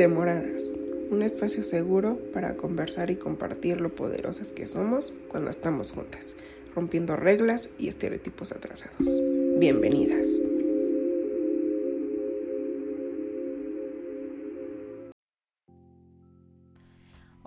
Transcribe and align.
Demoradas, 0.00 0.72
un 1.10 1.20
espacio 1.20 1.62
seguro 1.62 2.18
para 2.32 2.56
conversar 2.56 3.10
y 3.10 3.16
compartir 3.16 3.82
lo 3.82 3.94
poderosas 3.94 4.50
que 4.50 4.66
somos 4.66 5.12
cuando 5.28 5.50
estamos 5.50 5.92
juntas, 5.92 6.34
rompiendo 6.74 7.16
reglas 7.16 7.68
y 7.78 7.88
estereotipos 7.88 8.52
atrasados. 8.52 9.06
Bienvenidas. 9.58 10.26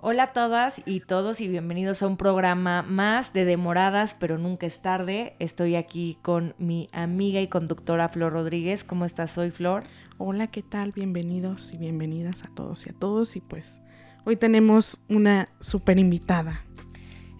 Hola 0.06 0.24
a 0.24 0.32
todas 0.34 0.82
y 0.84 1.00
todos 1.00 1.40
y 1.40 1.48
bienvenidos 1.48 2.02
a 2.02 2.06
un 2.06 2.18
programa 2.18 2.82
más 2.82 3.32
de 3.32 3.46
Demoradas, 3.46 4.14
pero 4.14 4.36
nunca 4.36 4.66
es 4.66 4.82
tarde. 4.82 5.34
Estoy 5.38 5.76
aquí 5.76 6.18
con 6.20 6.54
mi 6.58 6.90
amiga 6.92 7.40
y 7.40 7.48
conductora 7.48 8.10
Flor 8.10 8.34
Rodríguez. 8.34 8.84
¿Cómo 8.84 9.06
estás 9.06 9.38
hoy, 9.38 9.50
Flor? 9.50 9.82
Hola, 10.16 10.46
¿qué 10.46 10.62
tal? 10.62 10.92
Bienvenidos 10.92 11.72
y 11.72 11.76
bienvenidas 11.76 12.44
a 12.44 12.54
todos 12.54 12.86
y 12.86 12.90
a 12.90 12.92
todos. 12.92 13.34
Y 13.34 13.40
pues 13.40 13.80
hoy 14.24 14.36
tenemos 14.36 15.00
una 15.08 15.48
súper 15.58 15.98
invitada. 15.98 16.64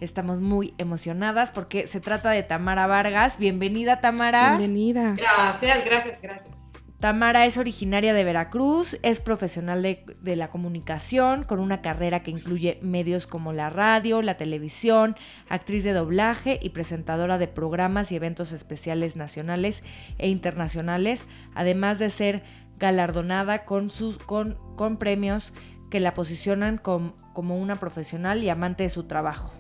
Estamos 0.01 0.41
muy 0.41 0.75
emocionadas 0.77 1.53
porque 1.53 1.87
se 1.87 2.01
trata 2.01 2.31
de 2.31 2.43
Tamara 2.43 2.89
Vargas. 2.89 3.39
Bienvenida, 3.39 4.01
Tamara. 4.01 4.57
Bienvenida. 4.57 5.15
Gracias, 5.17 5.85
gracias, 5.85 6.21
gracias. 6.21 6.67
Tamara 6.99 7.45
es 7.45 7.59
originaria 7.59 8.15
de 8.15 8.25
Veracruz, 8.25 8.99
es 9.03 9.21
profesional 9.21 9.83
de, 9.83 10.07
de, 10.23 10.37
la 10.37 10.49
comunicación 10.49 11.45
con 11.45 11.61
una 11.61 11.83
carrera 11.83 12.23
que 12.23 12.31
incluye 12.31 12.79
medios 12.81 13.27
como 13.27 13.53
la 13.53 13.69
radio, 13.69 14.23
la 14.23 14.39
televisión, 14.39 15.15
actriz 15.51 15.85
de 15.85 15.93
doblaje 15.93 16.59
y 16.63 16.71
presentadora 16.71 17.37
de 17.37 17.47
programas 17.47 18.11
y 18.11 18.17
eventos 18.17 18.53
especiales 18.53 19.17
nacionales 19.17 19.83
e 20.17 20.31
internacionales, 20.31 21.27
además 21.55 21.99
de 21.99 22.09
ser 22.09 22.43
galardonada 22.79 23.65
con, 23.65 23.91
sus, 23.91 24.19
con, 24.19 24.59
con 24.77 24.97
premios 24.97 25.53
que 25.91 26.01
la 26.01 26.15
posicionan 26.15 26.79
com, 26.79 27.13
como 27.33 27.59
una 27.59 27.77
profesional 27.77 28.43
y 28.43 28.49
amante 28.49 28.83
de 28.83 28.91
su 28.91 29.05
trabajo. 29.05 29.53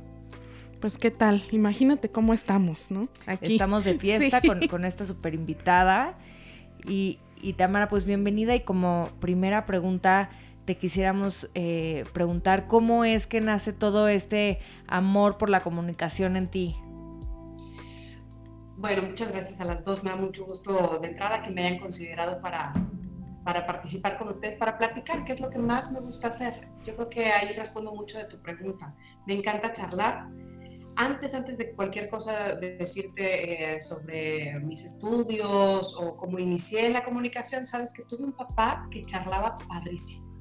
Pues 0.80 0.98
qué 0.98 1.10
tal, 1.10 1.42
imagínate 1.50 2.10
cómo 2.10 2.34
estamos, 2.34 2.90
¿no? 2.90 3.08
Aquí. 3.26 3.52
Estamos 3.52 3.84
de 3.84 3.98
fiesta 3.98 4.40
sí. 4.42 4.48
con, 4.48 4.60
con 4.68 4.84
esta 4.84 5.04
super 5.06 5.34
invitada. 5.34 6.18
Y, 6.86 7.20
y 7.40 7.54
Tamara, 7.54 7.88
pues 7.88 8.04
bienvenida 8.04 8.54
y 8.54 8.60
como 8.60 9.08
primera 9.20 9.64
pregunta 9.64 10.30
te 10.64 10.76
quisiéramos 10.76 11.50
eh, 11.54 12.04
preguntar 12.12 12.66
cómo 12.66 13.04
es 13.04 13.26
que 13.26 13.40
nace 13.40 13.72
todo 13.72 14.08
este 14.08 14.60
amor 14.86 15.36
por 15.36 15.50
la 15.50 15.60
comunicación 15.60 16.36
en 16.36 16.48
ti. 16.48 16.76
Bueno, 18.76 19.02
muchas 19.02 19.30
gracias 19.32 19.60
a 19.60 19.64
las 19.64 19.84
dos. 19.84 20.02
Me 20.02 20.10
da 20.10 20.16
mucho 20.16 20.44
gusto 20.44 20.98
de 21.00 21.08
entrada 21.08 21.42
que 21.42 21.50
me 21.50 21.66
hayan 21.66 21.78
considerado 21.78 22.40
para, 22.40 22.72
para 23.44 23.66
participar 23.66 24.18
con 24.18 24.28
ustedes, 24.28 24.54
para 24.54 24.78
platicar, 24.78 25.24
que 25.24 25.32
es 25.32 25.40
lo 25.40 25.50
que 25.50 25.58
más 25.58 25.92
me 25.92 26.00
gusta 26.00 26.28
hacer. 26.28 26.68
Yo 26.84 26.96
creo 26.96 27.08
que 27.10 27.26
ahí 27.26 27.54
respondo 27.54 27.94
mucho 27.94 28.18
de 28.18 28.24
tu 28.24 28.40
pregunta. 28.40 28.94
Me 29.26 29.34
encanta 29.34 29.72
charlar 29.72 30.28
antes, 30.96 31.34
antes 31.34 31.58
de 31.58 31.72
cualquier 31.72 32.08
cosa, 32.08 32.54
de 32.54 32.76
decirte 32.76 33.74
eh, 33.74 33.80
sobre 33.80 34.58
mis 34.60 34.84
estudios 34.84 35.94
o 35.98 36.16
cómo 36.16 36.38
inicié 36.38 36.88
la 36.88 37.04
comunicación, 37.04 37.66
sabes 37.66 37.92
que 37.92 38.04
tuve 38.04 38.24
un 38.24 38.32
papá 38.32 38.86
que 38.90 39.02
charlaba 39.02 39.56
padrísimo, 39.56 40.38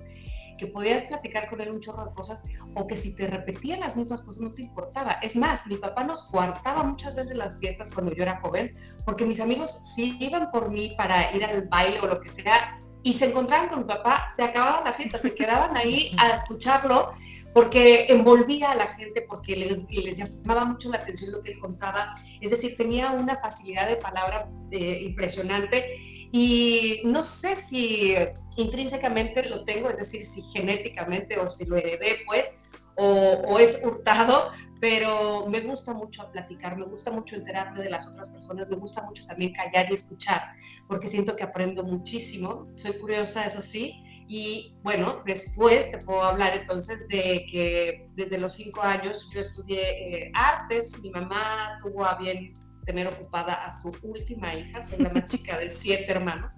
que 0.59 0.67
podías 0.67 1.05
platicar 1.05 1.49
con 1.49 1.59
él 1.59 1.71
un 1.71 1.79
chorro 1.79 2.05
de 2.05 2.13
cosas 2.13 2.43
o 2.75 2.85
que 2.85 2.95
si 2.95 3.15
te 3.15 3.25
repetían 3.25 3.79
las 3.79 3.95
mismas 3.95 4.21
cosas 4.21 4.41
no 4.43 4.53
te 4.53 4.61
importaba. 4.61 5.13
Es 5.23 5.35
más, 5.35 5.65
mi 5.65 5.77
papá 5.77 6.03
nos 6.03 6.23
coartaba 6.25 6.83
muchas 6.83 7.15
veces 7.15 7.35
las 7.35 7.57
fiestas 7.59 7.89
cuando 7.89 8.13
yo 8.13 8.21
era 8.21 8.39
joven, 8.39 8.77
porque 9.05 9.25
mis 9.25 9.39
amigos 9.39 9.95
sí 9.95 10.17
iban 10.19 10.51
por 10.51 10.69
mí 10.69 10.93
para 10.95 11.35
ir 11.35 11.43
al 11.43 11.67
baile 11.67 11.99
o 11.99 12.05
lo 12.05 12.21
que 12.21 12.29
sea 12.29 12.79
y 13.03 13.13
se 13.13 13.25
encontraban 13.25 13.69
con 13.69 13.79
mi 13.79 13.85
papá, 13.85 14.25
se 14.33 14.43
acababa 14.43 14.81
la 14.83 14.93
fiesta, 14.93 15.19
se 15.19 15.35
quedaban 15.35 15.75
ahí 15.75 16.15
a 16.17 16.29
escucharlo 16.29 17.11
porque 17.53 18.07
envolvía 18.09 18.71
a 18.71 18.75
la 18.75 18.87
gente, 18.87 19.21
porque 19.21 19.55
les, 19.55 19.87
les, 19.91 20.17
llamaba 20.17 20.65
mucho 20.65 20.89
la 20.89 20.97
atención 20.97 21.31
lo 21.31 21.41
que 21.41 21.51
él 21.51 21.59
contaba. 21.59 22.15
Es 22.41 22.49
decir, 22.49 22.75
tenía 22.75 23.11
una 23.11 23.35
facilidad 23.37 23.87
de 23.87 23.97
palabra 23.97 24.49
eh, 24.71 25.01
impresionante 25.03 25.95
y 26.31 27.01
no 27.05 27.21
sé 27.21 27.55
si 27.55 28.15
intrínsecamente 28.57 29.47
lo 29.47 29.65
tengo, 29.65 29.89
es 29.89 29.97
decir, 29.97 30.23
si 30.23 30.41
genéticamente 30.51 31.37
o 31.37 31.47
si 31.47 31.65
lo 31.65 31.75
heredé, 31.75 32.21
pues, 32.25 32.57
o, 32.95 33.05
o 33.05 33.59
es 33.59 33.83
hurtado, 33.85 34.51
pero 34.83 35.47
me 35.47 35.61
gusta 35.61 35.93
mucho 35.93 36.29
platicar, 36.29 36.75
me 36.75 36.83
gusta 36.83 37.09
mucho 37.09 37.37
enterarme 37.37 37.81
de 37.81 37.89
las 37.89 38.05
otras 38.05 38.27
personas, 38.27 38.67
me 38.67 38.75
gusta 38.75 39.01
mucho 39.01 39.25
también 39.25 39.53
callar 39.53 39.89
y 39.89 39.93
escuchar, 39.93 40.41
porque 40.89 41.07
siento 41.07 41.37
que 41.37 41.43
aprendo 41.43 41.85
muchísimo, 41.85 42.67
soy 42.75 42.99
curiosa, 42.99 43.45
eso 43.45 43.61
sí, 43.61 44.03
y 44.27 44.77
bueno, 44.83 45.23
después 45.25 45.89
te 45.89 45.99
puedo 45.99 46.21
hablar 46.21 46.57
entonces 46.57 47.07
de 47.07 47.45
que 47.49 48.09
desde 48.13 48.37
los 48.37 48.55
cinco 48.55 48.81
años 48.81 49.29
yo 49.33 49.39
estudié 49.39 50.25
eh, 50.25 50.31
artes, 50.33 50.99
mi 51.01 51.11
mamá 51.11 51.77
tuvo 51.81 52.03
a 52.03 52.17
bien 52.17 52.51
tener 52.85 53.07
ocupada 53.07 53.63
a 53.63 53.71
su 53.71 53.89
última 54.01 54.53
hija, 54.53 54.81
soy 54.81 54.99
la 54.99 55.11
más 55.11 55.27
chica 55.27 55.57
de 55.59 55.69
siete 55.69 56.11
hermanos. 56.11 56.55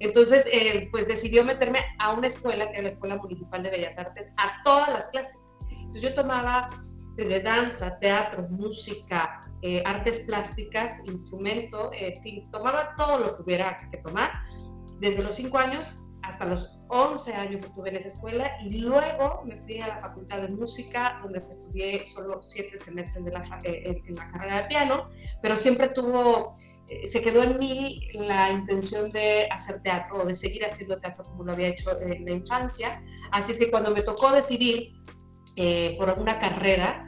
Entonces, 0.00 0.46
eh, 0.50 0.88
pues 0.90 1.06
decidió 1.06 1.44
meterme 1.44 1.80
a 1.98 2.14
una 2.14 2.28
escuela, 2.28 2.64
que 2.64 2.72
era 2.72 2.82
la 2.84 2.88
Escuela 2.88 3.16
Municipal 3.16 3.62
de 3.62 3.68
Bellas 3.68 3.98
Artes, 3.98 4.30
a 4.38 4.62
todas 4.64 4.88
las 4.88 5.08
clases. 5.08 5.52
Entonces 5.70 6.02
yo 6.02 6.14
tomaba 6.14 6.70
desde 7.16 7.40
danza, 7.40 7.98
teatro, 7.98 8.48
música, 8.48 9.40
eh, 9.60 9.82
artes 9.84 10.20
plásticas, 10.20 11.06
instrumento, 11.06 11.90
en 11.92 12.22
fin, 12.22 12.50
tomaba 12.50 12.94
todo 12.96 13.18
lo 13.18 13.36
que 13.36 13.42
hubiera 13.42 13.76
que 13.90 13.98
tomar. 13.98 14.30
Desde 14.98 15.22
los 15.22 15.34
cinco 15.34 15.58
años 15.58 16.06
hasta 16.22 16.44
los 16.44 16.78
11 16.88 17.34
años 17.34 17.64
estuve 17.64 17.88
en 17.88 17.96
esa 17.96 18.08
escuela 18.08 18.52
y 18.62 18.78
luego 18.78 19.42
me 19.44 19.56
fui 19.56 19.80
a 19.80 19.88
la 19.88 20.00
Facultad 20.00 20.42
de 20.42 20.48
Música, 20.48 21.18
donde 21.22 21.38
estudié 21.38 22.04
solo 22.06 22.42
siete 22.42 22.78
semestres 22.78 23.24
de 23.24 23.32
la, 23.32 23.40
eh, 23.64 24.02
en, 24.06 24.14
la 24.14 24.28
carrera 24.28 24.62
de 24.62 24.68
piano, 24.68 25.08
pero 25.40 25.56
siempre 25.56 25.88
tuvo, 25.88 26.52
eh, 26.88 27.08
se 27.08 27.22
quedó 27.22 27.42
en 27.42 27.58
mí 27.58 28.08
la 28.14 28.52
intención 28.52 29.10
de 29.10 29.48
hacer 29.50 29.82
teatro 29.82 30.22
o 30.22 30.26
de 30.26 30.34
seguir 30.34 30.64
haciendo 30.64 31.00
teatro 31.00 31.24
como 31.24 31.44
lo 31.44 31.52
había 31.52 31.68
hecho 31.68 31.98
en 32.00 32.24
la 32.24 32.32
infancia. 32.32 33.02
Así 33.30 33.52
es 33.52 33.58
que 33.58 33.70
cuando 33.70 33.90
me 33.90 34.02
tocó 34.02 34.30
decidir 34.30 34.92
eh, 35.56 35.96
por 35.98 36.10
una 36.18 36.38
carrera, 36.38 37.01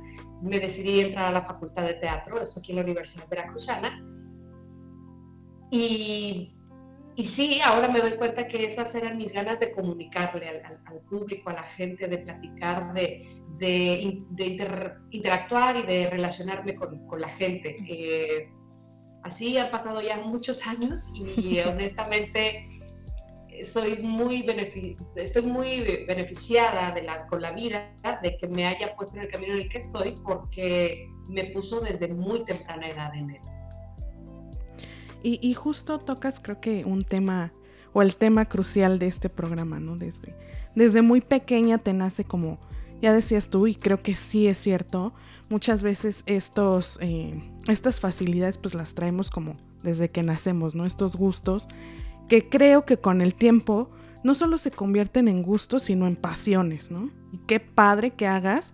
me 0.45 0.61
decidí 0.61 1.01
entrar 1.01 1.27
a 1.27 1.33
la 1.33 1.43
Facultad 1.43 1.85
de 1.85 1.95
Teatro, 1.95 2.41
esto 2.41 2.61
aquí 2.61 2.73
en 2.73 2.77
la 2.77 2.83
Universidad 2.85 3.29
Veracruzana. 3.29 4.05
Y 5.71 6.55
y 7.17 7.25
sí, 7.25 7.61
ahora 7.65 7.89
me 7.89 8.01
doy 8.01 8.17
cuenta 8.17 8.49
que 8.49 8.65
esas 8.65 8.93
eran 8.97 9.17
mis 9.17 9.33
ganas 9.33 9.61
de 9.61 9.71
comunicarle 9.71 10.49
al, 10.49 10.81
al 10.85 11.01
público, 11.03 11.49
a 11.49 11.53
la 11.53 11.63
gente, 11.63 12.09
de 12.09 12.19
platicar, 12.19 12.93
de, 12.93 13.29
de, 13.57 14.25
de 14.31 14.47
inter, 14.47 14.97
interactuar 15.11 15.77
y 15.77 15.83
de 15.83 16.11
relacionarme 16.11 16.75
con, 16.75 17.07
con 17.07 17.21
la 17.21 17.29
gente. 17.29 17.77
Eh, 17.89 18.49
así 19.23 19.57
han 19.59 19.71
pasado 19.71 20.03
ya 20.03 20.19
muchos 20.19 20.67
años 20.67 21.03
y 21.15 21.61
honestamente 21.69 22.69
soy 23.63 23.99
muy 24.03 24.45
estoy 25.17 25.43
muy 25.43 26.05
beneficiada 26.07 26.93
de 26.93 27.03
la, 27.03 27.27
con 27.27 27.41
la 27.41 27.53
vida 27.53 27.95
de 28.23 28.37
que 28.37 28.49
me 28.49 28.67
haya 28.67 28.95
puesto 28.97 29.17
en 29.17 29.23
el 29.23 29.29
camino 29.29 29.55
en 29.55 29.61
el 29.61 29.69
que 29.69 29.79
estoy 29.79 30.15
porque 30.25 31.09
me 31.29 31.45
puso 31.47 31.81
desde 31.81 32.09
muy 32.09 32.45
temprana 32.45 32.89
edad 32.89 33.15
en 33.15 33.31
él. 33.31 33.41
Y, 35.23 35.39
y, 35.41 35.55
justo 35.55 36.01
tocas 36.01 36.39
creo 36.39 36.61
que 36.61 36.85
un 36.85 37.01
tema 37.01 37.53
o 37.95 38.03
el 38.03 38.17
tema 38.17 38.45
crucial 38.45 38.99
de 38.99 39.07
este 39.07 39.31
programa, 39.31 39.81
¿no? 39.81 39.97
Desde, 39.97 40.35
desde 40.75 41.01
muy 41.01 41.23
pequeña 41.23 41.79
te 41.79 41.95
nace 41.95 42.25
como, 42.25 42.59
ya 43.01 43.15
decías 43.15 43.49
tú, 43.49 43.67
y 43.67 43.75
creo 43.75 44.03
que 44.03 44.17
sí 44.17 44.49
es 44.49 44.59
cierto, 44.59 45.15
muchas 45.49 45.83
veces 45.83 46.25
estos, 46.27 46.99
eh, 47.01 47.43
estas 47.69 48.01
facilidades 48.01 48.59
pues 48.59 48.75
las 48.75 48.95
traemos 48.95 49.31
como 49.31 49.57
desde 49.83 50.11
que 50.11 50.23
nacemos, 50.23 50.75
¿no? 50.75 50.85
Estos 50.85 51.17
gustos 51.17 51.69
que 52.29 52.49
creo 52.49 52.85
que 52.85 52.97
con 52.97 53.21
el 53.21 53.35
tiempo 53.35 53.91
no 54.23 54.35
solo 54.35 54.59
se 54.59 54.71
convierten 54.71 55.29
en 55.29 55.43
gustos, 55.43 55.85
sino 55.85 56.07
en 56.07 56.17
pasiones, 56.17 56.91
¿no? 56.91 57.11
Y 57.31 57.39
qué 57.47 57.61
padre 57.61 58.13
que 58.13 58.27
hagas 58.27 58.73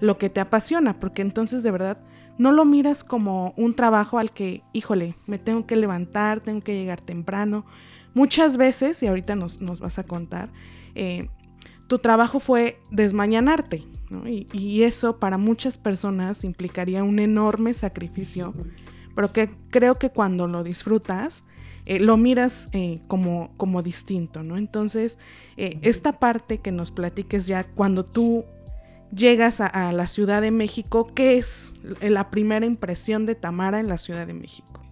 lo 0.00 0.18
que 0.18 0.28
te 0.28 0.40
apasiona, 0.40 1.00
porque 1.00 1.22
entonces 1.22 1.62
de 1.62 1.70
verdad 1.70 1.98
no 2.38 2.52
lo 2.52 2.64
miras 2.64 3.02
como 3.02 3.54
un 3.56 3.74
trabajo 3.74 4.18
al 4.18 4.30
que, 4.32 4.62
híjole, 4.72 5.14
me 5.26 5.38
tengo 5.38 5.66
que 5.66 5.76
levantar, 5.76 6.40
tengo 6.40 6.60
que 6.60 6.74
llegar 6.74 7.00
temprano. 7.00 7.64
Muchas 8.14 8.56
veces, 8.56 9.02
y 9.02 9.06
ahorita 9.06 9.36
nos, 9.36 9.60
nos 9.60 9.80
vas 9.80 9.98
a 9.98 10.04
contar, 10.04 10.50
eh, 10.94 11.28
tu 11.86 11.98
trabajo 11.98 12.38
fue 12.38 12.78
desmañanarte, 12.90 13.84
¿no? 14.10 14.28
y, 14.28 14.46
y, 14.52 14.82
eso 14.84 15.18
para 15.18 15.38
muchas 15.38 15.76
personas 15.76 16.44
implicaría 16.44 17.04
un 17.04 17.18
enorme 17.18 17.74
sacrificio, 17.74 18.54
pero 19.14 19.32
que 19.32 19.50
creo 19.70 19.96
que 19.96 20.10
cuando 20.10 20.46
lo 20.46 20.62
disfrutas, 20.62 21.42
eh, 21.86 21.98
lo 21.98 22.16
miras 22.16 22.68
eh, 22.72 23.00
como, 23.08 23.52
como 23.56 23.82
distinto, 23.82 24.42
¿no? 24.42 24.56
Entonces, 24.56 25.18
eh, 25.56 25.78
esta 25.82 26.18
parte 26.18 26.58
que 26.58 26.72
nos 26.72 26.90
platiques 26.90 27.46
ya 27.46 27.64
cuando 27.64 28.04
tú 28.04 28.44
llegas 29.14 29.60
a, 29.60 29.66
a, 29.66 29.92
la 29.92 30.06
Ciudad 30.06 30.42
de 30.42 30.50
México, 30.50 31.10
¿qué 31.14 31.36
es 31.36 31.72
la 32.00 32.30
primera 32.30 32.66
impresión 32.66 33.26
de 33.26 33.34
Tamara 33.34 33.80
en 33.80 33.88
la 33.88 33.98
Ciudad 33.98 34.26
de 34.26 34.34
México? 34.34 34.82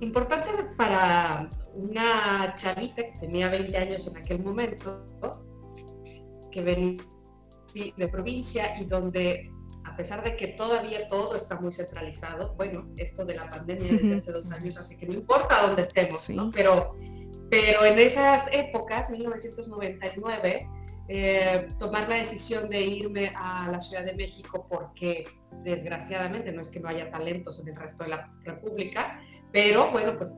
Importante 0.00 0.48
para 0.76 1.48
una 1.74 2.54
chavita 2.56 3.04
que 3.04 3.12
tenía 3.20 3.48
20 3.48 3.76
años 3.76 4.08
en 4.08 4.22
aquel 4.22 4.42
momento, 4.42 5.06
que 6.50 6.60
venía 6.60 6.96
de 7.96 8.08
provincia 8.08 8.80
y 8.80 8.84
donde 8.84 9.50
a 9.84 9.96
pesar 9.96 10.22
de 10.22 10.36
que 10.36 10.48
todavía 10.48 11.08
todo 11.08 11.36
está 11.36 11.60
muy 11.60 11.72
centralizado, 11.72 12.54
bueno, 12.54 12.88
esto 12.96 13.24
de 13.24 13.34
la 13.34 13.48
pandemia 13.48 13.92
desde 13.92 14.14
hace 14.14 14.32
dos 14.32 14.50
años 14.52 14.76
hace 14.78 14.98
que 14.98 15.06
no 15.06 15.14
importa 15.14 15.66
dónde 15.66 15.82
estemos, 15.82 16.28
¿no? 16.30 16.50
Pero, 16.50 16.94
pero 17.50 17.84
en 17.84 17.98
esas 17.98 18.52
épocas, 18.52 19.10
1999, 19.10 20.68
eh, 21.08 21.68
tomar 21.78 22.08
la 22.08 22.16
decisión 22.16 22.70
de 22.70 22.80
irme 22.80 23.32
a 23.34 23.68
la 23.70 23.80
Ciudad 23.80 24.04
de 24.04 24.14
México 24.14 24.66
porque 24.68 25.24
desgraciadamente 25.62 26.52
no 26.52 26.60
es 26.60 26.70
que 26.70 26.80
no 26.80 26.88
haya 26.88 27.10
talentos 27.10 27.58
en 27.60 27.68
el 27.68 27.76
resto 27.76 28.04
de 28.04 28.10
la 28.10 28.32
República, 28.44 29.20
pero 29.52 29.90
bueno, 29.90 30.16
pues 30.16 30.34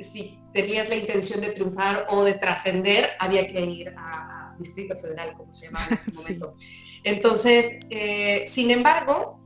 si, 0.00 0.40
tenías 0.52 0.88
la 0.88 0.96
intención 0.96 1.40
de 1.40 1.50
triunfar 1.50 2.06
o 2.10 2.24
de 2.24 2.34
trascender, 2.34 3.10
había 3.18 3.46
que 3.46 3.60
ir 3.60 3.94
a, 3.96 4.54
Distrito 4.58 4.96
Federal, 4.96 5.34
como 5.36 5.54
se 5.54 5.66
llamaba 5.66 5.86
en 5.90 6.10
ese 6.10 6.20
momento. 6.20 6.56
Entonces, 7.04 7.80
eh, 7.90 8.44
sin 8.46 8.70
embargo, 8.70 9.38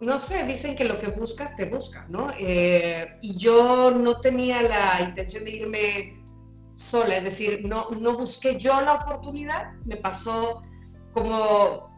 no 0.00 0.18
sé, 0.18 0.44
dicen 0.46 0.74
que 0.74 0.84
lo 0.84 0.98
que 0.98 1.08
buscas 1.08 1.56
te 1.56 1.64
busca, 1.64 2.06
¿no? 2.08 2.32
Eh, 2.36 3.18
y 3.22 3.36
yo 3.36 3.92
no 3.92 4.20
tenía 4.20 4.60
la 4.62 5.00
intención 5.00 5.44
de 5.44 5.50
irme 5.50 6.22
sola, 6.70 7.16
es 7.16 7.24
decir, 7.24 7.64
no, 7.64 7.90
no 7.90 8.16
busqué 8.16 8.58
yo 8.58 8.80
la 8.80 8.94
oportunidad, 8.94 9.72
me 9.84 9.96
pasó 9.96 10.62
como 11.12 11.92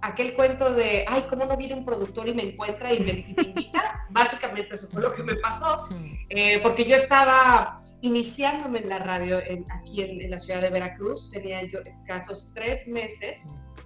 aquel 0.00 0.34
cuento 0.34 0.72
de, 0.72 1.04
ay, 1.06 1.26
¿cómo 1.28 1.44
no 1.44 1.56
viene 1.56 1.74
un 1.74 1.84
productor 1.84 2.28
y 2.28 2.34
me 2.34 2.44
encuentra 2.44 2.94
y 2.94 3.00
me, 3.00 3.10
invita? 3.10 4.06
Básicamente 4.10 4.74
eso 4.74 4.88
fue 4.88 5.02
lo 5.02 5.12
que 5.12 5.22
me 5.22 5.34
pasó, 5.34 5.86
eh, 6.30 6.60
porque 6.62 6.84
yo 6.86 6.96
estaba 6.96 7.80
iniciándome 8.02 8.80
en 8.80 8.88
la 8.88 8.98
radio 8.98 9.38
aquí 9.70 10.02
en, 10.02 10.30
la 10.30 10.38
ciudad 10.38 10.62
de 10.62 10.70
Veracruz, 10.70 11.30
tenía 11.30 11.62
yo 11.64 11.80
escasos 11.80 12.52
tres 12.54 12.88
meses 12.88 13.42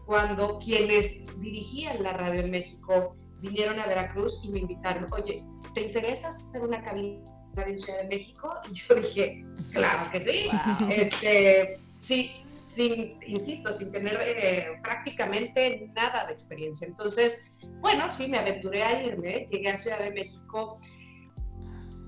cuando 0.06 0.58
quienes 0.58 1.26
dirigían 1.40 2.02
la 2.02 2.12
radio 2.12 2.40
en 2.40 2.50
México 2.50 3.16
vinieron 3.40 3.78
a 3.78 3.86
Veracruz 3.86 4.40
y 4.42 4.50
me 4.50 4.60
invitaron, 4.60 5.06
oye, 5.12 5.44
¿te 5.74 5.82
interesa 5.82 6.28
hacer 6.28 6.62
una 6.62 6.82
cabina 6.82 7.20
en 7.56 7.78
Ciudad 7.78 8.02
de 8.02 8.08
México? 8.08 8.52
Y 8.70 8.74
yo 8.74 8.94
dije, 8.94 9.44
claro 9.72 10.10
que 10.10 10.20
sí, 10.20 10.48
este, 10.90 11.78
sí, 11.98 12.32
sin, 12.66 13.18
insisto, 13.26 13.72
sin 13.72 13.90
tener 13.90 14.18
eh, 14.20 14.80
prácticamente 14.82 15.90
nada 15.94 16.26
de 16.26 16.32
experiencia. 16.32 16.86
Entonces, 16.86 17.50
bueno, 17.80 18.08
sí, 18.10 18.28
me 18.28 18.38
aventuré 18.38 18.82
a 18.82 19.02
irme, 19.02 19.46
llegué 19.50 19.70
a 19.70 19.76
Ciudad 19.76 20.00
de 20.00 20.10
México 20.10 20.78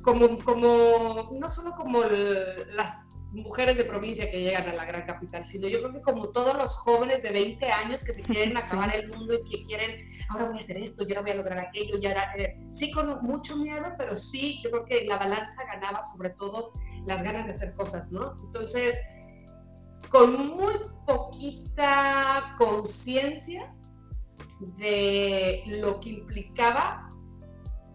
como, 0.06 0.38
como 0.38 1.31
no 1.32 1.49
solo 1.49 1.73
como 1.75 2.05
las 2.05 3.08
mujeres 3.32 3.76
de 3.76 3.85
provincia 3.85 4.31
que 4.31 4.41
llegan 4.41 4.69
a 4.69 4.73
la 4.73 4.85
gran 4.85 5.05
capital, 5.05 5.44
sino 5.44 5.67
yo 5.67 5.81
creo 5.81 5.94
que 5.94 6.00
como 6.00 6.29
todos 6.29 6.56
los 6.56 6.75
jóvenes 6.76 7.25
de 7.25 7.31
20 7.31 7.67
años 7.73 8.05
que 8.05 8.12
se 8.12 8.23
quieren 8.23 8.56
acabar 8.56 8.94
el 8.94 9.08
mundo 9.08 9.35
y 9.35 9.50
que 9.50 9.62
quieren, 9.64 10.06
ahora 10.29 10.44
voy 10.44 10.58
a 10.58 10.61
hacer 10.61 10.76
esto, 10.76 11.03
yo 11.03 11.17
ahora 11.17 11.23
voy 11.23 11.31
a 11.32 11.35
lograr 11.35 11.58
aquello, 11.58 11.99
ya 11.99 12.12
era, 12.12 12.37
eh, 12.37 12.56
sí 12.69 12.93
con 12.93 13.20
mucho 13.25 13.56
miedo, 13.56 13.94
pero 13.99 14.14
sí, 14.14 14.61
yo 14.62 14.70
creo 14.70 14.85
que 14.85 15.05
la 15.06 15.19
balanza 15.19 15.64
ganaba 15.73 16.00
sobre 16.03 16.31
todo 16.31 16.70
las 17.05 17.25
ganas 17.25 17.47
de 17.47 17.50
hacer 17.50 17.75
cosas, 17.75 18.12
¿no? 18.12 18.37
Entonces, 18.44 18.97
con 20.08 20.50
muy 20.50 20.75
poquita 21.05 22.55
conciencia 22.56 23.75
de 24.79 25.64
lo 25.67 25.99
que 25.99 26.11
implicaba 26.11 27.06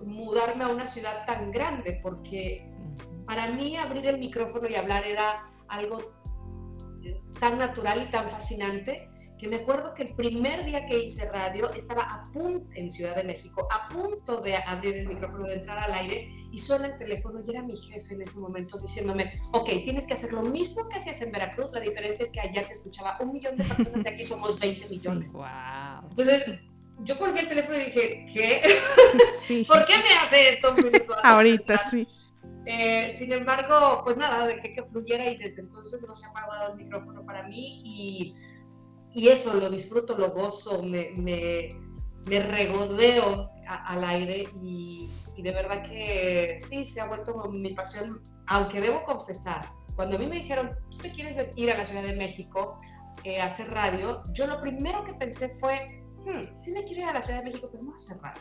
mudarme 0.05 0.63
a 0.63 0.67
una 0.69 0.87
ciudad 0.87 1.25
tan 1.25 1.51
grande, 1.51 1.99
porque 2.01 2.69
para 3.25 3.47
mí 3.47 3.77
abrir 3.77 4.05
el 4.07 4.17
micrófono 4.17 4.67
y 4.67 4.75
hablar 4.75 5.05
era 5.05 5.49
algo 5.67 6.13
tan 7.39 7.57
natural 7.57 8.05
y 8.07 8.11
tan 8.11 8.29
fascinante 8.29 9.09
que 9.41 9.47
me 9.47 9.55
acuerdo 9.55 9.95
que 9.95 10.03
el 10.03 10.13
primer 10.13 10.65
día 10.65 10.85
que 10.85 11.03
hice 11.03 11.27
radio 11.31 11.71
estaba 11.73 12.03
a 12.03 12.31
punto, 12.31 12.69
en 12.75 12.91
Ciudad 12.91 13.15
de 13.15 13.23
México, 13.23 13.67
a 13.71 13.87
punto 13.87 14.39
de 14.39 14.55
abrir 14.55 14.97
el 14.97 15.07
micrófono, 15.07 15.47
de 15.47 15.55
entrar 15.55 15.79
al 15.79 15.91
aire, 15.93 16.29
y 16.51 16.59
suena 16.59 16.85
el 16.85 16.97
teléfono 16.99 17.41
y 17.43 17.49
era 17.49 17.63
mi 17.63 17.75
jefe 17.75 18.13
en 18.13 18.21
ese 18.21 18.37
momento 18.37 18.77
diciéndome, 18.77 19.33
ok, 19.51 19.67
tienes 19.83 20.05
que 20.05 20.13
hacer 20.13 20.31
lo 20.31 20.43
mismo 20.43 20.87
que 20.87 20.97
hacías 20.97 21.23
en 21.23 21.31
Veracruz, 21.31 21.71
la 21.71 21.79
diferencia 21.79 22.23
es 22.23 22.31
que 22.31 22.39
allá 22.39 22.67
te 22.67 22.73
escuchaba 22.73 23.17
un 23.19 23.33
millón 23.33 23.57
de 23.57 23.63
personas, 23.63 24.03
de 24.03 24.09
aquí 24.11 24.23
somos 24.23 24.59
20 24.59 24.87
millones. 24.87 25.33
wow. 25.33 26.07
Entonces, 26.07 26.59
yo 27.03 27.17
colgué 27.17 27.41
el 27.41 27.49
teléfono 27.49 27.77
y 27.77 27.85
dije, 27.85 28.25
¿qué? 28.33 28.61
Sí. 29.37 29.65
¿Por 29.67 29.85
qué 29.85 29.97
me 29.97 30.13
hace 30.21 30.49
esto? 30.49 30.75
Ahorita, 31.23 31.77
sí. 31.89 32.07
Eh, 32.65 33.09
sin 33.09 33.31
embargo, 33.31 34.01
pues 34.03 34.17
nada, 34.17 34.45
dejé 34.45 34.73
que 34.73 34.83
fluyera 34.83 35.29
y 35.29 35.37
desde 35.37 35.61
entonces 35.61 36.03
no 36.03 36.15
se 36.15 36.25
ha 36.25 36.29
apagado 36.29 36.73
el 36.73 36.77
micrófono 36.77 37.25
para 37.25 37.47
mí 37.47 37.81
y, 37.83 38.35
y 39.13 39.29
eso 39.29 39.53
lo 39.55 39.69
disfruto, 39.69 40.15
lo 40.15 40.31
gozo, 40.31 40.83
me, 40.83 41.09
me, 41.17 41.69
me 42.27 42.39
regodeo 42.39 43.49
al 43.67 44.03
aire 44.03 44.47
y, 44.61 45.09
y, 45.35 45.41
de 45.41 45.51
verdad 45.51 45.81
que 45.83 46.57
sí, 46.59 46.85
se 46.85 47.01
ha 47.01 47.07
vuelto 47.07 47.35
mi 47.49 47.73
pasión, 47.73 48.21
aunque 48.47 48.79
debo 48.79 49.03
confesar, 49.05 49.71
cuando 49.95 50.17
a 50.17 50.19
mí 50.19 50.27
me 50.27 50.37
dijeron, 50.37 50.71
tú 50.89 50.97
te 50.97 51.11
quieres 51.11 51.49
ir 51.55 51.71
a 51.71 51.77
la 51.77 51.85
Ciudad 51.85 52.03
de 52.03 52.15
México 52.15 52.77
eh, 53.23 53.39
a 53.39 53.45
hacer 53.45 53.69
radio, 53.71 54.23
yo 54.33 54.47
lo 54.47 54.61
primero 54.61 55.03
que 55.03 55.13
pensé 55.13 55.49
fue, 55.59 56.03
hmm, 56.25 56.53
sí 56.53 56.71
me 56.71 56.83
quiero 56.83 57.03
ir 57.03 57.07
a 57.07 57.13
la 57.13 57.21
Ciudad 57.21 57.39
de 57.39 57.45
México, 57.45 57.69
pero 57.71 57.83
no 57.83 57.93
a 57.93 57.97
cerrar. 57.97 58.33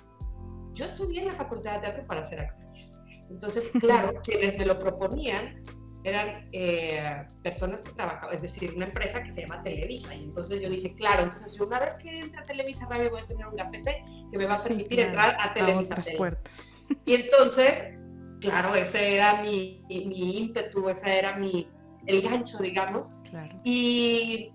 Yo 0.72 0.84
estudié 0.84 1.20
en 1.20 1.28
la 1.28 1.34
Facultad 1.34 1.74
de 1.74 1.80
Teatro 1.80 2.06
para 2.06 2.22
ser 2.24 2.40
actriz. 2.40 2.94
Entonces, 3.30 3.70
claro, 3.80 4.20
quienes 4.22 4.58
me 4.58 4.66
lo 4.66 4.78
proponían 4.78 5.62
eran 6.02 6.48
eh, 6.52 7.26
personas 7.42 7.82
que 7.82 7.92
trabajaban, 7.92 8.34
es 8.34 8.40
decir, 8.40 8.72
una 8.74 8.86
empresa 8.86 9.22
que 9.22 9.32
se 9.32 9.42
llama 9.42 9.62
Televisa. 9.62 10.14
Y 10.14 10.24
entonces 10.24 10.60
yo 10.60 10.70
dije, 10.70 10.94
claro, 10.94 11.24
entonces 11.24 11.54
yo 11.56 11.66
una 11.66 11.78
vez 11.78 11.96
que 11.96 12.16
entre 12.16 12.40
a 12.40 12.44
Televisa 12.44 12.86
Radio 12.88 13.10
voy 13.10 13.20
a 13.20 13.26
tener 13.26 13.46
un 13.46 13.56
gafete 13.56 14.04
que 14.30 14.38
me 14.38 14.46
va 14.46 14.54
a 14.54 14.62
permitir 14.62 15.00
entrar 15.00 15.36
a 15.38 15.52
Televisa. 15.52 15.96
A 15.96 16.16
puertas. 16.16 16.74
Y 17.04 17.14
entonces, 17.14 17.98
claro, 18.40 18.74
ese 18.74 19.14
era 19.14 19.42
mi, 19.42 19.84
mi 19.88 20.38
ímpetu, 20.38 20.88
ese 20.88 21.18
era 21.18 21.36
mi, 21.36 21.68
el 22.06 22.22
gancho, 22.22 22.58
digamos. 22.58 23.20
Claro. 23.28 23.60
Y 23.62 24.54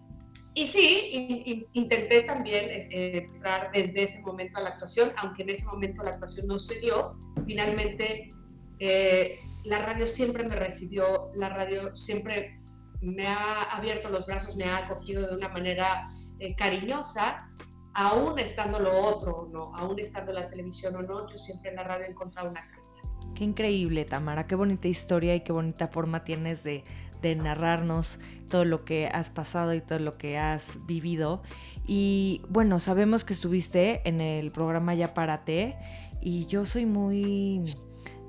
y 0.57 0.67
sí, 0.67 1.67
intenté 1.73 2.21
también 2.21 2.69
este, 2.69 3.25
entrar 3.25 3.71
desde 3.73 4.03
ese 4.03 4.21
momento 4.21 4.57
a 4.57 4.61
la 4.61 4.69
actuación, 4.69 5.11
aunque 5.17 5.43
en 5.43 5.49
ese 5.49 5.65
momento 5.65 6.01
la 6.01 6.11
actuación 6.11 6.47
no 6.47 6.57
se 6.59 6.79
dio. 6.79 7.17
Finalmente, 7.45 8.33
eh, 8.79 9.37
la 9.65 9.79
radio 9.79 10.07
siempre 10.07 10.45
me 10.45 10.55
recibió, 10.55 11.29
la 11.35 11.49
radio 11.49 11.93
siempre 11.93 12.61
me 13.01 13.27
ha 13.27 13.63
abierto 13.63 14.07
los 14.07 14.25
brazos, 14.25 14.55
me 14.55 14.63
ha 14.63 14.77
acogido 14.77 15.27
de 15.27 15.35
una 15.35 15.49
manera 15.49 16.05
eh, 16.39 16.55
cariñosa, 16.55 17.49
aún 17.93 18.39
estando 18.39 18.79
lo 18.79 18.97
otro 18.97 19.35
o 19.35 19.49
no, 19.49 19.75
aún 19.75 19.99
estando 19.99 20.31
la 20.31 20.49
televisión 20.49 20.95
o 20.95 21.01
no, 21.01 21.29
yo 21.29 21.37
siempre 21.37 21.71
en 21.71 21.75
la 21.75 21.83
radio 21.83 22.05
he 22.05 22.11
encontrado 22.11 22.49
una 22.49 22.65
casa. 22.67 23.09
Qué 23.35 23.43
increíble, 23.43 24.05
Tamara, 24.05 24.47
qué 24.47 24.55
bonita 24.55 24.87
historia 24.87 25.35
y 25.35 25.41
qué 25.41 25.51
bonita 25.51 25.89
forma 25.89 26.23
tienes 26.23 26.63
de, 26.63 26.85
de 27.21 27.35
narrarnos 27.35 28.19
todo 28.49 28.65
lo 28.65 28.85
que 28.85 29.07
has 29.07 29.29
pasado 29.29 29.73
y 29.73 29.81
todo 29.81 29.99
lo 29.99 30.17
que 30.17 30.37
has 30.37 30.63
vivido. 30.85 31.41
Y 31.87 32.41
bueno, 32.49 32.79
sabemos 32.79 33.23
que 33.23 33.33
estuviste 33.33 34.07
en 34.07 34.21
el 34.21 34.51
programa 34.51 34.95
Ya 34.95 35.13
Párate 35.13 35.75
y 36.21 36.45
yo 36.47 36.65
soy 36.65 36.85
muy 36.85 37.63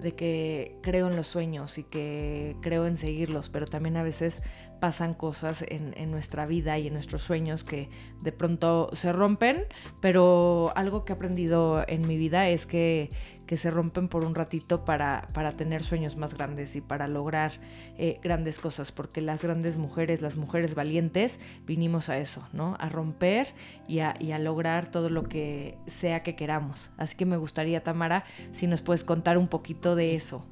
de 0.01 0.15
que 0.15 0.77
creo 0.83 1.09
en 1.09 1.17
los 1.17 1.27
sueños 1.27 1.79
y 1.79 1.83
que 1.83 2.57
creo 2.61 2.87
en 2.87 2.97
seguirlos, 2.97 3.49
pero 3.49 3.67
también 3.67 3.97
a 3.97 4.03
veces 4.03 4.43
pasan 4.81 5.15
cosas 5.15 5.65
en, 5.69 6.11
nuestra 6.11 6.47
vida 6.47 6.79
y 6.79 6.87
en 6.87 6.95
nuestros 6.95 7.23
sueños 7.23 7.65
que 7.65 7.89
de 8.23 8.33
pronto 8.33 8.91
se 8.95 9.13
rompen, 9.13 9.65
pero 10.01 10.73
algo 10.77 11.05
que 11.05 11.13
he 11.13 11.17
aprendido 11.17 11.85
en 11.87 12.07
mi 12.07 12.17
vida 12.17 12.49
es 12.49 12.67
que 12.67 13.11
que 13.47 13.57
se 13.57 13.71
rompen 13.71 14.09
por 14.09 14.25
un 14.25 14.35
ratito 14.35 14.85
para, 14.85 15.29
para 15.33 15.57
tener 15.57 15.83
sueños 15.83 16.17
más 16.17 16.35
grandes 16.35 16.77
y 16.77 16.81
para 16.81 17.09
lograr 17.09 17.53
eh, 17.97 18.19
grandes 18.23 18.59
cosas, 18.59 18.93
porque 18.93 19.21
las 19.21 19.43
grandes 19.43 19.77
mujeres, 19.77 20.21
las 20.21 20.37
mujeres 20.37 20.75
valientes, 20.75 21.39
vinimos 21.65 22.09
a 22.09 22.19
eso, 22.19 22.47
¿no? 22.53 22.77
A 22.81 22.89
romper 22.89 23.55
y 23.87 24.01
a, 24.01 24.17
y 24.19 24.33
a 24.33 24.39
lograr 24.39 24.91
todo 24.91 25.09
lo 25.09 25.25
que 25.25 25.79
sea 25.87 26.23
que 26.23 26.37
queramos. 26.37 26.91
Así 26.97 27.17
que 27.17 27.25
me 27.25 27.37
gustaría, 27.37 27.83
Tamara, 27.83 28.25
si 28.53 28.67
nos 28.67 28.83
puedes 28.83 29.05
contar 29.05 29.39
un 29.39 29.49
poquito 29.49 29.95
de 29.95 30.17
eso. 30.17 30.45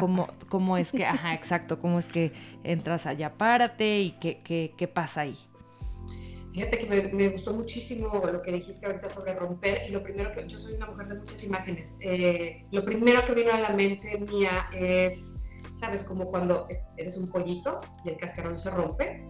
¿Cómo, 0.00 0.28
¿Cómo, 0.48 0.76
es 0.76 0.92
que, 0.92 1.06
ajá, 1.06 1.34
exacto, 1.34 1.80
cómo 1.80 1.98
es 1.98 2.06
que 2.06 2.32
entras 2.64 3.06
allá, 3.06 3.32
párate 3.32 4.00
y 4.00 4.10
qué, 4.12 4.40
qué, 4.42 4.74
qué 4.76 4.88
pasa 4.88 5.22
ahí? 5.22 5.38
Fíjate 6.56 6.78
que 6.78 7.12
me, 7.12 7.28
gustó 7.28 7.52
muchísimo 7.52 8.08
lo 8.24 8.40
que 8.40 8.50
dijiste 8.50 8.86
ahorita 8.86 9.10
sobre 9.10 9.34
romper 9.34 9.82
y 9.86 9.92
lo 9.92 10.02
primero 10.02 10.32
que 10.32 10.48
yo 10.48 10.58
soy 10.58 10.72
una 10.72 10.86
mujer 10.86 11.08
de 11.08 11.14
muchas 11.16 11.44
imágenes. 11.44 11.98
Eh, 12.00 12.64
lo 12.70 12.82
primero 12.82 13.26
que 13.26 13.34
vino 13.34 13.52
a 13.52 13.60
la 13.60 13.70
mente 13.70 14.16
mía 14.16 14.70
es, 14.74 15.44
sabes, 15.74 16.02
como 16.04 16.30
cuando 16.30 16.66
eres 16.96 17.18
un 17.18 17.30
pollito 17.30 17.80
y 18.06 18.08
el 18.08 18.16
cascarón 18.16 18.56
se 18.56 18.70
rompe, 18.70 19.22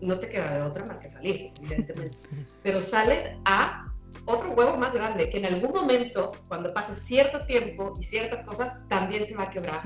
no 0.00 0.18
te 0.18 0.28
queda 0.28 0.56
de 0.56 0.62
otra 0.62 0.84
más 0.84 0.98
que 0.98 1.06
salir, 1.06 1.52
evidentemente. 1.60 2.18
Pero 2.64 2.82
sales 2.82 3.38
a 3.44 3.93
otro 4.26 4.50
huevo 4.52 4.76
más 4.76 4.92
grande 4.92 5.28
que 5.30 5.38
en 5.38 5.46
algún 5.46 5.72
momento, 5.72 6.32
cuando 6.48 6.72
pase 6.72 6.94
cierto 6.94 7.44
tiempo 7.46 7.92
y 7.98 8.02
ciertas 8.02 8.44
cosas, 8.44 8.86
también 8.88 9.24
se 9.24 9.36
va 9.36 9.44
a 9.44 9.50
quebrar. 9.50 9.82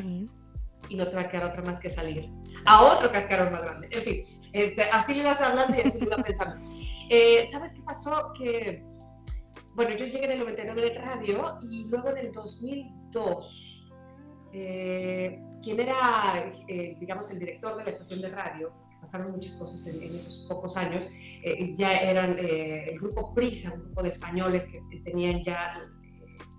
y 0.91 0.97
no 0.97 1.07
te 1.07 1.17
va 1.17 1.23
a 1.23 1.29
quedar 1.29 1.45
otra 1.45 1.63
más 1.63 1.81
que 1.81 1.91
salir 1.91 2.31
a 2.65 2.83
otro 2.83 3.11
cascarón 3.13 3.53
más 3.53 3.63
grande. 3.63 3.89
En 3.91 4.03
fin, 4.03 4.23
este, 4.53 4.85
así 4.85 5.15
le 5.15 5.25
vas 5.25 5.41
hablando 5.41 5.77
y 5.77 5.81
así 5.81 6.01
le 6.05 6.11
vas 6.11 6.23
pensando. 6.23 6.57
Eh, 7.11 7.47
¿Sabes 7.47 7.73
qué 7.73 7.81
pasó? 7.81 8.35
Que, 8.39 8.85
bueno, 9.75 9.93
yo 9.93 10.05
llegué 10.05 10.27
en 10.27 10.33
el 10.33 10.41
99 10.41 10.93
en 10.95 11.03
radio 11.03 11.59
y 11.63 11.89
luego 11.89 12.11
en 12.11 12.19
el 12.19 12.33
2002, 12.33 13.91
eh, 14.53 15.41
quien 15.63 15.81
era, 15.81 16.51
eh, 16.69 16.97
digamos, 17.01 17.31
el 17.31 17.39
director 17.39 17.79
de 17.79 17.85
la 17.85 17.89
estación 17.89 18.21
de 18.21 18.29
radio, 18.29 18.75
pasaron 19.01 19.33
muchas 19.33 19.55
cosas 19.55 19.87
en, 19.87 20.17
esos 20.17 20.47
pocos 20.49 20.77
años, 20.77 21.11
ya 21.77 21.99
eran 21.99 22.39
el 22.39 22.99
grupo 22.99 23.35
Prisa, 23.35 23.73
un 23.75 23.85
grupo 23.85 24.03
de 24.03 24.09
españoles 24.09 24.73
que 24.91 25.01
tenían 25.01 25.43
ya 25.43 25.81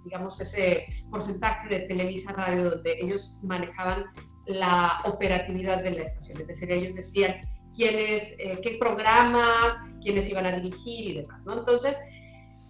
digamos, 0.03 0.39
ese 0.39 0.88
porcentaje 1.10 1.69
de 1.69 1.79
Televisa 1.81 2.34
Radio 2.34 2.72
donde 2.72 2.98
ellos 3.00 3.39
manejaban 3.43 4.05
la 4.46 5.01
operatividad 5.05 5.84
de 5.84 5.91
la 5.91 6.01
estación. 6.01 6.41
Es 6.41 6.48
decir, 6.48 6.72
ellos 6.72 6.96
decían 6.96 7.36
quiénes, 7.75 8.39
eh, 8.39 8.60
qué 8.63 8.77
programas, 8.79 9.75
quiénes 10.01 10.29
iban 10.29 10.46
a 10.46 10.51
dirigir 10.53 11.12
y 11.12 11.22
demás, 11.22 11.46
¿no? 11.46 11.58
Entonces, 11.58 12.00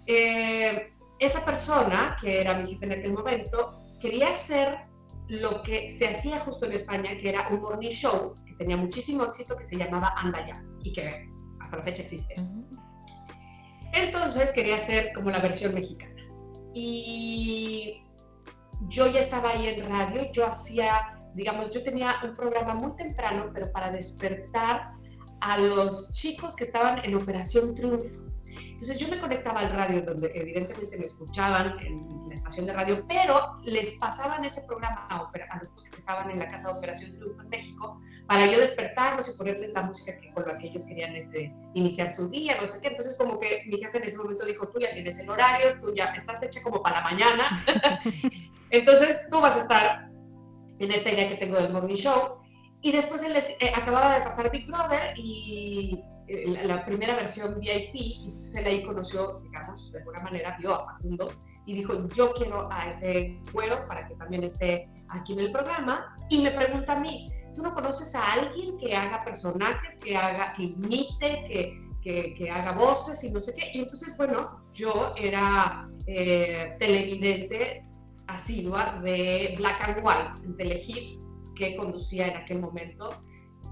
eh, 0.05 0.91
esa 1.19 1.45
persona, 1.45 2.17
que 2.21 2.41
era 2.41 2.55
mi 2.55 2.67
jefe 2.67 2.85
en 2.85 2.91
aquel 2.93 3.13
momento, 3.13 3.79
quería 3.99 4.31
hacer 4.31 4.79
lo 5.29 5.61
que 5.63 5.89
se 5.89 6.07
hacía 6.07 6.39
justo 6.39 6.65
en 6.65 6.73
España, 6.73 7.11
que 7.21 7.29
era 7.29 7.47
un 7.49 7.61
morning 7.61 7.89
show 7.89 8.35
que 8.45 8.53
tenía 8.55 8.77
muchísimo 8.77 9.23
éxito, 9.23 9.55
que 9.55 9.63
se 9.63 9.77
llamaba 9.77 10.13
Anda 10.17 10.45
Ya, 10.45 10.63
y 10.83 10.91
que 10.91 11.29
hasta 11.59 11.77
la 11.77 11.83
fecha 11.83 12.03
existe. 12.03 12.35
Entonces 13.93 14.51
quería 14.51 14.77
hacer 14.77 15.13
como 15.13 15.29
la 15.29 15.39
versión 15.39 15.73
mexicana. 15.73 16.15
Y 16.73 18.03
yo 18.87 19.07
ya 19.07 19.19
estaba 19.19 19.51
ahí 19.51 19.67
en 19.67 19.87
radio, 19.87 20.31
yo 20.31 20.45
hacía 20.45 21.19
digamos, 21.33 21.69
yo 21.69 21.83
tenía 21.83 22.15
un 22.23 22.33
programa 22.33 22.73
muy 22.73 22.95
temprano, 22.95 23.49
pero 23.53 23.71
para 23.71 23.91
despertar 23.91 24.93
a 25.41 25.57
los 25.57 26.11
chicos 26.13 26.55
que 26.55 26.65
estaban 26.65 26.99
en 27.03 27.15
Operación 27.15 27.73
Triunfo. 27.75 28.28
Entonces 28.63 28.97
yo 28.97 29.07
me 29.07 29.19
conectaba 29.19 29.61
al 29.61 29.71
radio, 29.71 30.01
donde 30.01 30.31
evidentemente 30.33 30.97
me 30.97 31.05
escuchaban 31.05 31.79
en 31.79 32.27
la 32.27 32.35
estación 32.35 32.65
de 32.65 32.73
radio, 32.73 33.05
pero 33.07 33.55
les 33.63 33.97
pasaban 33.97 34.43
ese 34.45 34.61
programa 34.67 35.07
a, 35.09 35.17
a 35.17 35.63
los 35.63 35.83
que 35.83 35.97
estaban 35.97 36.29
en 36.31 36.39
la 36.39 36.49
casa 36.49 36.69
de 36.71 36.77
Operación 36.77 37.11
Triunfo 37.11 37.41
en 37.41 37.49
México, 37.49 37.99
para 38.27 38.45
yo 38.45 38.59
despertarlos 38.59 39.33
y 39.33 39.37
ponerles 39.37 39.73
la 39.73 39.83
música 39.83 40.17
que, 40.17 40.31
con 40.31 40.47
la 40.47 40.57
que 40.57 40.67
ellos 40.67 40.83
querían 40.85 41.15
este, 41.15 41.53
iniciar 41.73 42.11
su 42.11 42.29
día, 42.29 42.57
no 42.59 42.67
sé 42.67 42.79
qué. 42.81 42.87
Entonces 42.89 43.15
como 43.17 43.37
que 43.37 43.63
mi 43.67 43.77
jefe 43.77 43.97
en 43.97 44.03
ese 44.03 44.17
momento 44.17 44.45
dijo, 44.45 44.67
tú 44.67 44.79
ya 44.79 44.93
tienes 44.93 45.19
el 45.19 45.29
horario, 45.29 45.79
tú 45.79 45.93
ya 45.93 46.05
estás 46.05 46.41
hecha 46.43 46.61
como 46.61 46.81
para 46.81 47.01
la 47.01 47.03
mañana, 47.03 47.65
entonces 48.69 49.27
tú 49.29 49.41
vas 49.41 49.55
a 49.55 49.61
estar 49.61 50.09
en 50.79 50.91
esta 50.91 51.11
idea 51.11 51.29
que 51.29 51.35
tengo 51.35 51.57
del 51.57 51.71
Morning 51.71 51.95
Show. 51.95 52.39
Y 52.81 52.93
después 52.93 53.21
él 53.23 53.35
eh, 53.35 53.73
acababa 53.75 54.15
de 54.15 54.21
pasar 54.21 54.49
Big 54.51 54.65
Brother 54.65 55.13
y 55.17 56.01
eh, 56.29 56.63
la, 56.65 56.85
primera 56.85 57.15
versión 57.15 57.59
VIP, 57.59 58.25
entonces 58.25 58.55
él 58.55 58.65
ahí 58.67 58.83
conoció, 58.83 59.39
digamos, 59.39 59.91
de 59.91 59.99
alguna 59.99 60.19
manera 60.19 60.55
vio 60.59 60.75
a 60.75 60.85
Facundo 60.85 61.31
y 61.65 61.73
dijo, 61.73 62.07
yo 62.09 62.33
quiero 62.33 62.71
a 62.71 62.87
ese 62.87 63.39
güero 63.51 63.87
para 63.87 64.07
que 64.07 64.15
también 64.15 64.43
esté 64.43 64.87
aquí 65.09 65.33
en 65.33 65.39
el 65.39 65.51
programa. 65.51 66.15
Y 66.29 66.43
me 66.43 66.51
pregunta 66.51 66.93
a 66.93 66.99
mí, 66.99 67.31
¿tú 67.55 67.63
no 67.63 67.73
conoces 67.73 68.13
a 68.13 68.33
alguien 68.33 68.77
que 68.77 68.95
haga 68.95 69.23
personajes, 69.23 69.97
que 69.97 70.15
haga, 70.15 70.53
que 70.53 70.63
imite, 70.63 71.45
que, 71.47 71.89
que, 72.01 72.35
que 72.35 72.51
haga 72.51 72.73
voces 72.73 73.23
y 73.23 73.31
no 73.31 73.41
sé 73.41 73.55
qué? 73.55 73.71
Y 73.73 73.79
entonces, 73.79 74.15
bueno, 74.15 74.65
yo 74.73 75.13
era 75.17 75.89
eh, 76.05 76.75
televidente 76.79 77.85
asidua 78.27 78.99
de 79.03 79.55
Black 79.57 79.89
and 79.89 79.97
White 80.05 80.45
en 80.45 80.57
Telehit 80.57 81.19
que 81.55 81.75
conducía 81.75 82.27
en 82.27 82.37
aquel 82.37 82.61
momento 82.61 83.09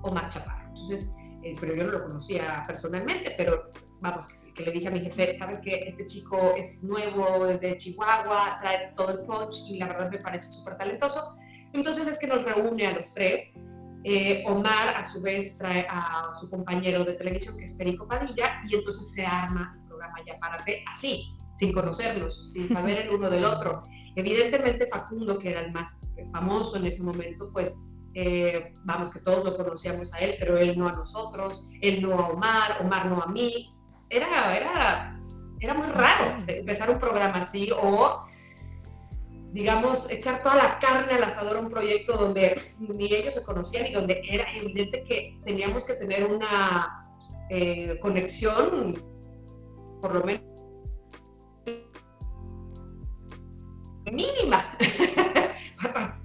Omar 0.01 0.29
Chaparro. 0.29 0.67
Entonces, 0.69 1.11
eh, 1.47 1.55
pero 1.59 1.75
yo 1.75 1.83
no 1.85 1.91
lo 1.91 2.03
conocía 2.03 2.63
personalmente, 2.67 3.33
pero 3.37 3.71
vamos, 4.01 4.27
que, 4.53 4.63
le 4.63 4.71
dije 4.71 4.87
a 4.87 4.91
mi 4.91 4.99
jefe, 4.99 5.33
sabes 5.33 5.61
que 5.61 5.75
este 5.87 6.05
chico 6.05 6.53
es 6.57 6.83
nuevo, 6.83 7.45
es 7.47 7.61
de 7.61 7.77
Chihuahua, 7.77 8.57
trae 8.59 8.91
todo 8.93 9.11
el 9.11 9.19
punch 9.19 9.69
y 9.69 9.77
la 9.77 9.87
verdad 9.87 10.11
me 10.11 10.19
parece 10.19 10.49
súper 10.49 10.77
talentoso. 10.77 11.37
Entonces 11.73 12.05
es 12.07 12.19
que 12.19 12.27
nos 12.27 12.43
reúne 12.43 12.87
a 12.87 12.93
los 12.93 13.13
tres. 13.13 13.59
Eh, 14.03 14.43
Omar 14.47 14.95
a 14.95 15.03
su 15.03 15.21
vez 15.21 15.57
trae 15.57 15.85
a 15.89 16.31
su 16.39 16.49
compañero 16.49 17.03
de 17.03 17.13
televisión 17.13 17.57
que 17.57 17.63
es 17.63 17.73
Perico 17.73 18.07
Padilla 18.07 18.61
y 18.67 18.75
entonces 18.75 19.11
se 19.13 19.25
arma 19.25 19.75
el 19.81 19.87
programa 19.87 20.15
Ya 20.25 20.39
Párate 20.39 20.83
así, 20.91 21.35
sin 21.53 21.73
conocerlos, 21.73 22.51
sin 22.51 22.67
saber 22.73 22.99
el 22.99 23.09
uno 23.09 23.29
del 23.29 23.45
otro. 23.45 23.83
Evidentemente 24.15 24.85
Facundo, 24.85 25.39
que 25.39 25.49
era 25.49 25.61
el 25.61 25.71
más 25.71 26.07
famoso 26.31 26.77
en 26.77 26.85
ese 26.85 27.03
momento, 27.03 27.49
pues 27.51 27.89
eh, 28.19 28.73
vamos, 28.83 29.11
que 29.11 29.19
todos 29.19 29.45
lo 29.45 29.55
conocíamos 29.55 30.11
a 30.15 30.17
él, 30.21 30.37
pero 30.39 30.57
él 30.57 30.75
no 30.75 30.87
a 30.87 30.91
nosotros, 30.91 31.69
él 31.79 32.01
no 32.01 32.19
a 32.19 32.29
Omar, 32.29 32.79
Omar 32.81 33.05
no 33.05 33.21
a 33.21 33.27
mí. 33.27 33.75
Era, 34.09 34.57
era, 34.57 35.21
era 35.59 35.73
muy 35.75 35.85
raro 35.85 36.43
empezar 36.47 36.89
un 36.89 36.97
programa 36.97 37.37
así 37.37 37.69
o, 37.71 38.23
digamos, 39.51 40.09
echar 40.09 40.41
toda 40.41 40.55
la 40.55 40.79
carne 40.79 41.13
al 41.13 41.25
asador 41.25 41.57
a 41.57 41.59
un 41.59 41.69
proyecto 41.69 42.17
donde 42.17 42.59
ni 42.79 43.05
ellos 43.13 43.35
se 43.35 43.45
conocían 43.45 43.85
y 43.85 43.91
donde 43.91 44.19
era 44.27 44.45
evidente 44.55 45.03
que 45.03 45.39
teníamos 45.45 45.83
que 45.83 45.93
tener 45.93 46.25
una 46.25 47.07
eh, 47.51 47.99
conexión, 48.01 48.93
por 50.01 50.15
lo 50.15 50.23
menos 50.23 50.41
mínima 54.11 54.75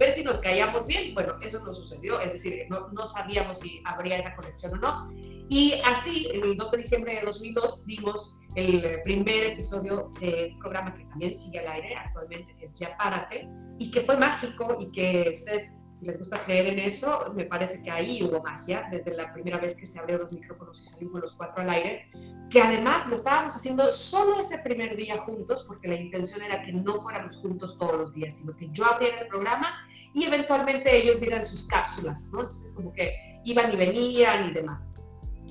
ver 0.02 0.14
si 0.14 0.24
nos 0.24 0.38
caíamos 0.38 0.86
bien. 0.86 1.14
Bueno, 1.14 1.36
eso 1.40 1.64
no 1.64 1.72
sucedió, 1.72 2.20
es 2.20 2.32
decir, 2.32 2.66
no, 2.68 2.88
no, 2.88 3.04
sabíamos 3.06 3.60
si 3.60 3.80
habría 3.84 4.18
esa 4.18 4.34
conexión 4.34 4.74
o 4.74 4.76
no. 4.76 5.08
Y 5.48 5.74
así, 5.84 6.28
el 6.32 6.56
2 6.56 6.70
de 6.72 6.78
diciembre 6.78 7.14
de 7.16 7.22
2002, 7.22 7.84
vimos 7.86 8.36
el 8.56 9.00
primer 9.02 9.52
episodio 9.52 10.10
del 10.20 10.58
programa 10.58 10.92
que 10.94 11.04
también 11.04 11.34
sigue 11.34 11.60
al 11.60 11.68
aire 11.68 11.94
actualmente, 11.94 12.54
que 12.56 12.64
es 12.64 12.78
Ya 12.78 12.96
Párate, 12.96 13.48
y 13.78 13.90
que 13.90 14.00
fue 14.00 14.16
mágico 14.16 14.78
y 14.80 14.90
que 14.90 15.32
ustedes 15.34 15.70
si 16.02 16.08
les 16.08 16.18
gusta 16.18 16.44
creer 16.44 16.66
en 16.66 16.80
eso, 16.80 17.32
me 17.32 17.44
parece 17.44 17.80
que 17.80 17.88
ahí 17.88 18.24
hubo 18.24 18.42
magia, 18.42 18.88
desde 18.90 19.14
la 19.14 19.32
primera 19.32 19.58
vez 19.58 19.76
que 19.76 19.86
se 19.86 20.00
abrieron 20.00 20.22
los 20.22 20.32
micrófonos 20.32 20.80
y 20.80 20.84
salimos 20.84 21.20
los 21.20 21.32
cuatro 21.34 21.62
al 21.62 21.70
aire, 21.70 22.10
que 22.50 22.60
además 22.60 23.06
lo 23.08 23.14
estábamos 23.14 23.54
haciendo 23.54 23.88
solo 23.88 24.40
ese 24.40 24.58
primer 24.58 24.96
día 24.96 25.18
juntos, 25.18 25.64
porque 25.64 25.86
la 25.86 25.94
intención 25.94 26.42
era 26.42 26.60
que 26.60 26.72
no 26.72 27.00
fuéramos 27.00 27.36
juntos 27.36 27.78
todos 27.78 27.96
los 27.96 28.12
días, 28.12 28.34
sino 28.34 28.56
que 28.56 28.68
yo 28.72 28.84
abriera 28.84 29.20
el 29.20 29.28
programa 29.28 29.72
y 30.12 30.24
eventualmente 30.24 30.92
ellos 30.96 31.20
dieran 31.20 31.46
sus 31.46 31.68
cápsulas, 31.68 32.30
¿no? 32.32 32.40
Entonces 32.40 32.72
como 32.72 32.92
que 32.92 33.40
iban 33.44 33.72
y 33.72 33.76
venían 33.76 34.50
y 34.50 34.54
demás. 34.54 34.96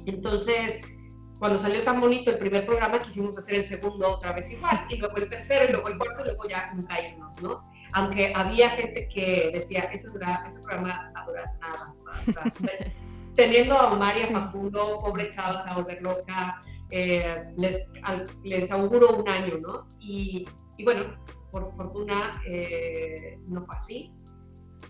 Entonces, 0.05 0.81
cuando 1.39 1.57
salió 1.57 1.81
tan 1.83 2.01
bonito 2.01 2.29
el 2.29 2.39
primer 2.39 2.65
programa, 2.65 2.99
quisimos 2.99 3.37
hacer 3.37 3.55
el 3.55 3.63
segundo 3.63 4.15
otra 4.15 4.33
vez 4.33 4.51
igual, 4.51 4.85
y 4.89 4.97
luego 4.97 5.15
el 5.15 5.29
tercero, 5.29 5.63
y 5.69 5.71
luego 5.71 5.87
el 5.87 5.97
cuarto, 5.97 6.23
y 6.23 6.25
luego 6.25 6.49
ya 6.49 6.73
nunca 6.73 7.01
irnos, 7.01 7.41
¿no? 7.41 7.70
Aunque 7.93 8.33
había 8.35 8.69
gente 8.71 9.07
que 9.07 9.51
decía, 9.53 9.81
ese, 9.91 10.07
ese 10.45 10.59
programa 10.61 11.11
va 11.15 11.21
a 11.21 11.25
durar 11.25 11.51
nada. 11.59 11.95
O 12.27 12.31
sea, 12.31 12.43
teniendo 13.35 13.77
a 13.77 13.93
Omar 13.93 14.15
y 14.17 14.23
a 14.23 14.27
Facundo, 14.27 14.99
pobre 15.01 15.29
chavas, 15.29 15.65
a 15.65 15.75
volver 15.75 16.01
loca, 16.01 16.61
eh, 16.89 17.53
les, 17.57 17.91
les 18.43 18.71
auguro 18.71 19.15
un 19.15 19.27
año, 19.27 19.57
¿no? 19.57 19.87
Y, 19.99 20.47
y 20.77 20.83
bueno, 20.83 21.15
por 21.51 21.73
fortuna 21.75 22.41
eh, 22.47 23.39
no 23.47 23.61
fue 23.61 23.75
así. 23.75 24.13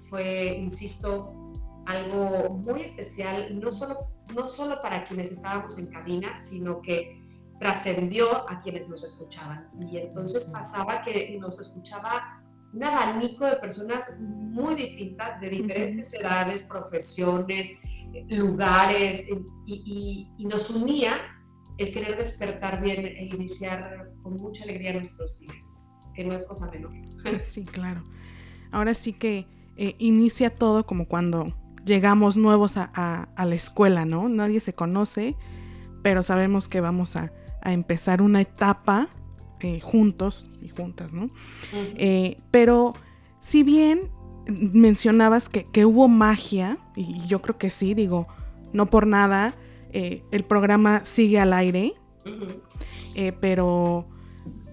Fue, 0.09 0.57
insisto, 0.57 1.53
algo 1.85 2.49
muy 2.49 2.81
especial, 2.81 3.59
no 3.59 3.71
solo, 3.71 4.07
no 4.35 4.45
solo 4.45 4.81
para 4.81 5.03
quienes 5.03 5.31
estábamos 5.31 5.77
en 5.79 5.91
cabina, 5.91 6.37
sino 6.37 6.81
que 6.81 7.21
trascendió 7.59 8.49
a 8.49 8.61
quienes 8.61 8.89
nos 8.89 9.03
escuchaban. 9.03 9.69
Y 9.79 9.97
entonces 9.97 10.49
pasaba 10.51 11.03
que 11.03 11.37
nos 11.39 11.59
escuchaba 11.59 12.40
un 12.73 12.83
abanico 12.83 13.45
de 13.45 13.57
personas 13.57 14.19
muy 14.19 14.75
distintas, 14.75 15.39
de 15.41 15.49
diferentes 15.49 16.13
edades, 16.13 16.63
profesiones, 16.63 17.81
lugares, 18.29 19.29
y, 19.65 20.27
y, 20.37 20.45
nos 20.45 20.69
unía 20.69 21.13
el 21.77 21.93
querer 21.93 22.17
despertar 22.17 22.81
bien 22.81 23.05
e 23.05 23.25
iniciar 23.25 24.11
con 24.21 24.35
mucha 24.35 24.63
alegría 24.63 24.93
nuestros 24.93 25.39
días, 25.39 25.83
que 26.13 26.23
no 26.23 26.33
es 26.33 26.43
cosa 26.43 26.69
menor. 26.71 26.91
Sí, 27.41 27.63
claro. 27.63 28.03
Ahora 28.71 28.93
sí 28.93 29.13
que 29.13 29.47
eh, 29.77 29.95
inicia 29.99 30.53
todo 30.53 30.85
como 30.85 31.07
cuando 31.07 31.45
llegamos 31.85 32.37
nuevos 32.37 32.77
a, 32.77 33.27
la 33.37 33.55
escuela, 33.55 34.05
¿no? 34.05 34.29
Nadie 34.29 34.59
se 34.59 34.73
conoce, 34.73 35.35
pero 36.03 36.23
sabemos 36.23 36.67
que 36.67 36.81
vamos 36.81 37.15
a, 37.15 37.31
empezar 37.63 38.23
una 38.23 38.41
etapa 38.41 39.07
eh, 39.61 39.79
juntos 39.79 40.45
y 40.61 40.69
juntas, 40.69 41.13
¿no? 41.13 41.29
Eh, 41.73 42.37
pero 42.51 42.93
si 43.39 43.63
bien 43.63 44.09
mencionabas 44.47 45.49
que, 45.49 45.85
hubo 45.85 46.07
magia, 46.07 46.77
y 46.95 47.25
yo 47.27 47.41
creo 47.41 47.57
que 47.57 47.69
sí, 47.69 47.93
digo, 47.93 48.27
no 48.73 48.87
por 48.87 49.07
nada, 49.07 49.53
eh, 49.91 50.23
el 50.31 50.43
programa 50.43 51.01
sigue 51.05 51.39
al 51.39 51.53
aire, 51.53 51.93
pero, 53.39 54.07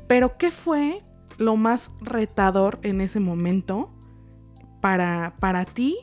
pero 0.07 0.37
¿qué 0.37 0.51
fue 0.51 1.03
lo 1.39 1.57
más 1.57 1.91
retador 2.01 2.79
en 2.83 3.01
ese 3.01 3.21
momento 3.21 3.91
para, 4.81 5.35
para 5.41 5.65
ti 5.65 5.97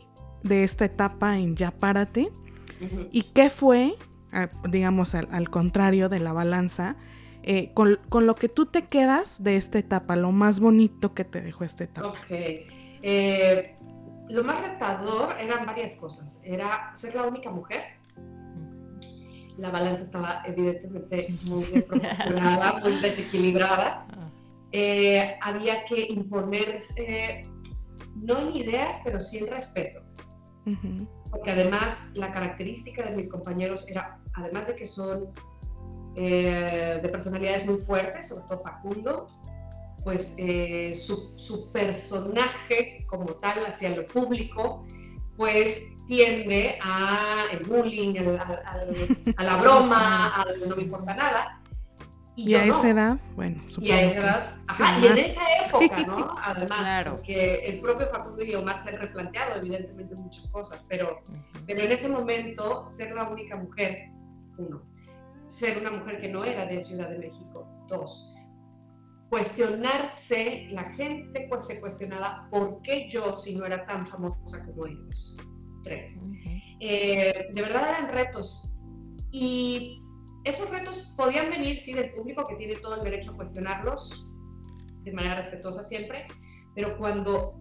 de 0.43 0.63
esta 0.63 0.85
etapa 0.85 1.37
en 1.37 1.55
Ya 1.55 1.71
Párate 1.71 2.31
y 3.11 3.23
qué 3.33 3.49
fue, 3.49 3.95
digamos, 4.69 5.15
al, 5.15 5.49
contrario 5.49 6.09
de 6.09 6.19
la 6.19 6.33
balanza, 6.33 6.95
eh, 7.47 7.73
con, 7.75 7.99
lo 8.25 8.33
que 8.33 8.49
tú 8.49 8.65
te 8.65 8.85
quedas 8.85 9.43
de 9.43 9.55
esta 9.55 9.77
etapa, 9.77 10.15
lo 10.15 10.31
más 10.31 10.59
bonito 10.59 11.13
que 11.13 11.23
te 11.23 11.41
dejó 11.41 11.63
esta 11.63 11.83
etapa. 11.83 12.07
Ok. 12.07 12.25
Eh, 12.29 13.77
lo 14.29 14.43
más 14.43 14.61
retador 14.61 15.35
eran 15.39 15.63
varias 15.67 15.95
cosas. 15.97 16.41
Era 16.43 16.89
ser 16.95 17.13
la 17.13 17.27
única 17.27 17.51
mujer. 17.51 17.83
La 19.57 19.69
balanza 19.69 20.01
estaba 20.01 20.41
evidentemente 20.47 21.35
muy 21.45 21.65
desproporcionada, 21.65 22.79
muy 22.83 22.99
desequilibrada. 22.99 24.07
Ah. 24.09 24.31
Eh, 24.71 25.37
había 25.39 25.85
que 25.85 26.01
imponer, 26.01 26.79
no 28.15 28.39
en 28.39 28.55
ideas, 28.55 29.01
pero 29.03 29.19
sí 29.19 29.37
en 29.37 29.47
respeto. 29.49 30.01
Porque 31.29 31.51
además 31.51 32.09
la 32.15 32.31
característica 32.31 33.03
de 33.03 33.15
mis 33.15 33.31
compañeros 33.31 33.87
era, 33.87 34.19
además 34.33 34.65
de 34.65 34.75
que 34.75 34.87
son 34.87 35.29
eh, 36.15 36.99
de 37.01 37.09
personalidades 37.09 37.65
muy 37.65 37.77
fuertes, 37.77 38.29
sobre 38.29 38.45
todo 38.47 38.61
Facundo, 38.61 39.27
pues 40.03 40.35
eh, 40.37 40.93
su, 40.93 41.71
personaje 41.71 43.05
como 43.07 43.25
tal 43.33 43.65
hacia 43.65 43.89
lo 43.95 44.05
público, 44.05 44.85
pues 45.35 46.05
tiende 46.07 46.77
a 46.81 47.45
el 47.51 47.65
bullying, 47.65 48.15
a 49.35 49.43
la 49.43 49.57
broma, 49.61 50.41
al 50.41 50.69
no 50.69 50.75
me 50.75 50.83
importa 50.83 51.15
nada. 51.15 51.61
Y, 52.37 52.53
a 52.53 52.65
esa 52.65 52.89
edad, 52.89 53.17
bueno, 53.35 53.61
supongo. 53.67 53.87
Y 53.87 53.91
a 53.91 54.01
esa 54.03 54.19
edad, 54.19 54.57
ajá, 54.67 54.99
y 54.99 55.07
en 55.07 55.17
esa 55.17 55.41
época, 55.65 55.97
¿no? 56.05 56.35
Además, 56.43 56.79
claro. 56.81 57.15
porque 57.15 57.55
el 57.65 57.79
propio 57.79 58.07
Facundo 58.07 58.43
y 58.43 58.53
Omar 58.55 58.77
se 58.77 58.89
han 58.89 58.97
replanteado 58.97 59.55
evidentemente 59.55 60.15
muchas 60.15 60.47
cosas, 60.47 60.85
pero, 60.87 61.21
pero 61.65 61.81
en 61.81 61.91
ese 61.91 62.09
momento 62.09 62.87
ser 62.89 63.15
la 63.15 63.23
única 63.23 63.55
mujer, 63.55 64.09
uno, 64.57 64.83
ser 65.47 65.77
una 65.77 65.91
mujer 65.91 66.19
que 66.19 66.29
no 66.29 66.43
era 66.43 66.65
de 66.65 66.79
Ciudad 66.79 67.09
de 67.09 67.19
México, 67.19 67.67
dos, 67.87 68.35
cuestionarse, 69.29 70.67
la 70.71 70.89
gente 70.91 71.47
pues 71.49 71.65
se 71.65 71.79
cuestionaba 71.79 72.47
por 72.49 72.81
qué 72.81 73.07
yo 73.09 73.35
si 73.35 73.55
no 73.55 73.65
era 73.65 73.85
tan 73.85 74.05
famosa 74.05 74.65
como 74.65 74.87
ellos, 74.87 75.35
tres. 75.83 76.21
Eh, 76.79 77.47
de 77.53 77.61
verdad 77.61 77.89
eran 77.89 78.09
retos. 78.09 78.73
Y 79.31 80.01
esos 80.43 80.69
retos 80.69 81.13
podían 81.17 81.49
venir, 81.49 81.79
sí, 81.79 81.93
del 81.93 82.13
público 82.13 82.45
que 82.45 82.55
tiene 82.55 82.75
todo 82.75 82.95
el 82.95 83.03
derecho 83.03 83.31
a 83.31 83.35
cuestionarlos 83.35 84.29
de 85.03 85.11
manera 85.11 85.35
respetuosa 85.35 85.83
siempre, 85.83 86.25
pero 86.73 86.97
cuando, 86.97 87.57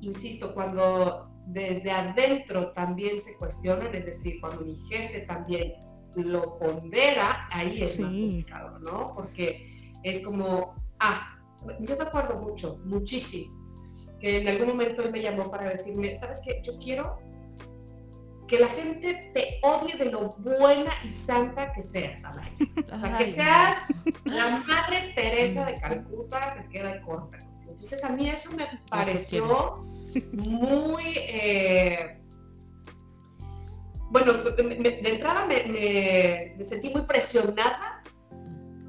insisto, 0.00 0.54
cuando 0.54 1.30
desde 1.46 1.90
adentro 1.90 2.70
también 2.72 3.18
se 3.18 3.36
cuestionan, 3.38 3.94
es 3.94 4.06
decir, 4.06 4.40
cuando 4.40 4.64
mi 4.64 4.76
jefe 4.88 5.20
también 5.22 5.72
lo 6.16 6.58
pondera, 6.58 7.48
ahí 7.50 7.80
es 7.80 7.98
más 7.98 8.14
complicado, 8.14 8.78
¿no? 8.80 9.14
Porque 9.14 9.92
es 10.02 10.24
como, 10.24 10.74
ah, 10.98 11.38
yo 11.80 11.96
me 11.96 12.02
acuerdo 12.02 12.40
mucho, 12.40 12.80
muchísimo, 12.84 13.56
que 14.20 14.38
en 14.38 14.48
algún 14.48 14.68
momento 14.68 15.02
él 15.02 15.12
me 15.12 15.22
llamó 15.22 15.50
para 15.50 15.68
decirme, 15.68 16.14
¿sabes 16.14 16.42
qué? 16.44 16.60
Yo 16.64 16.78
quiero 16.78 17.18
que 18.46 18.58
la 18.58 18.68
gente 18.68 19.30
te 19.32 19.58
odie 19.62 19.96
de 19.96 20.06
lo 20.06 20.28
buena 20.30 20.92
y 21.02 21.08
santa 21.08 21.72
que 21.72 21.80
seas, 21.80 22.24
Alay. 22.24 22.50
O 22.92 22.96
sea, 22.96 23.16
que 23.16 23.26
seas 23.26 24.04
la 24.24 24.58
madre 24.58 25.12
Teresa 25.14 25.64
de 25.64 25.74
Calcuta, 25.76 26.50
se 26.50 26.68
queda 26.68 27.00
corta. 27.00 27.38
Entonces, 27.60 28.04
a 28.04 28.10
mí 28.10 28.28
eso 28.28 28.54
me 28.54 28.66
pareció 28.90 29.86
muy. 30.34 31.04
Eh, 31.16 32.21
bueno, 34.12 34.34
de 34.34 35.10
entrada 35.10 35.46
me, 35.46 36.54
me 36.56 36.64
sentí 36.64 36.90
muy 36.90 37.02
presionada 37.02 38.02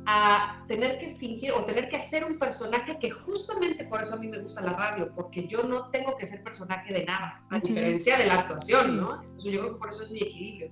a 0.06 0.66
tener 0.68 0.98
que 0.98 1.16
fingir 1.16 1.54
o 1.54 1.64
tener 1.64 1.88
que 1.88 1.96
hacer 1.96 2.26
un 2.26 2.38
personaje 2.38 3.00
que 3.00 3.10
justamente 3.10 3.86
por 3.86 4.02
eso 4.02 4.16
a 4.16 4.18
mí 4.18 4.28
me 4.28 4.40
gusta 4.40 4.62
la 4.62 4.74
radio, 4.74 5.14
porque 5.16 5.48
yo 5.48 5.64
no 5.64 5.90
tengo 5.92 6.18
que 6.18 6.26
ser 6.26 6.44
personaje 6.44 6.94
de 6.94 7.06
nada, 7.06 7.46
a 7.50 7.60
diferencia 7.60 8.18
de 8.18 8.26
la 8.26 8.42
actuación, 8.42 8.98
¿no? 9.00 9.22
Entonces 9.24 9.52
yo 9.52 9.62
creo 9.62 9.74
que 9.74 9.80
por 9.80 9.90
eso 9.90 10.04
es 10.04 10.12
mi 10.12 10.20
equilibrio. 10.20 10.72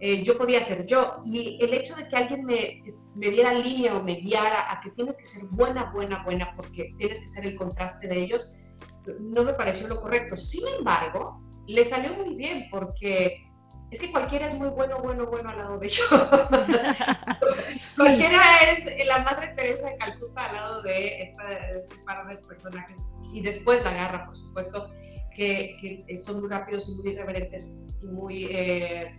Eh, 0.00 0.22
yo 0.22 0.36
podía 0.36 0.62
ser 0.62 0.86
yo 0.86 1.20
y 1.24 1.58
el 1.60 1.74
hecho 1.74 1.96
de 1.96 2.06
que 2.08 2.16
alguien 2.16 2.44
me, 2.44 2.84
me 3.16 3.30
diera 3.30 3.52
línea 3.52 3.96
o 3.96 4.02
me 4.02 4.14
guiara 4.16 4.70
a 4.70 4.80
que 4.80 4.90
tienes 4.90 5.16
que 5.16 5.24
ser 5.24 5.48
buena, 5.52 5.90
buena, 5.90 6.22
buena, 6.22 6.54
porque 6.54 6.94
tienes 6.98 7.20
que 7.20 7.26
ser 7.26 7.46
el 7.46 7.56
contraste 7.56 8.06
de 8.06 8.18
ellos, 8.18 8.54
no 9.18 9.42
me 9.42 9.54
pareció 9.54 9.88
lo 9.88 10.00
correcto. 10.00 10.36
Sin 10.36 10.62
embargo, 10.68 11.42
le 11.66 11.84
salió 11.84 12.14
muy 12.14 12.34
bien 12.34 12.68
porque 12.70 13.47
es 13.90 14.00
que 14.00 14.10
cualquiera 14.10 14.46
es 14.46 14.54
muy 14.54 14.68
bueno, 14.68 15.00
bueno, 15.00 15.26
bueno 15.26 15.48
al 15.48 15.58
lado 15.58 15.78
de 15.78 15.86
ellos. 15.86 16.06
Cualquiera 17.96 18.58
es 18.70 19.06
la 19.06 19.22
Madre 19.22 19.48
Teresa 19.56 19.90
de 19.90 19.96
Calcuta 19.96 20.44
al 20.46 20.54
lado 20.54 20.82
de, 20.82 21.22
este 21.22 21.96
par 22.04 22.26
de 22.26 22.36
personajes. 22.36 23.06
Y 23.32 23.40
después 23.40 23.82
la 23.84 23.92
garra, 23.92 24.26
por 24.26 24.36
supuesto, 24.36 24.90
que, 25.34 26.04
son 26.22 26.40
muy 26.40 26.50
rápidos 26.50 26.88
y 26.88 26.96
muy 26.96 27.12
irreverentes 27.12 27.86
y 28.02 28.06
muy, 28.06 28.44
eh, 28.50 29.12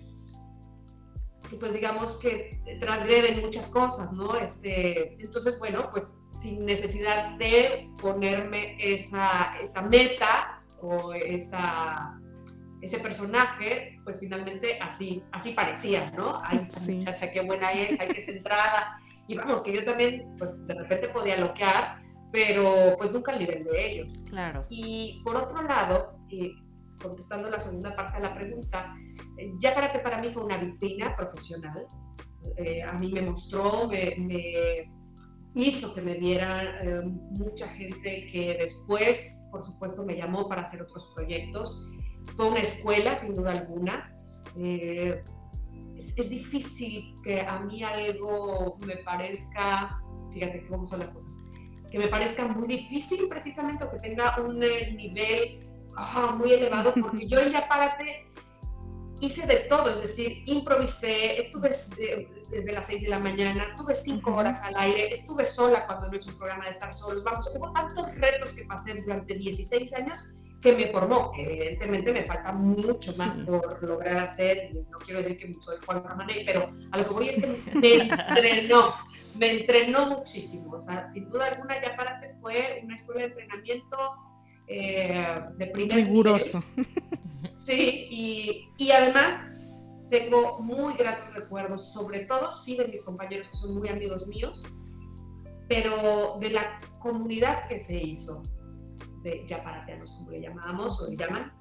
pues 1.59 1.73
digamos 1.73 2.17
que 2.17 2.61
transgreden 2.79 3.41
muchas 3.41 3.69
cosas, 3.69 4.13
¿no? 4.13 4.37
Este, 4.37 5.15
entonces, 5.19 5.57
bueno, 5.57 5.89
pues 5.91 6.21
sin 6.27 6.63
necesidad 6.65 7.37
de 7.37 7.87
ponerme 7.99 8.77
esa, 8.79 9.57
esa 9.59 9.81
meta 9.83 10.61
o 10.81 11.13
esa 11.13 12.19
ese 12.81 12.99
personaje, 12.99 13.99
pues 14.03 14.19
finalmente 14.19 14.79
así, 14.81 15.23
así 15.31 15.51
parecía, 15.51 16.11
¿no? 16.11 16.37
Ay, 16.43 16.59
esta 16.63 16.91
muchacha, 16.91 17.31
qué 17.31 17.41
buena 17.41 17.71
es, 17.71 17.99
ay, 17.99 18.09
qué 18.09 18.21
centrada. 18.21 18.97
Y 19.27 19.35
vamos, 19.35 19.61
que 19.61 19.73
yo 19.73 19.83
también, 19.83 20.35
pues 20.37 20.51
de 20.65 20.73
repente 20.73 21.09
podía 21.09 21.37
loquear, 21.37 22.01
pero 22.31 22.95
pues 22.97 23.11
nunca 23.11 23.33
al 23.33 23.39
nivel 23.39 23.63
de 23.65 23.91
ellos. 23.91 24.23
Claro. 24.29 24.65
Y 24.69 25.21
por 25.23 25.35
otro 25.35 25.61
lado, 25.61 26.19
contestando 27.01 27.49
la 27.49 27.59
segunda 27.59 27.95
parte 27.95 28.17
de 28.17 28.23
la 28.23 28.33
pregunta, 28.33 28.93
eh, 29.37 29.51
ya 29.59 29.73
Karate 29.73 29.99
para 29.99 30.19
mí 30.19 30.29
fue 30.29 30.43
una 30.43 30.57
vitrina 30.57 31.15
profesional. 31.15 31.85
Eh, 32.57 32.81
a 32.81 32.93
mí 32.93 33.11
me 33.11 33.21
mostró, 33.21 33.87
me, 33.87 34.89
hizo 35.53 35.93
que 35.93 36.01
me 36.01 36.13
viera 36.13 36.81
eh, 36.81 37.01
mucha 37.03 37.67
gente 37.67 38.25
que 38.31 38.55
después, 38.59 39.49
por 39.51 39.63
supuesto, 39.65 40.05
me 40.05 40.15
llamó 40.15 40.47
para 40.47 40.61
hacer 40.61 40.81
otros 40.81 41.11
proyectos 41.13 41.89
fue 42.35 42.47
una 42.47 42.59
escuela, 42.59 43.15
sin 43.15 43.35
duda 43.35 43.51
alguna. 43.51 44.13
Eh, 44.57 45.23
es, 45.95 46.29
difícil 46.29 47.15
que 47.23 47.41
a 47.41 47.59
mí 47.59 47.83
algo 47.83 48.77
me 48.85 48.97
parezca, 48.97 50.01
fíjate 50.33 50.65
cómo 50.67 50.85
son 50.85 50.99
las 50.99 51.11
cosas, 51.11 51.37
que 51.91 51.99
me 51.99 52.07
parezca 52.07 52.47
muy 52.47 52.67
difícil 52.67 53.27
precisamente 53.27 53.83
o 53.83 53.91
que 53.91 53.97
tenga 53.97 54.39
un 54.39 54.63
eh, 54.63 54.93
nivel 54.95 55.67
ah, 55.95 56.35
muy 56.37 56.53
elevado, 56.53 56.93
porque 57.01 57.27
yo 57.27 57.39
en 57.39 57.51
Yapárate 57.51 58.27
hice 59.21 59.45
de 59.45 59.57
todo, 59.57 59.89
es 59.89 60.01
decir, 60.01 60.43
improvisé, 60.45 61.39
estuve 61.39 61.69
desde, 61.69 62.71
las 62.71 62.87
6 62.87 63.01
de 63.01 63.09
la 63.09 63.19
mañana, 63.19 63.75
tuve 63.75 63.93
5 63.93 64.33
horas 64.33 64.63
al 64.63 64.77
aire, 64.77 65.11
estuve 65.11 65.43
sola 65.43 65.85
cuando 65.85 66.07
no 66.07 66.15
es 66.15 66.25
un 66.27 66.37
programa 66.37 66.65
de 66.65 66.71
estar 66.71 66.93
solos, 66.93 67.23
vamos, 67.23 67.51
hubo 67.53 67.73
tantos 67.73 68.15
retos 68.15 68.53
que 68.53 68.63
pasé 68.63 69.01
durante 69.01 69.35
16 69.35 69.93
años 69.93 70.29
que 70.61 70.73
me 70.73 70.87
formó. 70.87 71.31
Evidentemente 71.37 72.11
me 72.11 72.23
falta 72.23 72.51
mucho 72.51 73.13
más 73.17 73.33
por 73.35 73.81
lograr 73.83 74.17
hacer, 74.17 74.71
no 74.89 74.97
quiero 74.99 75.19
decir 75.19 75.37
que 75.37 75.53
soy 75.61 75.77
Juan 75.85 76.01
Camaney, 76.01 76.45
pero 76.45 76.71
a 76.91 76.97
lo 76.97 77.07
que 77.07 77.13
voy 77.13 77.29
es 77.29 77.41
que 77.41 77.47
me 77.75 77.93
entrenó, 77.95 78.93
me 79.35 79.59
entrenó 79.59 80.07
muchísimo. 80.07 80.73
O 80.73 80.81
sea, 80.81 81.05
sin 81.05 81.29
duda 81.29 81.47
alguna, 81.47 81.81
ya 81.81 81.95
para 81.95 82.19
que 82.19 82.29
fue 82.41 82.81
una 82.83 82.95
escuela 82.95 83.21
de 83.21 83.27
entrenamiento 83.27 83.97
eh, 84.67 85.39
de 85.57 85.67
primer 85.67 85.97
Riguroso. 85.97 86.63
Sí, 87.55 88.07
y, 88.09 88.69
y 88.77 88.91
además 88.91 89.49
tengo 90.09 90.59
muy 90.59 90.95
gratos 90.95 91.33
recuerdos, 91.33 91.93
sobre 91.93 92.21
todo 92.21 92.51
sí 92.51 92.75
de 92.75 92.87
mis 92.87 93.03
compañeros 93.03 93.49
que 93.49 93.57
son 93.57 93.75
muy 93.77 93.89
amigos 93.89 94.27
míos, 94.27 94.61
pero 95.67 96.37
de 96.39 96.49
la 96.49 96.79
comunidad 96.99 97.67
que 97.67 97.77
se 97.77 97.95
hizo 98.01 98.41
de 99.21 99.45
yaparateanos, 99.45 100.13
como 100.13 100.31
le 100.31 100.41
llamábamos 100.41 101.01
o 101.01 101.09
le 101.09 101.17
llaman. 101.17 101.51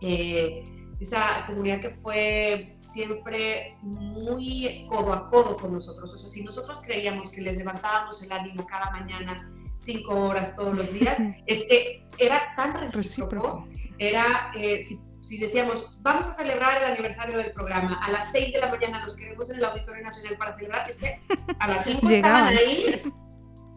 Eh, 0.00 0.64
esa 1.00 1.44
comunidad 1.46 1.80
que 1.80 1.90
fue 1.90 2.76
siempre 2.78 3.76
muy 3.82 4.86
codo 4.88 5.12
a 5.12 5.28
codo 5.30 5.56
con 5.56 5.72
nosotros. 5.72 6.12
O 6.12 6.18
sea, 6.18 6.28
si 6.28 6.44
nosotros 6.44 6.80
creíamos 6.84 7.30
que 7.30 7.40
les 7.40 7.56
levantábamos 7.56 8.22
el 8.22 8.32
ánimo 8.32 8.66
cada 8.66 8.90
mañana, 8.90 9.52
cinco 9.74 10.14
horas 10.14 10.56
todos 10.56 10.74
los 10.74 10.92
días, 10.92 11.18
es 11.46 11.66
que 11.68 12.06
era 12.18 12.54
tan 12.56 12.74
recíproco. 12.74 13.68
Era, 13.98 14.52
eh, 14.56 14.82
si, 14.82 14.96
si, 15.22 15.38
decíamos, 15.38 15.98
vamos 16.00 16.26
a 16.28 16.32
celebrar 16.32 16.82
el 16.82 16.92
aniversario 16.92 17.36
del 17.36 17.52
programa, 17.52 18.00
a 18.02 18.10
las 18.10 18.32
seis 18.32 18.52
de 18.52 18.60
la 18.60 18.70
mañana 18.70 19.04
nos 19.04 19.16
queremos 19.16 19.50
en 19.50 19.56
el 19.56 19.64
Auditorio 19.64 20.02
Nacional 20.02 20.36
para 20.36 20.52
celebrar, 20.52 20.88
es 20.88 20.98
que 20.98 21.20
a 21.58 21.68
las 21.68 21.84
cinco 21.84 22.08
estaban 22.10 22.48
ahí 22.48 23.00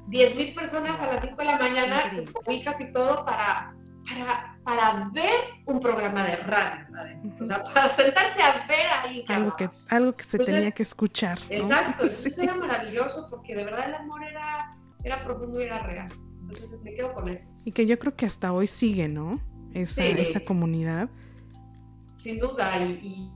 10 0.08 0.36
mil 0.36 0.54
personas 0.54 1.00
a 1.00 1.14
las 1.14 1.22
5 1.22 1.36
de 1.36 1.46
la 1.46 1.58
mañana, 1.58 2.24
ubicas 2.46 2.80
y 2.82 2.92
todo 2.92 3.26
para, 3.26 3.76
para 4.08 4.58
para 4.68 5.10
ver 5.14 5.32
un 5.66 5.80
programa 5.80 6.26
de 6.26 6.36
radio, 6.36 6.88
o 7.40 7.46
sea, 7.46 7.64
para 7.64 7.88
sentarse 7.88 8.42
a 8.42 8.66
ver 8.68 8.86
ahí. 9.02 9.26
Algo 9.30 9.56
que, 9.56 9.70
algo 9.88 10.14
que 10.14 10.26
se 10.26 10.38
tenía 10.40 10.72
que 10.72 10.84
escuchar. 10.84 11.40
Exacto, 11.50 12.04
eso 12.04 12.42
era 12.42 12.54
maravilloso 12.54 13.30
porque 13.30 13.56
de 13.56 13.64
verdad 13.64 13.88
el 13.88 13.96
amor 13.96 14.26
era, 14.26 14.78
era 15.06 15.24
profundo 15.24 15.62
y 15.62 15.64
era 15.64 15.84
real. 15.84 16.12
Entonces 16.42 16.82
me 16.84 16.94
quedo 16.94 17.14
con 17.14 17.30
eso. 17.30 17.62
Y 17.64 17.72
que 17.72 17.86
yo 17.86 17.98
creo 17.98 18.14
que 18.18 18.26
hasta 18.26 18.52
hoy 18.52 18.68
sigue, 18.68 19.08
¿no? 19.08 19.40
Esa, 19.74 20.04
esa 20.04 20.42
comunidad. 20.42 21.10
Sin 22.18 22.38
duda, 22.38 22.78
y, 22.78 23.32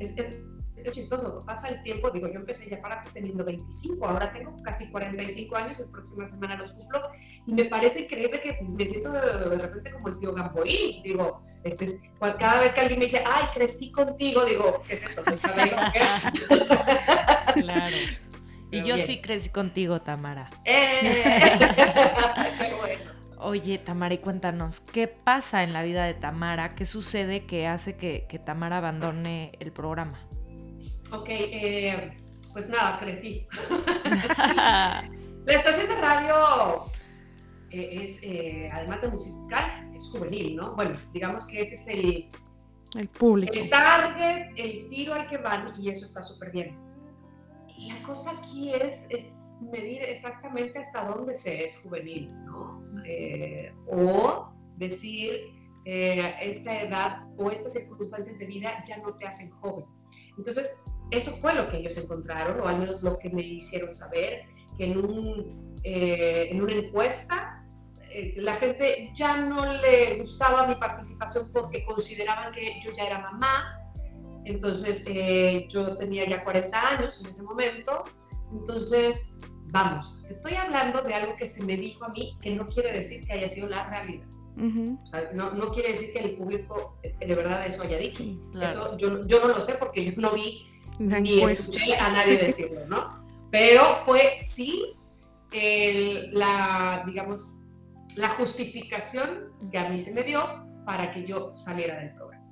es, 0.00 0.16
es, 0.16 0.38
es, 0.84 0.94
chistoso, 0.94 1.42
pasa 1.46 1.68
el 1.68 1.82
tiempo, 1.82 2.10
digo, 2.10 2.28
yo 2.28 2.40
empecé 2.40 2.68
ya 2.70 2.80
para 2.80 3.02
teniendo 3.12 3.44
25, 3.44 4.06
ahora 4.06 4.32
tengo 4.32 4.62
casi 4.62 4.90
45 4.90 5.56
años, 5.56 5.78
la 5.78 5.86
próxima 5.86 6.26
semana 6.26 6.56
los 6.56 6.72
cumplo, 6.72 7.00
y 7.46 7.52
me 7.52 7.64
parece 7.66 8.00
increíble 8.00 8.40
que 8.40 8.58
me 8.62 8.86
siento 8.86 9.12
de, 9.12 9.20
repente 9.58 9.92
como 9.92 10.08
el 10.08 10.18
tío 10.18 10.32
Gamboín, 10.32 11.02
digo, 11.02 11.42
este 11.64 11.84
es, 11.84 12.02
cada 12.38 12.60
vez 12.60 12.72
que 12.72 12.80
alguien 12.80 12.98
me 12.98 13.06
dice, 13.06 13.22
ay, 13.26 13.46
crecí 13.54 13.92
contigo, 13.92 14.44
digo, 14.44 14.82
¿qué 14.86 14.94
es 14.94 15.04
esto? 15.04 15.22
¿Soy 15.24 15.38
Chabelo? 15.38 15.76
claro. 17.54 17.96
Y 18.72 18.82
yo 18.84 18.96
sí 18.98 19.20
crecí 19.20 19.50
contigo, 19.50 20.00
Tamara. 20.00 20.48
¡Eh! 20.64 21.54
¡Qué 22.58 22.74
bueno! 22.74 23.12
Oye, 23.44 23.78
Tamara, 23.78 24.14
y 24.14 24.18
cuéntanos, 24.18 24.80
¿qué 24.80 25.08
pasa 25.08 25.64
en 25.64 25.72
la 25.72 25.82
vida 25.82 26.04
de 26.04 26.14
Tamara? 26.14 26.76
¿Qué 26.76 26.86
sucede 26.86 27.44
que 27.44 27.66
hace 27.66 27.96
que, 27.96 28.40
Tamara 28.44 28.78
abandone 28.78 29.52
el 29.58 29.72
programa? 29.72 30.20
Ok, 31.12 31.26
eh, 31.28 32.16
pues 32.52 32.68
nada, 32.68 32.98
crecí. 32.98 33.46
la 34.36 35.02
estación 35.46 35.88
de 35.88 35.96
radio 35.96 36.84
eh, 37.70 37.98
es, 38.02 38.22
eh, 38.22 38.70
además 38.72 39.02
de 39.02 39.08
musical, 39.08 39.70
es 39.94 40.10
juvenil, 40.10 40.56
¿no? 40.56 40.74
Bueno, 40.74 40.96
digamos 41.12 41.46
que 41.46 41.60
ese 41.60 41.74
es 41.74 41.88
el, 41.88 42.30
el 42.94 43.08
público. 43.08 43.52
El 43.54 43.68
target, 43.68 44.52
el 44.56 44.86
tiro 44.88 45.14
al 45.14 45.26
que 45.26 45.36
van, 45.38 45.66
y 45.78 45.90
eso 45.90 46.06
está 46.06 46.22
súper 46.22 46.50
bien 46.50 46.82
la 47.88 48.02
cosa 48.02 48.30
aquí 48.38 48.72
es, 48.72 49.06
es 49.10 49.50
medir 49.60 50.02
exactamente 50.02 50.78
hasta 50.78 51.04
dónde 51.04 51.34
se 51.34 51.64
es 51.64 51.80
juvenil, 51.82 52.32
¿no? 52.44 52.82
Eh, 53.04 53.72
o 53.88 54.52
decir, 54.76 55.32
esta 55.84 56.80
edad 56.80 57.24
o 57.36 57.50
estas 57.50 57.72
circunstancias 57.72 58.38
de 58.38 58.46
vida 58.46 58.82
ya 58.84 58.98
no 58.98 59.14
te 59.16 59.26
hacen 59.26 59.50
joven. 59.50 59.84
Entonces, 60.36 60.84
eso 61.10 61.30
fue 61.32 61.54
lo 61.54 61.68
que 61.68 61.78
ellos 61.78 61.96
encontraron, 61.98 62.60
o 62.60 62.66
al 62.66 62.78
menos 62.78 63.02
lo 63.02 63.18
que 63.18 63.30
me 63.30 63.42
hicieron 63.42 63.94
saber, 63.94 64.44
que 64.76 64.86
en, 64.86 64.98
un, 64.98 65.76
eh, 65.84 66.48
en 66.50 66.62
una 66.62 66.72
encuesta 66.72 67.58
la 68.36 68.56
gente 68.56 69.10
ya 69.14 69.38
no 69.38 69.64
le 69.72 70.18
gustaba 70.18 70.66
mi 70.66 70.74
participación 70.74 71.50
porque 71.50 71.82
consideraban 71.82 72.52
que 72.52 72.78
yo 72.84 72.92
ya 72.92 73.06
era 73.06 73.18
mamá, 73.18 73.82
entonces, 74.44 75.04
eh, 75.06 75.66
yo 75.68 75.96
tenía 75.96 76.26
ya 76.28 76.42
40 76.42 76.88
años 76.88 77.20
en 77.20 77.28
ese 77.28 77.42
momento. 77.42 78.02
Entonces, 78.52 79.36
vamos, 79.66 80.22
estoy 80.28 80.54
hablando 80.54 81.02
de 81.02 81.14
algo 81.14 81.36
que 81.36 81.46
se 81.46 81.64
me 81.64 81.76
dijo 81.76 82.04
a 82.04 82.08
mí 82.08 82.36
que 82.40 82.50
no 82.50 82.66
quiere 82.66 82.92
decir 82.92 83.26
que 83.26 83.32
haya 83.32 83.48
sido 83.48 83.68
la 83.68 83.88
realidad. 83.88 84.26
O 84.56 85.06
sea, 85.06 85.30
no, 85.32 85.52
no, 85.52 85.72
quiere 85.72 85.90
decir 85.90 86.12
que 86.12 86.18
el 86.20 86.36
público 86.36 86.98
eh, 87.02 87.14
de 87.18 87.34
verdad 87.34 87.66
eso 87.66 87.82
haya 87.82 87.98
dicho. 87.98 88.22
Eso 88.60 88.96
yo, 88.98 89.26
yo, 89.26 89.40
no 89.40 89.48
lo 89.48 89.60
sé 89.60 89.74
porque 89.74 90.04
yo 90.04 90.12
no 90.16 90.32
vi 90.32 90.66
ni 90.98 91.42
escuché 91.42 91.96
a 91.96 92.10
nadie 92.10 92.38
decirlo, 92.38 92.86
¿no? 92.86 93.24
Pero 93.50 93.82
fue 94.04 94.34
sí 94.36 94.94
el, 95.52 96.30
la, 96.32 97.02
digamos, 97.06 97.60
la 98.16 98.28
justificación 98.30 99.52
que 99.70 99.78
a 99.78 99.88
mí 99.88 100.00
se 100.00 100.12
me 100.12 100.22
dio 100.22 100.42
para 100.84 101.10
que 101.10 101.24
yo 101.26 101.54
saliera 101.54 101.98
del 101.98 102.14
programa. 102.14 102.44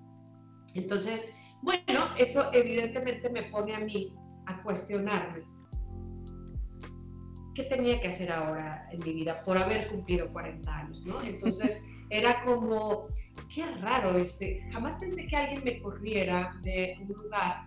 Entonces, 0.75 1.35
bueno, 1.63 2.15
eso 2.17 2.51
evidentemente 2.53 3.29
me 3.29 3.45
pone 3.45 3.75
a 3.75 3.81
mí 3.81 4.15
a 4.47 4.63
cuestionarme 4.63 5.45
qué 7.61 7.77
tenía 7.77 8.01
que 8.01 8.09
hacer 8.09 8.33
ahora 8.33 8.89
en 8.91 9.01
mi 9.01 9.13
vida 9.13 9.43
por 9.45 9.59
haber 9.59 9.89
cumplido 9.89 10.33
40 10.33 10.75
años, 10.75 11.05
¿no? 11.07 11.21
Entonces 11.23 11.85
era 12.11 12.41
como, 12.43 13.09
qué 13.53 13.65
raro, 13.81 14.17
este, 14.17 14.67
jamás 14.73 14.97
pensé 14.97 15.27
que 15.27 15.37
alguien 15.37 15.63
me 15.65 15.81
corriera 15.81 16.55
de 16.63 16.97
un 17.01 17.09
lugar, 17.09 17.67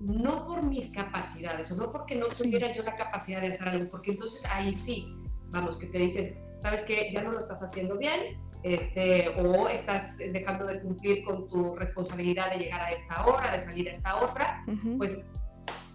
no 0.00 0.46
por 0.46 0.64
mis 0.66 0.92
capacidades, 0.92 1.70
o 1.72 1.76
no 1.76 1.90
porque 1.90 2.14
no 2.16 2.26
tuviera 2.26 2.72
yo 2.72 2.82
la 2.82 2.96
capacidad 2.96 3.40
de 3.40 3.48
hacer 3.48 3.68
algo, 3.68 3.90
porque 3.90 4.12
entonces 4.12 4.44
ahí 4.46 4.74
sí, 4.74 5.14
vamos, 5.50 5.78
que 5.78 5.86
te 5.86 5.98
dicen, 5.98 6.38
sabes 6.58 6.82
que 6.82 7.10
ya 7.12 7.22
no 7.22 7.32
lo 7.32 7.38
estás 7.38 7.62
haciendo 7.62 7.96
bien, 7.96 8.38
este, 8.62 9.28
o 9.40 9.68
estás 9.68 10.18
dejando 10.18 10.66
de 10.66 10.80
cumplir 10.80 11.24
con 11.24 11.48
tu 11.48 11.74
responsabilidad 11.74 12.50
de 12.50 12.58
llegar 12.58 12.80
a 12.80 12.90
esta 12.90 13.26
hora, 13.26 13.52
de 13.52 13.60
salir 13.60 13.88
a 13.88 13.90
esta 13.90 14.16
otra, 14.16 14.64
pues 14.98 15.24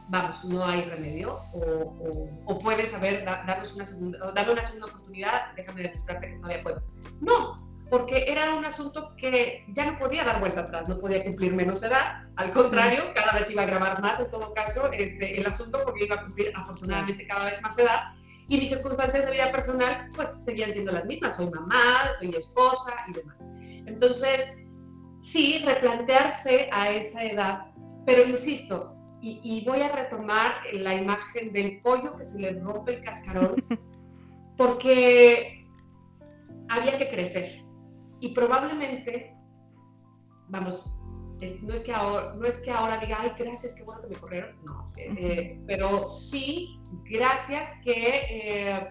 vamos, 0.09 0.43
no 0.45 0.65
hay 0.65 0.81
remedio, 0.83 1.39
o, 1.53 2.59
puedes 2.59 2.93
haber, 2.93 3.23
darnos 3.25 3.73
una 3.75 3.85
segunda, 3.85 4.31
darle 4.31 4.53
una 4.53 4.61
segunda 4.61 4.87
oportunidad, 4.87 5.53
déjame 5.55 5.83
demostrarte 5.83 6.27
que 6.27 6.35
todavía 6.35 6.63
puedo. 6.63 6.81
No, 7.21 7.71
porque 7.89 8.25
era 8.27 8.53
un 8.55 8.63
asunto 8.65 9.15
que 9.17 9.65
ya 9.69 9.85
no 9.85 9.99
podía 9.99 10.23
dar 10.23 10.39
vuelta 10.39 10.61
atrás, 10.61 10.87
no 10.87 10.99
podía 10.99 11.23
cumplir 11.23 11.53
menos 11.53 11.83
edad, 11.83 12.23
al 12.35 12.51
contrario, 12.51 13.03
cada 13.13 13.33
vez 13.33 13.51
iba 13.51 13.63
a 13.63 13.65
grabar 13.65 14.01
más 14.01 14.19
en 14.19 14.29
todo 14.29 14.53
caso 14.53 14.91
este, 14.91 15.39
el 15.39 15.45
asunto 15.45 15.81
porque 15.83 16.05
iba 16.05 16.15
a 16.15 16.23
cumplir 16.23 16.53
afortunadamente 16.55 17.27
cada 17.27 17.45
vez 17.45 17.61
más 17.61 17.77
edad 17.77 18.13
y 18.47 18.57
mis 18.57 18.69
circunstancias 18.69 19.25
de 19.25 19.31
vida 19.31 19.51
personal 19.51 20.09
pues 20.15 20.43
seguían 20.43 20.73
siendo 20.73 20.91
las 20.91 21.05
mismas. 21.05 21.37
Soy 21.37 21.49
mamá, 21.49 22.11
soy 22.19 22.35
esposa 22.35 22.93
y 23.07 23.13
demás. 23.13 23.41
Entonces, 23.85 24.67
sí, 25.21 25.63
replantearse 25.65 26.69
a 26.71 26.91
esa 26.91 27.23
edad, 27.23 27.71
pero 28.05 28.23
insisto, 28.25 28.93
y, 29.21 29.63
voy 29.65 29.81
a 29.81 29.89
retomar 29.89 30.55
la 30.73 30.95
imagen 30.95 31.53
del 31.53 31.79
pollo 31.81 32.17
que 32.17 32.23
se 32.23 32.39
le 32.39 32.60
rompe 32.60 32.95
el 32.95 33.03
cascarón, 33.03 33.55
porque 34.57 35.67
había 36.69 36.97
que 36.97 37.10
crecer. 37.10 37.63
Y 38.19 38.29
probablemente, 38.29 39.36
vamos, 40.47 40.84
no, 41.63 41.73
es 41.73 41.84
que 41.84 41.93
ahora, 41.93 42.34
no 42.36 42.45
es 42.45 42.57
que 42.57 42.71
ahora 42.71 42.97
diga, 42.97 43.17
ay, 43.19 43.31
gracias, 43.38 43.73
qué 43.75 43.84
bueno 43.84 44.01
que 44.01 44.07
me 44.10 44.15
corrieron, 44.15 44.63
no, 44.63 44.91
eh, 44.97 45.13
eh, 45.17 45.62
pero 45.65 46.07
sí, 46.07 46.79
gracias 47.05 47.69
que 47.84 48.25
eh, 48.29 48.89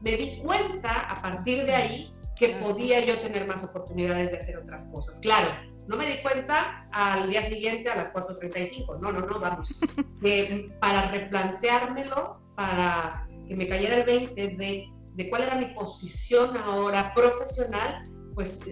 me 0.00 0.16
di 0.16 0.38
cuenta 0.38 1.00
a 1.00 1.22
partir 1.22 1.64
de 1.64 1.74
ahí 1.74 2.14
que 2.36 2.50
podía 2.50 3.04
yo 3.04 3.18
tener 3.20 3.46
más 3.46 3.64
oportunidades 3.64 4.30
de 4.30 4.36
hacer 4.36 4.58
otras 4.58 4.84
cosas. 4.86 5.18
Claro, 5.18 5.48
no 5.88 5.96
me 5.96 6.06
di 6.06 6.22
cuenta 6.22 6.86
al 6.92 7.30
día 7.30 7.42
siguiente 7.42 7.88
a 7.88 7.96
las 7.96 8.14
4.35, 8.14 9.00
no, 9.00 9.10
no, 9.10 9.20
no, 9.20 9.40
vamos, 9.40 9.74
para 10.80 11.10
replanteármelo, 11.10 12.40
para 12.54 13.26
que 13.46 13.56
me 13.56 13.66
cayera 13.66 13.96
el 13.96 14.04
20 14.04 14.34
de, 14.34 14.92
de 15.14 15.30
cuál 15.30 15.42
era 15.42 15.54
mi 15.54 15.66
posición 15.74 16.56
ahora 16.58 17.14
profesional, 17.14 18.02
pues 18.34 18.64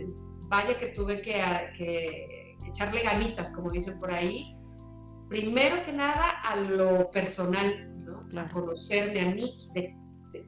vaya 0.43 0.79
que 0.79 0.89
tuve 0.89 1.23
que, 1.23 1.43
que 1.79 2.57
echarle 2.69 3.01
ganitas, 3.01 3.51
como 3.51 3.71
dicen 3.71 3.99
por 3.99 4.13
ahí, 4.13 4.55
primero 5.31 5.83
que 5.85 5.93
nada 5.93 6.29
a 6.43 6.57
lo 6.57 7.11
personal, 7.11 7.97
¿no? 8.05 8.41
A 8.41 8.49
conocerme 8.51 9.21
a 9.23 9.35
mí, 9.35 9.71
de, 9.73 9.97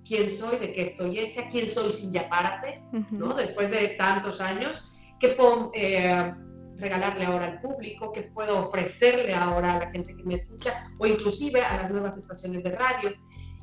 quién 0.07 0.29
soy, 0.29 0.59
de 0.59 0.75
qué 0.75 0.83
estoy 0.83 1.19
hecha, 1.19 1.49
quién 1.51 1.67
soy 1.67 1.91
sin 1.91 2.13
ya 2.13 2.29
párate, 2.29 2.83
¿no? 3.11 3.33
Después 3.33 3.71
de 3.71 3.89
tantos 3.89 4.43
años, 4.43 4.93
qué 5.19 5.29
puedo 5.29 5.71
eh, 5.75 6.35
regalarle 6.79 7.25
ahora 7.25 7.47
al 7.47 7.61
público, 7.61 8.13
qué 8.13 8.23
puedo 8.23 8.59
ofrecerle 8.61 9.35
ahora 9.35 9.75
a 9.75 9.79
la 9.79 9.91
gente 9.91 10.15
que 10.15 10.23
me 10.23 10.35
escucha 10.35 10.91
o 10.99 11.07
inclusive 11.07 11.63
a 11.63 11.77
las 11.77 11.91
nuevas 11.91 12.17
estaciones 12.17 12.63
de 12.63 12.73
radio. 12.73 13.13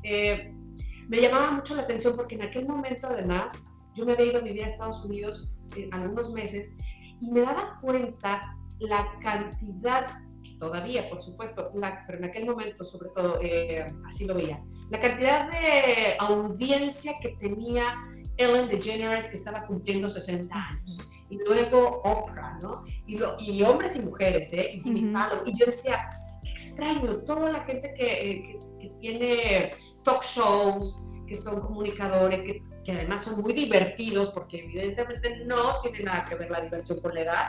Eh, 0.02 0.52
me 1.08 1.20
llamaba 1.20 1.50
mucho 1.50 1.74
la 1.74 1.82
atención 1.82 2.14
porque 2.16 2.34
en 2.34 2.42
aquel 2.42 2.66
momento 2.66 3.06
además 3.06 3.52
yo 3.94 4.04
me 4.04 4.12
había 4.12 4.26
ido 4.26 4.38
a 4.38 4.42
vivir 4.42 4.64
a 4.64 4.66
Estados 4.66 5.04
Unidos 5.04 5.48
eh, 5.76 5.88
algunos 5.92 6.32
meses 6.32 6.78
y 7.20 7.30
me 7.30 7.40
daba 7.40 7.78
cuenta 7.80 8.56
la 8.78 9.18
cantidad, 9.22 10.18
todavía 10.58 11.08
por 11.08 11.20
supuesto, 11.20 11.72
pero 12.06 12.18
en 12.18 12.24
aquel 12.24 12.44
momento 12.44 12.84
sobre 12.84 13.08
todo 13.10 13.38
eh, 13.42 13.86
así 14.06 14.26
lo 14.26 14.34
veía, 14.34 14.62
la 14.90 15.00
cantidad 15.00 15.50
de 15.50 16.16
audiencia 16.18 17.12
que 17.22 17.30
tenía 17.40 17.96
Ellen 18.36 18.68
DeGeneres 18.68 19.28
que 19.28 19.36
estaba 19.36 19.66
cumpliendo 19.66 20.08
60 20.08 20.54
años 20.54 20.98
y 21.28 21.38
luego 21.38 22.00
Oprah, 22.04 22.58
¿no? 22.62 22.84
Y, 23.06 23.18
y 23.40 23.62
hombres 23.62 23.96
y 23.96 24.00
mujeres, 24.00 24.52
¿eh? 24.52 24.72
Y 24.74 24.80
Jimmy 24.82 25.12
Fallon. 25.12 25.40
Y 25.46 25.58
yo 25.58 25.66
decía, 25.66 26.08
qué 26.42 26.50
extraño, 26.50 27.16
toda 27.18 27.50
la 27.50 27.60
gente 27.60 27.92
que, 27.96 28.30
eh, 28.30 28.58
que, 28.80 28.90
tiene 29.00 29.74
talk 30.04 30.22
shows, 30.22 31.04
que 31.26 31.34
son 31.34 31.60
comunicadores, 31.60 32.42
que, 32.42 32.62
que, 32.84 32.92
además 32.92 33.24
son 33.24 33.42
muy 33.42 33.52
divertidos, 33.52 34.30
porque 34.30 34.64
evidentemente 34.64 35.44
no 35.44 35.80
tiene 35.82 36.00
nada 36.04 36.24
que 36.28 36.36
ver 36.36 36.50
la 36.50 36.60
diversión 36.60 37.00
con 37.00 37.14
la 37.14 37.20
edad, 37.22 37.48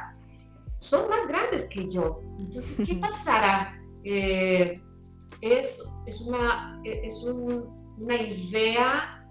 son 0.76 1.10
más 1.10 1.28
grandes 1.28 1.66
que 1.66 1.90
yo. 1.90 2.22
Entonces, 2.40 2.88
¿qué 2.88 2.96
pasará? 2.96 3.80
Eh, 4.04 4.82
es, 5.42 5.88
es, 6.06 6.22
una, 6.22 6.82
es 6.84 7.24
una 7.24 8.16
idea 8.16 9.27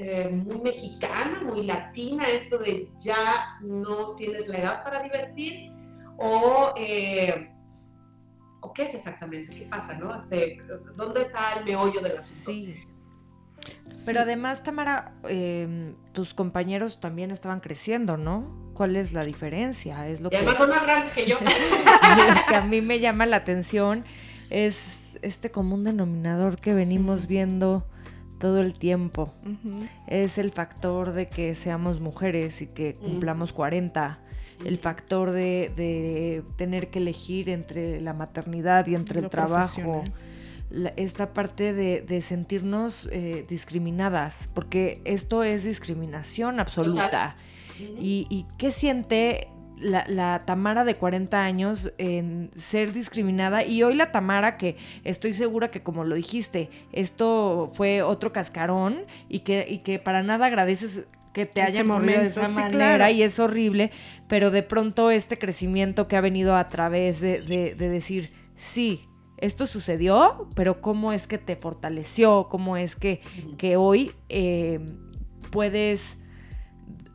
eh, 0.00 0.28
muy 0.30 0.60
mexicana, 0.60 1.40
muy 1.42 1.64
latina, 1.64 2.28
esto 2.28 2.56
de 2.58 2.88
ya 3.00 3.58
no 3.60 4.14
tienes 4.14 4.46
la 4.46 4.58
edad 4.58 4.84
para 4.84 5.02
divertir, 5.02 5.72
o, 6.16 6.72
eh, 6.76 7.50
o 8.60 8.72
qué 8.72 8.84
es 8.84 8.94
exactamente, 8.94 9.56
qué 9.56 9.64
pasa, 9.64 9.98
¿no? 9.98 10.14
Este, 10.14 10.62
¿Dónde 10.94 11.22
está 11.22 11.54
el 11.58 11.64
meollo 11.64 12.00
del 12.00 12.12
asunto? 12.12 12.48
Sí. 12.48 12.86
Pero 14.06 14.20
además, 14.20 14.62
Tamara, 14.62 15.14
em, 15.24 15.96
tus 16.12 16.32
compañeros 16.32 17.00
también 17.00 17.32
estaban 17.32 17.58
creciendo, 17.58 18.16
¿no? 18.16 18.70
¿Cuál 18.74 18.94
es 18.94 19.12
la 19.12 19.24
diferencia? 19.24 20.06
Es 20.06 20.20
lo 20.20 20.30
y 20.30 20.36
además 20.36 20.58
son 20.58 20.70
más 20.70 20.84
grandes 20.84 21.10
que 21.10 21.26
yo. 21.26 21.38
lo 21.40 22.46
que 22.46 22.54
a 22.54 22.64
mí 22.64 22.80
me 22.82 23.00
llama 23.00 23.26
la 23.26 23.38
atención 23.38 24.04
es 24.48 25.10
este 25.22 25.50
común 25.50 25.82
denominador 25.82 26.60
que 26.60 26.72
venimos 26.72 27.26
viendo 27.26 27.84
todo 28.38 28.60
el 28.60 28.74
tiempo. 28.74 29.32
Es 30.06 30.38
el 30.38 30.50
factor 30.50 31.12
de 31.12 31.28
que 31.28 31.54
seamos 31.54 32.00
mujeres 32.00 32.62
y 32.62 32.66
que 32.66 32.94
cumplamos 32.94 33.52
40. 33.52 34.18
El 34.64 34.78
factor 34.78 35.30
de, 35.30 36.42
tener 36.56 36.90
que 36.90 36.98
elegir 36.98 37.48
entre 37.48 38.00
la 38.00 38.12
maternidad 38.12 38.86
y 38.86 38.94
entre 38.94 39.20
el 39.20 39.28
trabajo. 39.28 40.04
esta 40.96 41.32
parte 41.32 41.72
de, 41.72 42.22
sentirnos 42.22 43.08
eh, 43.12 43.44
discriminadas, 43.48 44.48
porque 44.54 45.00
esto 45.04 45.42
es 45.42 45.64
discriminación 45.64 46.60
absoluta. 46.60 47.36
Y, 47.78 48.26
¿Y 48.28 48.46
qué 48.58 48.72
siente 48.72 49.48
la, 49.80 50.42
Tamara 50.44 50.84
de 50.84 50.94
40 50.94 51.42
años 51.42 51.92
en 51.98 52.50
ser 52.56 52.92
discriminada 52.92 53.64
y 53.64 53.82
hoy 53.82 53.94
la 53.94 54.12
Tamara 54.12 54.56
que 54.56 54.76
estoy 55.04 55.34
segura 55.34 55.70
que 55.70 55.82
como 55.82 56.04
lo 56.04 56.14
dijiste, 56.14 56.70
esto 56.92 57.70
fue 57.72 58.02
otro 58.02 58.32
cascarón 58.32 59.06
y 59.28 59.40
que, 59.40 59.66
y 59.68 59.78
que 59.78 59.98
para 59.98 60.22
nada 60.22 60.46
agradeces 60.46 61.06
que 61.32 61.46
te 61.46 61.62
haya 61.62 61.84
morrido 61.84 62.20
de 62.20 62.28
esa 62.28 62.48
manera 62.48 63.10
y 63.10 63.22
es 63.22 63.38
horrible, 63.38 63.90
pero 64.28 64.50
de 64.50 64.62
pronto 64.62 65.10
este 65.10 65.38
crecimiento 65.38 66.08
que 66.08 66.16
ha 66.16 66.20
venido 66.20 66.56
a 66.56 66.68
través 66.68 67.20
de, 67.20 67.40
de, 67.42 67.88
decir, 67.88 68.32
sí, 68.56 69.08
esto 69.36 69.66
sucedió, 69.66 70.48
pero 70.56 70.80
cómo 70.80 71.12
es 71.12 71.26
que 71.26 71.38
te 71.38 71.54
fortaleció, 71.54 72.48
cómo 72.50 72.76
es 72.76 72.96
que, 72.96 73.20
que 73.56 73.76
hoy 73.76 74.12
eh, 74.28 74.80
puedes 75.50 76.17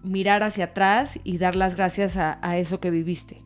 mirar 0.03 0.43
hacia 0.43 0.65
atrás 0.65 1.19
y 1.23 1.37
dar 1.37 1.55
las 1.55 1.75
gracias 1.75 2.17
a, 2.17 2.57
eso 2.57 2.79
que 2.79 2.91
viviste? 2.91 3.41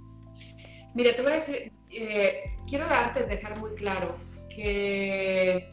Mira, 0.93 1.15
te 1.15 1.22
voy 1.22 1.32
a 1.32 1.36
decir, 1.36 1.72
eh, 1.91 2.56
quiero 2.67 2.86
antes 2.89 3.30
dejar 3.30 3.58
muy 3.60 3.72
claro 3.76 4.15
que, 4.54 5.72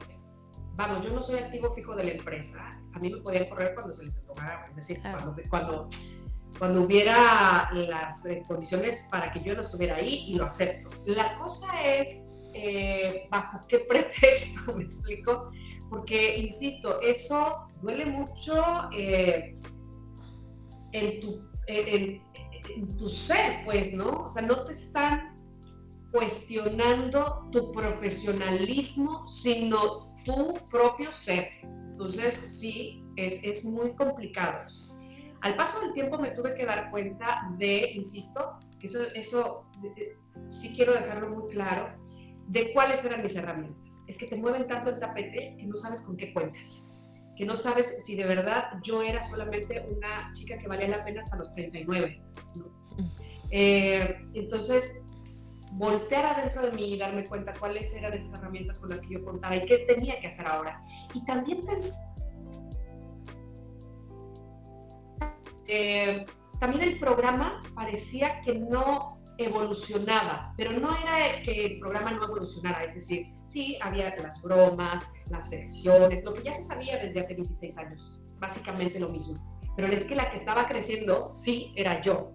vamos, 0.77 1.05
yo 1.05 1.13
no 1.13 1.23
soy 1.23 1.39
activo 1.39 1.73
fijo 1.75 1.97
de 1.97 2.05
la 2.05 2.11
empresa. 2.13 2.79
A 2.93 2.99
mí 2.99 3.11
me 3.11 3.21
podían 3.21 3.49
correr 3.49 3.75
cuando 3.75 3.93
se 3.93 4.05
les 4.05 4.25
tocara, 4.25 4.67
es 4.69 4.77
decir, 4.77 5.01
cuando, 5.49 5.89
cuando, 6.59 6.83
hubiera 6.83 7.71
las 7.73 8.25
eh, 8.27 8.45
condiciones 8.47 9.09
para 9.11 9.33
que 9.33 9.43
yo 9.43 9.55
no 9.55 9.63
estuviera 9.63 9.97
ahí 9.97 10.27
y 10.29 10.37
lo 10.37 10.45
acepto. 10.45 10.91
La 11.07 11.35
cosa 11.35 11.83
es 11.83 12.31
eh, 12.53 13.27
bajo 13.31 13.61
qué 13.67 13.79
pretexto, 13.89 14.77
me 14.77 14.85
explico, 14.85 15.51
porque, 15.89 16.39
insisto, 16.39 17.01
eso 17.01 17.69
duele 17.81 18.07
mucho 18.07 18.91
en 20.95 21.21
tu, 21.21 21.43
en, 21.67 22.23
tu 22.97 23.09
ser, 23.09 23.65
pues, 23.65 23.93
¿no? 23.93 24.27
O 24.27 24.31
sea, 24.31 24.43
no 24.43 24.65
te 24.65 24.73
están 24.73 25.37
cuestionando 26.13 27.49
tu 27.51 27.73
profesionalismo, 27.73 29.27
sino 29.27 30.15
tu 30.25 30.57
propio 30.71 31.11
ser. 31.11 31.49
Entonces, 31.63 32.35
sí, 32.35 33.05
es, 33.17 33.43
es 33.43 33.65
muy 33.65 33.95
complicado. 33.95 34.65
Al 35.41 35.57
paso 35.57 35.81
del 35.81 35.93
tiempo 35.93 36.17
me 36.19 36.31
tuve 36.31 36.55
que 36.55 36.65
dar 36.65 36.91
cuenta 36.91 37.51
de, 37.59 37.91
insisto, 37.95 38.61
eso, 38.81 39.01
eso 39.15 39.67
sí 40.47 40.75
quiero 40.77 40.93
dejarlo 40.93 41.29
muy 41.31 41.53
claro, 41.53 41.99
de 42.47 42.73
cuáles 42.73 43.05
eran 43.05 43.23
mis 43.23 43.35
herramientas. 43.35 44.01
Es 44.07 44.17
que 44.17 44.27
te 44.27 44.37
mueven 44.37 44.69
tanto 44.69 44.91
el 44.91 45.01
tapete 45.01 45.57
que 45.59 45.67
no 45.67 45.77
sabes 45.77 46.03
con 46.03 46.17
qué 46.17 46.33
cuentas 46.33 46.84
que 47.37 47.45
no 47.45 47.57
sabes 47.57 48.05
si 48.05 48.17
de 48.17 48.25
verdad 48.27 48.71
yo 48.83 49.03
era 49.03 49.23
solamente 49.23 49.87
una 49.91 50.31
chica 50.33 50.59
que 50.59 50.69
valía 50.69 50.89
la 50.89 51.05
pena 51.05 51.21
hasta 51.21 51.37
los 51.37 51.53
39. 51.55 52.23
Eh, 53.51 54.17
entonces, 54.35 55.11
voltear 55.73 56.27
adentro 56.27 56.63
de 56.63 56.73
mí 56.73 56.95
y 56.95 56.99
darme 56.99 57.25
cuenta 57.25 57.53
cuáles 57.59 57.95
eran 57.95 58.13
esas 58.15 58.35
herramientas 58.35 58.79
con 58.79 58.91
las 58.91 59.01
que 59.01 59.15
yo 59.15 59.25
contaba 59.25 59.57
y 59.57 59.65
qué 59.65 59.79
tenía 59.79 60.21
que 60.21 60.29
hacer 60.29 60.47
ahora. 60.47 60.85
Y 61.13 61.25
también 61.25 61.61
pensé, 61.63 61.97
eh, 65.67 66.25
también 66.61 66.83
el 66.83 66.99
programa 66.99 67.61
parecía 67.75 68.41
que 68.41 68.55
no 68.55 69.14
evolucionaba, 69.39 70.55
pero 70.57 70.73
no 70.73 70.97
era 70.97 71.43
que 71.43 71.67
el 71.67 71.79
programa 71.81 72.13
no 72.13 72.25
evolucionara, 72.25 72.85
es 72.85 72.95
decir, 72.95 73.27
sí 73.43 73.79
había 73.81 74.15
las 74.17 74.43
bromas, 74.43 75.13
las 75.29 75.51
secciones, 75.51 76.25
lo 76.25 76.35
que 76.35 76.43
ya 76.43 76.53
se 76.53 76.63
sabía 76.63 76.99
desde 76.99 77.21
hace 77.21 77.35
16 77.35 77.77
años, 77.79 78.19
básicamente 78.39 78.99
lo 78.99 79.09
mismo. 79.09 79.39
Pero 79.77 79.89
es 79.89 80.05
que 80.05 80.15
la 80.15 80.31
que 80.31 80.37
estaba 80.37 80.69
creciendo, 80.69 81.33
sí, 81.35 81.73
era 81.77 82.01
yo, 82.01 82.33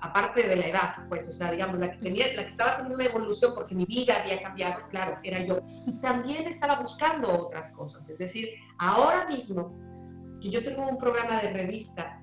aparte 0.00 0.48
de 0.48 0.56
la 0.56 0.66
edad, 0.66 0.94
pues, 1.08 1.28
o 1.28 1.32
sea, 1.32 1.50
digamos, 1.50 1.78
la 1.78 1.92
que, 1.92 1.98
tenía, 1.98 2.32
la 2.34 2.44
que 2.44 2.48
estaba 2.48 2.76
teniendo 2.76 2.96
una 2.96 3.04
evolución 3.04 3.52
porque 3.54 3.74
mi 3.74 3.84
vida 3.84 4.22
había 4.22 4.42
cambiado, 4.42 4.88
claro, 4.88 5.18
era 5.22 5.44
yo. 5.44 5.60
Y 5.86 6.00
también 6.00 6.46
estaba 6.46 6.80
buscando 6.80 7.28
otras 7.30 7.70
cosas, 7.72 8.08
es 8.08 8.18
decir, 8.18 8.48
ahora 8.78 9.26
mismo 9.28 9.78
que 10.40 10.50
yo 10.50 10.64
tengo 10.64 10.86
un 10.86 10.98
programa 10.98 11.40
de 11.40 11.52
revista 11.52 12.21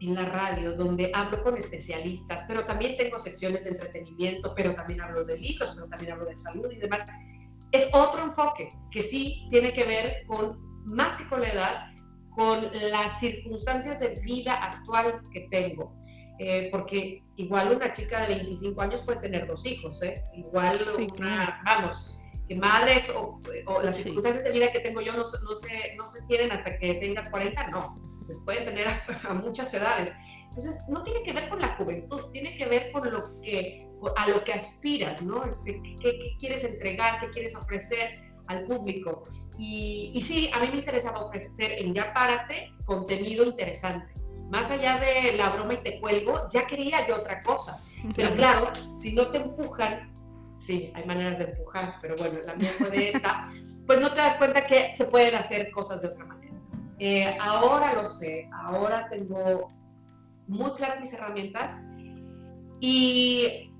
en 0.00 0.14
la 0.14 0.24
radio, 0.24 0.74
donde 0.74 1.10
hablo 1.14 1.42
con 1.42 1.56
especialistas, 1.56 2.44
pero 2.48 2.64
también 2.64 2.96
tengo 2.96 3.18
secciones 3.18 3.64
de 3.64 3.70
entretenimiento, 3.70 4.54
pero 4.54 4.74
también 4.74 5.00
hablo 5.02 5.24
de 5.24 5.38
libros, 5.38 5.72
pero 5.74 5.88
también 5.88 6.12
hablo 6.12 6.24
de 6.24 6.34
salud 6.34 6.70
y 6.72 6.76
demás. 6.76 7.04
Es 7.70 7.90
otro 7.92 8.22
enfoque 8.22 8.70
que 8.90 9.02
sí 9.02 9.46
tiene 9.50 9.72
que 9.72 9.84
ver 9.84 10.24
con, 10.26 10.58
más 10.84 11.16
que 11.16 11.28
con 11.28 11.42
la 11.42 11.48
edad, 11.48 11.86
con 12.30 12.66
las 12.90 13.20
circunstancias 13.20 14.00
de 14.00 14.20
vida 14.22 14.54
actual 14.54 15.20
que 15.32 15.48
tengo. 15.50 15.94
Eh, 16.38 16.70
porque 16.72 17.22
igual 17.36 17.76
una 17.76 17.92
chica 17.92 18.20
de 18.26 18.34
25 18.36 18.80
años 18.80 19.02
puede 19.02 19.20
tener 19.20 19.46
dos 19.46 19.66
hijos, 19.66 20.02
¿eh? 20.02 20.24
igual 20.34 20.80
una, 21.18 21.60
vamos, 21.66 22.18
que 22.48 22.54
madres 22.54 23.12
o, 23.14 23.38
las 23.82 23.96
circunstancias 23.98 24.44
de 24.44 24.50
vida 24.50 24.72
que 24.72 24.80
tengo 24.80 25.02
yo 25.02 25.12
no, 25.12 25.18
no, 25.18 25.54
se, 25.54 25.94
no 25.96 26.06
se 26.06 26.22
tienen 26.26 26.50
hasta 26.50 26.78
que 26.78 26.94
tengas 26.94 27.28
40, 27.28 27.68
no 27.68 28.10
se 28.34 28.40
puede 28.44 28.62
tener 28.62 28.86
a, 29.28 29.34
muchas 29.34 29.72
edades. 29.74 30.16
Entonces, 30.48 30.82
no 30.88 31.02
tiene 31.02 31.22
que 31.22 31.32
ver 31.32 31.48
con 31.48 31.60
la 31.60 31.76
juventud, 31.76 32.30
tiene 32.32 32.56
que 32.56 32.66
ver 32.66 32.90
con 32.92 33.10
lo 33.10 33.40
que, 33.40 33.86
a 34.16 34.28
lo 34.28 34.42
que 34.42 34.52
aspiras, 34.52 35.22
¿no? 35.22 35.44
Este, 35.44 35.80
¿qué, 36.00 36.36
quieres 36.38 36.64
entregar, 36.64 37.20
qué 37.20 37.30
quieres 37.30 37.54
ofrecer 37.54 38.20
al 38.48 38.64
público? 38.64 39.22
Y, 39.58 40.10
y, 40.14 40.20
sí, 40.20 40.50
a 40.52 40.60
mí 40.60 40.68
me 40.72 40.78
interesaba 40.78 41.20
ofrecer 41.20 41.72
en 41.72 41.94
Ya 41.94 42.12
Párate 42.12 42.72
contenido 42.84 43.44
interesante. 43.44 44.12
Más 44.48 44.68
allá 44.70 44.98
de 44.98 45.36
la 45.36 45.50
broma 45.50 45.74
y 45.74 45.82
te 45.82 46.00
cuelgo, 46.00 46.48
ya 46.50 46.66
quería 46.66 47.06
yo 47.06 47.16
otra 47.16 47.42
cosa. 47.42 47.84
Pero 48.16 48.34
claro, 48.34 48.72
si 48.74 49.14
no 49.14 49.30
te 49.30 49.38
empujan, 49.38 50.12
sí, 50.58 50.92
hay 50.94 51.04
maneras 51.04 51.38
de 51.38 51.44
empujar, 51.44 51.96
pero 52.00 52.16
bueno, 52.16 52.38
la 52.44 52.54
mía 52.54 52.72
fue 52.78 52.90
de 52.90 53.08
esta, 53.08 53.48
pues 53.86 54.00
no 54.00 54.10
te 54.10 54.16
das 54.16 54.36
cuenta 54.36 54.66
que 54.66 54.92
se 54.92 55.06
pueden 55.06 55.34
hacer 55.34 55.70
cosas 55.70 56.02
de 56.02 56.08
otra 56.08 56.24
manera. 56.24 56.39
Eh, 57.02 57.34
ahora 57.40 57.94
lo 57.94 58.06
sé, 58.06 58.46
ahora 58.52 59.08
tengo 59.08 59.72
muy 60.46 60.70
claras 60.72 61.00
mis 61.00 61.14
herramientas 61.14 61.96
y, 62.78 63.72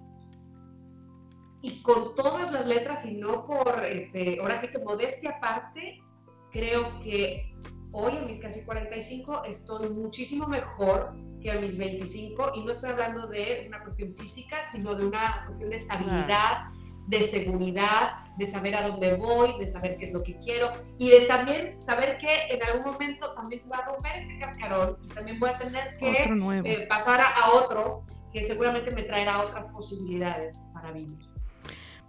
y 1.60 1.82
con 1.82 2.14
todas 2.14 2.50
las 2.50 2.66
letras 2.66 3.04
y 3.04 3.18
no 3.18 3.46
por, 3.46 3.84
este, 3.84 4.40
ahora 4.40 4.56
sí 4.56 4.68
que 4.68 4.78
modestia 4.78 5.32
aparte, 5.32 6.02
creo 6.50 6.98
que 7.00 7.54
hoy 7.92 8.16
en 8.16 8.24
mis 8.24 8.38
casi 8.38 8.64
45 8.64 9.44
estoy 9.44 9.90
muchísimo 9.90 10.48
mejor 10.48 11.14
que 11.42 11.50
a 11.50 11.60
mis 11.60 11.76
25 11.76 12.52
y 12.54 12.64
no 12.64 12.72
estoy 12.72 12.88
hablando 12.88 13.26
de 13.26 13.66
una 13.68 13.82
cuestión 13.82 14.14
física, 14.14 14.62
sino 14.62 14.94
de 14.94 15.04
una 15.04 15.44
cuestión 15.44 15.68
de 15.68 15.76
estabilidad 15.76 16.70
de 17.10 17.22
seguridad, 17.22 18.24
de 18.36 18.46
saber 18.46 18.76
a 18.76 18.86
dónde 18.86 19.14
voy, 19.14 19.58
de 19.58 19.66
saber 19.66 19.96
qué 19.98 20.06
es 20.06 20.12
lo 20.12 20.22
que 20.22 20.38
quiero 20.38 20.70
y 20.96 21.10
de 21.10 21.22
también 21.22 21.78
saber 21.80 22.16
que 22.18 22.28
en 22.48 22.62
algún 22.62 22.92
momento 22.92 23.32
también 23.34 23.60
se 23.60 23.68
va 23.68 23.78
a 23.78 23.86
romper 23.86 24.12
este 24.16 24.38
cascarón 24.38 24.96
y 25.02 25.08
también 25.08 25.40
voy 25.40 25.50
a 25.50 25.56
tener 25.56 25.96
que 25.98 26.22
eh, 26.64 26.86
pasar 26.88 27.20
a, 27.20 27.50
otro 27.52 28.04
que 28.32 28.44
seguramente 28.44 28.92
me 28.92 29.02
traerá 29.02 29.40
otras 29.40 29.66
posibilidades 29.66 30.70
para 30.72 30.92
vivir. 30.92 31.18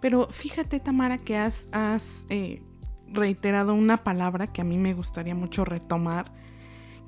Pero 0.00 0.28
fíjate, 0.30 0.78
Tamara, 0.78 1.18
que 1.18 1.36
has, 1.36 1.68
has 1.72 2.24
eh, 2.30 2.62
reiterado 3.08 3.74
una 3.74 4.04
palabra 4.04 4.46
que 4.46 4.60
a 4.60 4.64
mí 4.64 4.78
me 4.78 4.94
gustaría 4.94 5.34
mucho 5.34 5.64
retomar, 5.64 6.32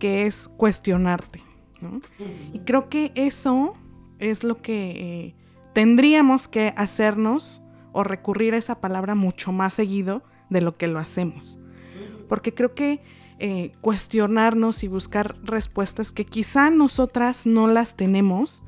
que 0.00 0.26
es 0.26 0.48
cuestionarte. 0.48 1.42
Y 2.52 2.60
creo 2.60 2.88
que 2.88 3.12
eso 3.14 3.74
es 4.18 4.42
lo 4.42 4.62
que 4.62 4.90
eh, 4.90 5.34
tendríamos 5.74 6.48
que 6.48 6.72
hacernos 6.76 7.60
o 7.94 8.04
recurrir 8.04 8.52
a 8.52 8.58
esa 8.58 8.80
palabra 8.80 9.14
mucho 9.14 9.52
más 9.52 9.72
seguido 9.72 10.22
de 10.50 10.60
lo 10.60 10.76
que 10.76 10.88
lo 10.88 10.98
hacemos. 10.98 11.58
Porque 12.28 12.52
creo 12.52 12.74
que 12.74 13.00
eh, 13.38 13.72
cuestionarnos 13.80 14.84
y 14.84 14.88
buscar 14.88 15.36
respuestas 15.42 16.12
que 16.12 16.26
quizá 16.26 16.70
nosotras 16.70 17.46
no 17.46 17.68
las 17.68 17.96
tenemos, 17.96 18.62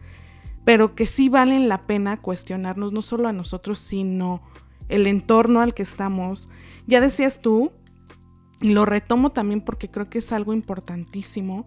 pero 0.64 0.94
que 0.94 1.06
sí 1.06 1.28
valen 1.28 1.68
la 1.68 1.86
pena 1.86 2.16
cuestionarnos, 2.16 2.92
no 2.92 3.02
solo 3.02 3.28
a 3.28 3.32
nosotros, 3.32 3.78
sino 3.80 4.42
el 4.88 5.06
entorno 5.06 5.60
al 5.60 5.74
que 5.74 5.82
estamos. 5.82 6.48
Ya 6.86 7.00
decías 7.00 7.40
tú, 7.42 7.72
y 8.60 8.70
lo 8.70 8.84
retomo 8.84 9.32
también 9.32 9.60
porque 9.60 9.90
creo 9.90 10.08
que 10.08 10.18
es 10.18 10.32
algo 10.32 10.52
importantísimo, 10.52 11.66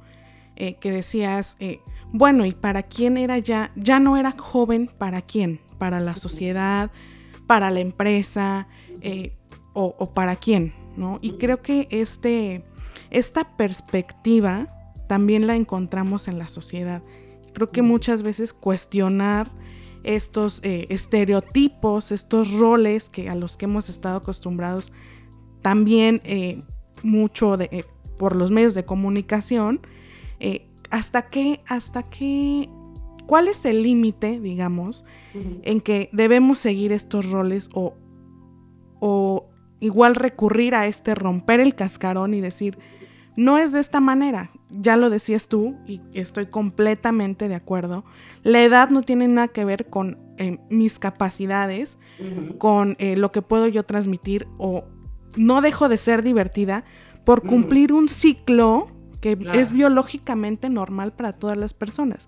eh, 0.55 0.75
que 0.75 0.91
decías, 0.91 1.55
eh, 1.59 1.79
bueno, 2.11 2.45
¿y 2.45 2.53
para 2.53 2.83
quién 2.83 3.17
era 3.17 3.37
ya? 3.37 3.71
Ya 3.75 3.99
no 3.99 4.17
era 4.17 4.31
joven, 4.31 4.89
¿para 4.97 5.21
quién? 5.21 5.61
¿Para 5.77 5.99
la 5.99 6.15
sociedad? 6.15 6.91
¿Para 7.49 7.71
la 7.71 7.79
empresa? 7.79 8.67
o, 9.73 9.95
o, 9.97 10.13
para 10.13 10.35
quién? 10.35 10.71
¿no? 10.97 11.17
Y 11.21 11.37
creo 11.37 11.63
que 11.63 11.87
este, 11.89 12.63
esta 13.09 13.57
perspectiva 13.57 14.67
también 15.07 15.47
la 15.47 15.55
encontramos 15.55 16.27
en 16.27 16.37
la 16.37 16.47
sociedad. 16.47 17.01
Creo 17.53 17.69
que 17.69 17.81
muchas 17.81 18.21
veces 18.21 18.53
cuestionar 18.53 19.51
estos 20.03 20.59
eh, 20.63 20.85
estereotipos, 20.89 22.11
estos 22.11 22.53
roles 22.53 23.09
que, 23.09 23.29
a 23.29 23.35
los 23.35 23.57
que 23.57 23.65
hemos 23.65 23.89
estado 23.89 24.17
acostumbrados 24.17 24.93
también 25.61 26.21
eh, 26.23 26.61
mucho 27.03 27.57
de, 27.57 27.69
eh, 27.71 27.85
por 28.17 28.35
los 28.35 28.51
medios 28.51 28.75
de 28.75 28.85
comunicación, 28.85 29.81
hasta 30.89 31.29
qué, 31.29 31.61
hasta 31.67 32.03
qué, 32.03 32.69
cuál 33.29 33.47
es 33.47 33.63
el 33.65 33.83
límite, 33.83 34.39
digamos, 34.39 35.05
en 35.35 35.81
que 35.81 36.09
debemos 36.11 36.57
seguir 36.57 36.91
estos 36.91 37.29
roles 37.29 37.69
o, 37.75 37.93
o 38.99 39.45
igual 39.79 40.15
recurrir 40.15 40.73
a 40.73 40.87
este 40.87 41.13
romper 41.13 41.59
el 41.59 41.75
cascarón 41.75 42.33
y 42.33 42.41
decir, 42.41 42.79
no 43.35 43.59
es 43.59 43.71
de 43.71 43.81
esta 43.81 43.99
manera, 43.99 44.49
ya 44.71 44.97
lo 44.97 45.11
decías 45.11 45.47
tú 45.47 45.75
y 45.85 46.01
estoy 46.11 46.47
completamente 46.47 47.47
de 47.47 47.53
acuerdo, 47.53 48.03
la 48.41 48.63
edad 48.63 48.89
no 48.89 49.03
tiene 49.03 49.27
nada 49.27 49.49
que 49.49 49.63
ver 49.63 49.91
con 49.91 50.17
eh, 50.39 50.57
mis 50.71 50.97
capacidades, 50.97 51.99
con 52.57 52.95
eh, 52.97 53.15
lo 53.15 53.31
que 53.31 53.43
puedo 53.43 53.67
yo 53.67 53.83
transmitir 53.83 54.47
o 54.57 54.85
no 55.37 55.61
dejo 55.61 55.87
de 55.87 55.97
ser 55.97 56.23
divertida 56.23 56.83
por 57.25 57.43
cumplir 57.43 57.93
un 57.93 58.09
ciclo 58.09 58.87
que 59.21 59.37
es 59.53 59.71
biológicamente 59.71 60.67
normal 60.71 61.13
para 61.13 61.33
todas 61.33 61.57
las 61.57 61.75
personas, 61.75 62.27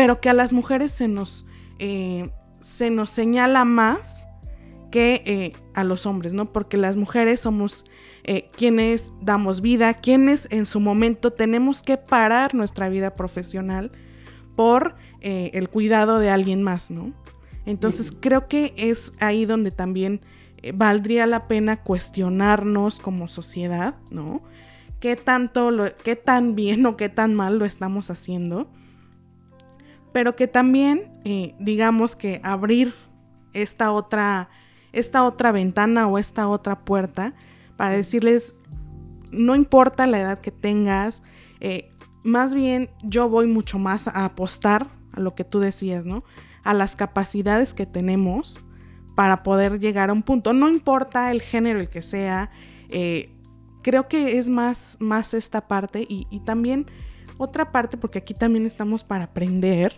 pero 0.00 0.18
que 0.18 0.30
a 0.30 0.32
las 0.32 0.54
mujeres 0.54 0.92
se 0.92 1.08
nos, 1.08 1.44
eh, 1.78 2.30
se 2.60 2.88
nos 2.88 3.10
señala 3.10 3.66
más 3.66 4.26
que 4.90 5.22
eh, 5.26 5.52
a 5.74 5.84
los 5.84 6.06
hombres, 6.06 6.32
¿no? 6.32 6.54
Porque 6.54 6.78
las 6.78 6.96
mujeres 6.96 7.40
somos 7.40 7.84
eh, 8.24 8.48
quienes 8.56 9.12
damos 9.20 9.60
vida, 9.60 9.92
quienes 9.92 10.48
en 10.50 10.64
su 10.64 10.80
momento 10.80 11.34
tenemos 11.34 11.82
que 11.82 11.98
parar 11.98 12.54
nuestra 12.54 12.88
vida 12.88 13.14
profesional 13.14 13.92
por 14.56 14.94
eh, 15.20 15.50
el 15.52 15.68
cuidado 15.68 16.18
de 16.18 16.30
alguien 16.30 16.62
más, 16.62 16.90
¿no? 16.90 17.12
Entonces 17.66 18.10
creo 18.18 18.48
que 18.48 18.72
es 18.78 19.12
ahí 19.20 19.44
donde 19.44 19.70
también 19.70 20.22
valdría 20.72 21.26
la 21.26 21.46
pena 21.46 21.82
cuestionarnos 21.82 23.00
como 23.00 23.28
sociedad, 23.28 23.96
¿no? 24.10 24.40
¿Qué 24.98 25.16
tanto, 25.16 25.70
lo, 25.70 25.94
qué 25.94 26.16
tan 26.16 26.54
bien 26.54 26.86
o 26.86 26.96
qué 26.96 27.10
tan 27.10 27.34
mal 27.34 27.58
lo 27.58 27.66
estamos 27.66 28.08
haciendo? 28.08 28.66
Pero 30.12 30.36
que 30.36 30.46
también, 30.48 31.12
digamos 31.58 32.16
que 32.16 32.40
abrir 32.42 32.94
esta 33.52 33.92
otra 33.92 34.48
esta 34.92 35.24
otra 35.24 35.52
ventana 35.52 36.06
o 36.06 36.18
esta 36.18 36.48
otra 36.48 36.80
puerta 36.80 37.34
para 37.76 37.94
decirles, 37.94 38.54
no 39.30 39.54
importa 39.54 40.06
la 40.06 40.20
edad 40.20 40.40
que 40.40 40.50
tengas, 40.50 41.22
eh, 41.60 41.92
más 42.22 42.54
bien 42.54 42.90
yo 43.02 43.28
voy 43.28 43.46
mucho 43.46 43.78
más 43.78 44.08
a 44.08 44.24
apostar 44.24 44.88
a 45.12 45.20
lo 45.20 45.34
que 45.34 45.44
tú 45.44 45.60
decías, 45.60 46.04
¿no? 46.04 46.24
A 46.62 46.74
las 46.74 46.96
capacidades 46.96 47.74
que 47.74 47.86
tenemos 47.86 48.60
para 49.14 49.42
poder 49.42 49.80
llegar 49.80 50.10
a 50.10 50.12
un 50.12 50.22
punto. 50.22 50.52
No 50.52 50.68
importa 50.68 51.30
el 51.30 51.40
género 51.40 51.80
el 51.80 51.88
que 51.88 52.02
sea, 52.02 52.50
eh, 52.88 53.32
creo 53.82 54.08
que 54.08 54.38
es 54.38 54.50
más, 54.50 54.96
más 55.00 55.34
esta 55.34 55.66
parte 55.68 56.06
y 56.08 56.40
también 56.40 56.86
otra 57.40 57.72
parte, 57.72 57.96
porque 57.96 58.18
aquí 58.18 58.34
también 58.34 58.66
estamos 58.66 59.02
para 59.02 59.24
aprender, 59.24 59.96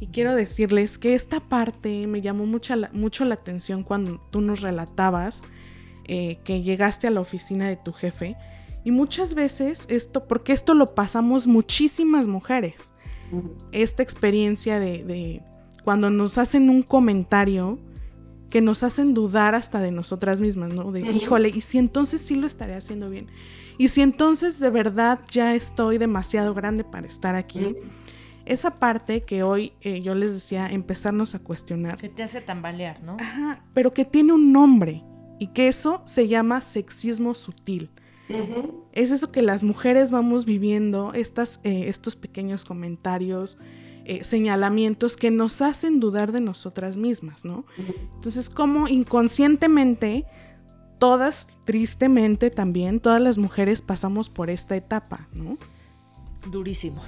y 0.00 0.08
quiero 0.08 0.34
decirles 0.34 0.98
que 0.98 1.14
esta 1.14 1.38
parte 1.38 2.08
me 2.08 2.20
llamó 2.20 2.44
mucho 2.44 2.74
la, 2.74 2.90
mucho 2.92 3.24
la 3.24 3.34
atención 3.34 3.84
cuando 3.84 4.20
tú 4.30 4.40
nos 4.40 4.60
relatabas 4.60 5.42
eh, 6.06 6.38
que 6.42 6.62
llegaste 6.62 7.06
a 7.06 7.10
la 7.12 7.20
oficina 7.20 7.68
de 7.68 7.76
tu 7.76 7.92
jefe. 7.92 8.36
Y 8.82 8.90
muchas 8.90 9.34
veces 9.34 9.86
esto, 9.88 10.26
porque 10.26 10.52
esto 10.52 10.74
lo 10.74 10.96
pasamos 10.96 11.46
muchísimas 11.46 12.26
mujeres, 12.26 12.90
esta 13.70 14.02
experiencia 14.02 14.80
de, 14.80 15.40
cuando 15.84 16.10
nos 16.10 16.36
hacen 16.36 16.68
un 16.68 16.82
comentario 16.82 17.78
que 18.50 18.60
nos 18.60 18.82
hacen 18.82 19.14
dudar 19.14 19.54
hasta 19.54 19.80
de 19.80 19.92
nosotras 19.92 20.40
mismas, 20.40 20.74
¿no? 20.74 20.90
De, 20.90 21.00
híjole, 21.00 21.48
¿y 21.48 21.60
si 21.60 21.78
entonces 21.78 22.20
sí 22.22 22.34
lo 22.34 22.48
estaré 22.48 22.74
haciendo 22.74 23.08
bien? 23.08 23.28
¿Y 23.78 23.88
si 23.88 24.02
entonces 24.02 24.58
de 24.60 24.70
verdad 24.70 25.20
ya 25.30 25.54
estoy 25.54 25.98
demasiado 25.98 26.54
grande 26.54 26.84
para 26.84 27.06
estar 27.06 27.34
aquí? 27.34 27.74
esa 28.44 28.78
parte 28.78 29.22
que 29.22 29.42
hoy 29.42 29.72
eh, 29.80 30.00
yo 30.00 30.14
les 30.14 30.32
decía, 30.32 30.68
empezarnos 30.68 31.34
a 31.34 31.38
cuestionar. 31.38 31.98
Que 31.98 32.08
te 32.08 32.22
hace 32.22 32.40
tambalear, 32.40 33.02
¿no? 33.02 33.16
Ajá, 33.20 33.64
pero 33.72 33.94
que 33.94 34.04
tiene 34.04 34.32
un 34.32 34.52
nombre 34.52 35.04
y 35.38 35.48
que 35.48 35.68
eso 35.68 36.02
se 36.06 36.28
llama 36.28 36.60
sexismo 36.60 37.34
sutil. 37.34 37.90
Es 38.92 39.10
eso 39.10 39.30
que 39.30 39.42
las 39.42 39.62
mujeres 39.62 40.10
vamos 40.10 40.46
viviendo, 40.46 41.12
estas, 41.12 41.60
eh, 41.64 41.88
estos 41.88 42.16
pequeños 42.16 42.64
comentarios, 42.64 43.58
eh, 44.06 44.24
señalamientos 44.24 45.18
que 45.18 45.30
nos 45.30 45.60
hacen 45.60 46.00
dudar 46.00 46.32
de 46.32 46.40
nosotras 46.40 46.96
mismas, 46.96 47.44
¿no? 47.44 47.66
Entonces, 48.14 48.48
como 48.48 48.88
inconscientemente, 48.88 50.24
todas, 51.02 51.48
tristemente 51.64 52.48
también, 52.48 53.00
todas 53.00 53.20
las 53.20 53.36
mujeres 53.36 53.82
pasamos 53.82 54.30
por 54.30 54.50
esta 54.50 54.76
etapa, 54.76 55.26
¿no? 55.32 55.58
Durísimo. 56.46 57.02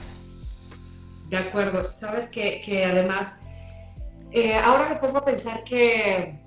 De 1.28 1.37
acuerdo. 1.37 1.92
Sabes 1.92 2.28
que, 2.28 2.61
que 2.61 2.85
además, 2.85 3.46
eh, 4.33 4.57
ahora 4.57 4.88
me 4.88 4.96
pongo 4.96 5.18
a 5.18 5.24
pensar 5.24 5.62
que 5.62 6.42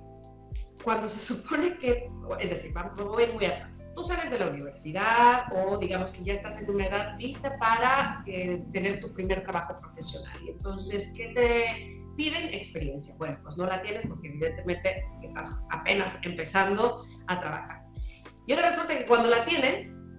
cuando 0.84 1.08
se 1.08 1.20
supone 1.20 1.78
que, 1.78 2.10
es 2.38 2.50
decir, 2.50 2.70
vamos, 2.74 3.02
voy 3.02 3.28
muy 3.32 3.46
atrás. 3.46 3.94
Tú 3.96 4.04
sales 4.04 4.30
de 4.30 4.40
la 4.40 4.48
universidad 4.48 5.44
o 5.50 5.78
digamos 5.78 6.10
que 6.10 6.24
ya 6.24 6.34
estás 6.34 6.60
en 6.62 6.68
una 6.68 6.84
edad 6.84 7.18
lista 7.18 7.56
para 7.58 8.24
eh, 8.26 8.62
tener 8.74 9.00
tu 9.00 9.14
primer 9.14 9.42
trabajo 9.42 9.74
profesional. 9.80 10.36
Y 10.44 10.50
entonces, 10.50 11.14
¿qué 11.16 11.28
te 11.28 11.98
piden? 12.14 12.52
Experiencia. 12.52 13.14
Bueno, 13.16 13.38
pues 13.42 13.56
no 13.56 13.64
la 13.64 13.80
tienes 13.80 14.06
porque 14.06 14.28
evidentemente 14.28 15.06
estás 15.22 15.62
apenas 15.88 16.20
empezando 16.22 17.02
a 17.26 17.40
trabajar. 17.40 17.82
Y 18.46 18.52
ahora 18.52 18.70
resulta 18.70 18.96
que 18.96 19.06
cuando 19.06 19.30
la 19.30 19.44
tienes, 19.46 20.12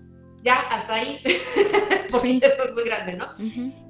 ya 0.43 0.59
hasta 0.61 0.95
ahí, 0.95 1.21
porque 2.11 2.39
esto 2.41 2.63
es 2.63 2.73
muy 2.73 2.83
grande, 2.85 3.13
¿no? 3.13 3.27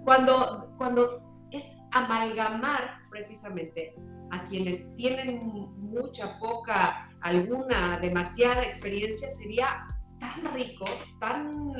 cuando, 0.03 0.73
cuando 0.77 1.47
es 1.51 1.77
amalgamar 1.91 2.99
precisamente 3.09 3.95
a 4.31 4.43
quienes 4.43 4.93
tienen 4.95 5.41
mucha, 5.45 6.37
poca, 6.39 7.09
alguna, 7.21 7.97
demasiada 7.99 8.63
experiencia, 8.63 9.29
sería 9.29 9.87
tan 10.19 10.53
rico, 10.53 10.85
tan, 11.19 11.73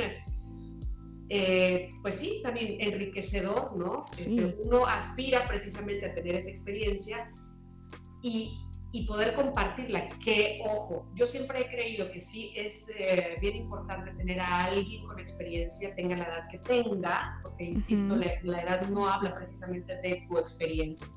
eh, 1.30 1.92
pues 2.02 2.16
sí, 2.16 2.40
también 2.42 2.78
enriquecedor, 2.80 3.76
¿no? 3.76 4.06
Este, 4.12 4.58
uno 4.64 4.86
aspira 4.86 5.48
precisamente 5.48 6.06
a 6.06 6.16
tener 6.16 6.36
esa 6.36 6.50
experiencia 6.50 7.32
y 8.24 8.58
y 8.92 9.06
poder 9.06 9.36
compartirla. 9.36 10.08
Que, 10.24 10.62
ojo, 10.66 11.06
yo 11.14 11.28
siempre 11.28 11.62
he 11.62 11.68
creído 11.68 12.12
que 12.12 12.20
sí 12.20 12.54
es 12.56 12.90
eh, 12.98 13.38
bien 13.40 13.56
importante 13.56 14.12
tener 14.12 14.40
a 14.40 14.66
alguien 14.66 15.06
con 15.06 15.20
experiencia, 15.20 15.94
tenga 15.96 16.18
la 16.18 16.26
edad 16.26 16.48
que 16.50 16.60
tenga, 16.60 17.40
porque, 17.44 17.66
insisto, 17.66 18.16
la, 18.16 18.62
edad 18.62 18.88
no 18.90 19.08
habla 19.08 19.36
precisamente 19.36 19.96
de 20.02 20.26
tu 20.28 20.38
experiencia, 20.38 21.12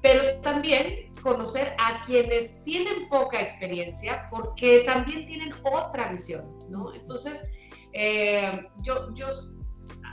pero 0.00 0.40
también 0.40 1.12
conocer 1.22 1.74
a 1.78 2.02
quienes 2.02 2.62
tienen 2.62 3.08
poca 3.08 3.40
experiencia, 3.40 4.28
porque 4.30 4.82
también 4.86 5.26
tienen 5.26 5.52
otra 5.64 6.08
visión, 6.08 6.58
¿no? 6.70 6.94
Entonces, 6.94 7.48
eh, 7.92 8.68
yo, 8.82 9.12
yo, 9.14 9.26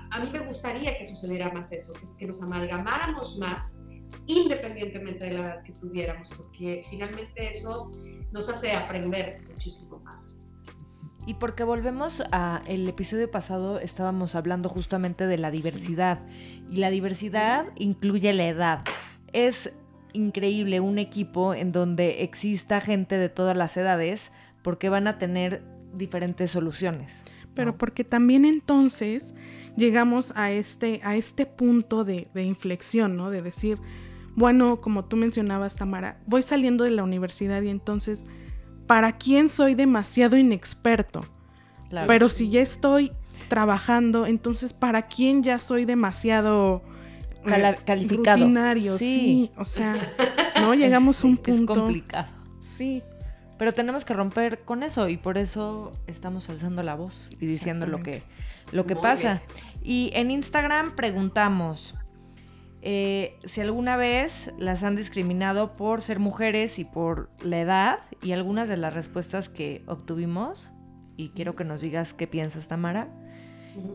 a 0.10 0.20
mí 0.20 0.30
me 0.32 0.40
gustaría 0.40 0.98
que 0.98 1.06
sucediera 1.06 1.52
más 1.52 1.72
eso, 1.72 1.94
que, 1.94 2.08
que 2.18 2.26
nos 2.26 2.42
amalgamáramos 2.42 3.38
más 3.38 3.93
independientemente 4.28 5.26
de 5.26 5.32
la 5.32 5.40
edad 5.40 5.64
que 5.64 5.74
tuviéramos, 5.74 6.30
porque 6.30 6.84
finalmente 6.90 7.50
eso 7.50 7.92
nos 8.32 8.50
hace 8.50 8.72
aprender 8.74 9.42
muchísimo 9.48 10.00
más. 10.00 10.44
Y 11.26 11.36
porque 11.36 11.64
volvemos 11.64 12.22
a 12.32 12.62
el 12.68 12.88
episodio 12.88 13.32
pasado 13.32 13.80
estábamos 13.80 14.36
hablando 14.36 14.68
justamente 14.68 15.26
de 15.26 15.38
la 15.38 15.52
diversidad 15.52 16.20
y 16.70 16.78
la 16.78 16.90
diversidad 16.90 17.68
incluye 17.78 18.34
la 18.34 18.48
edad. 18.48 18.84
Es 19.32 19.72
increíble 20.12 20.82
un 20.82 21.00
equipo 21.00 21.54
en 21.54 21.72
donde 21.72 22.24
exista 22.24 22.82
gente 22.82 23.18
de 23.18 23.30
todas 23.30 23.56
las 23.56 23.78
edades 23.78 24.34
porque 24.64 24.90
van 24.90 25.08
a 25.08 25.18
tener 25.18 25.64
diferentes 25.94 26.52
soluciones. 26.52 27.24
Pero 27.56 27.78
porque 27.78 28.04
también 28.04 28.46
entonces 28.46 29.34
llegamos 29.78 30.34
a 30.36 30.52
este, 30.52 31.00
a 31.04 31.16
este 31.16 31.46
punto 31.46 32.04
de, 32.04 32.28
de 32.34 32.44
inflexión, 32.44 33.16
¿no? 33.16 33.30
De 33.30 33.42
decir, 33.42 33.80
bueno, 34.36 34.82
como 34.82 35.06
tú 35.06 35.16
mencionabas, 35.16 35.76
Tamara, 35.76 36.18
voy 36.26 36.44
saliendo 36.44 36.84
de 36.84 36.92
la 36.92 37.04
universidad 37.04 37.62
y 37.62 37.70
entonces, 37.70 38.26
¿para 38.88 39.14
quién 39.14 39.50
soy 39.50 39.76
demasiado 39.76 40.38
inexperto? 40.38 41.26
Pero 42.08 42.30
si 42.30 42.50
ya 42.50 42.62
estoy 42.62 43.12
trabajando, 43.50 44.26
entonces, 44.26 44.74
¿para 44.74 45.04
quién 45.04 45.44
ya 45.44 45.60
soy 45.60 45.86
demasiado 45.86 46.82
eh, 47.46 47.76
calificado? 47.86 48.38
Rutinario, 48.38 48.98
sí. 48.98 49.52
O 49.58 49.66
sea, 49.66 49.96
no 50.62 50.74
llegamos 50.74 51.24
a 51.24 51.28
un 51.28 51.38
punto. 51.38 51.74
Es 51.74 51.80
complicado. 51.80 52.28
Sí. 52.60 53.04
Pero 53.60 53.74
tenemos 53.74 54.04
que 54.04 54.14
romper 54.14 54.62
con 54.62 54.82
eso 54.82 55.08
y 55.08 55.18
por 55.18 55.38
eso 55.38 55.92
estamos 56.08 56.50
alzando 56.50 56.82
la 56.82 56.96
voz 56.96 57.30
y 57.40 57.46
diciendo 57.46 57.86
lo 57.86 58.02
que, 58.02 58.24
lo 58.72 58.86
que 58.86 58.96
pasa. 58.96 59.42
Y 59.84 60.10
en 60.16 60.32
Instagram 60.32 60.96
preguntamos, 60.96 61.94
eh, 62.86 63.40
si 63.46 63.62
alguna 63.62 63.96
vez 63.96 64.52
las 64.58 64.84
han 64.84 64.98
discriminado 64.98 65.78
por 65.78 66.02
ser 66.02 66.20
mujeres 66.20 66.80
y 66.80 66.84
por 66.84 67.30
la 67.42 67.62
edad 67.62 68.00
y 68.22 68.34
algunas 68.34 68.68
de 68.68 68.76
las 68.76 68.94
respuestas 68.94 69.48
que 69.48 69.84
obtuvimos, 69.88 70.70
y 71.16 71.30
quiero 71.30 71.56
que 71.56 71.64
nos 71.64 71.80
digas 71.80 72.14
qué 72.14 72.28
piensas 72.28 72.68
Tamara, 72.68 73.08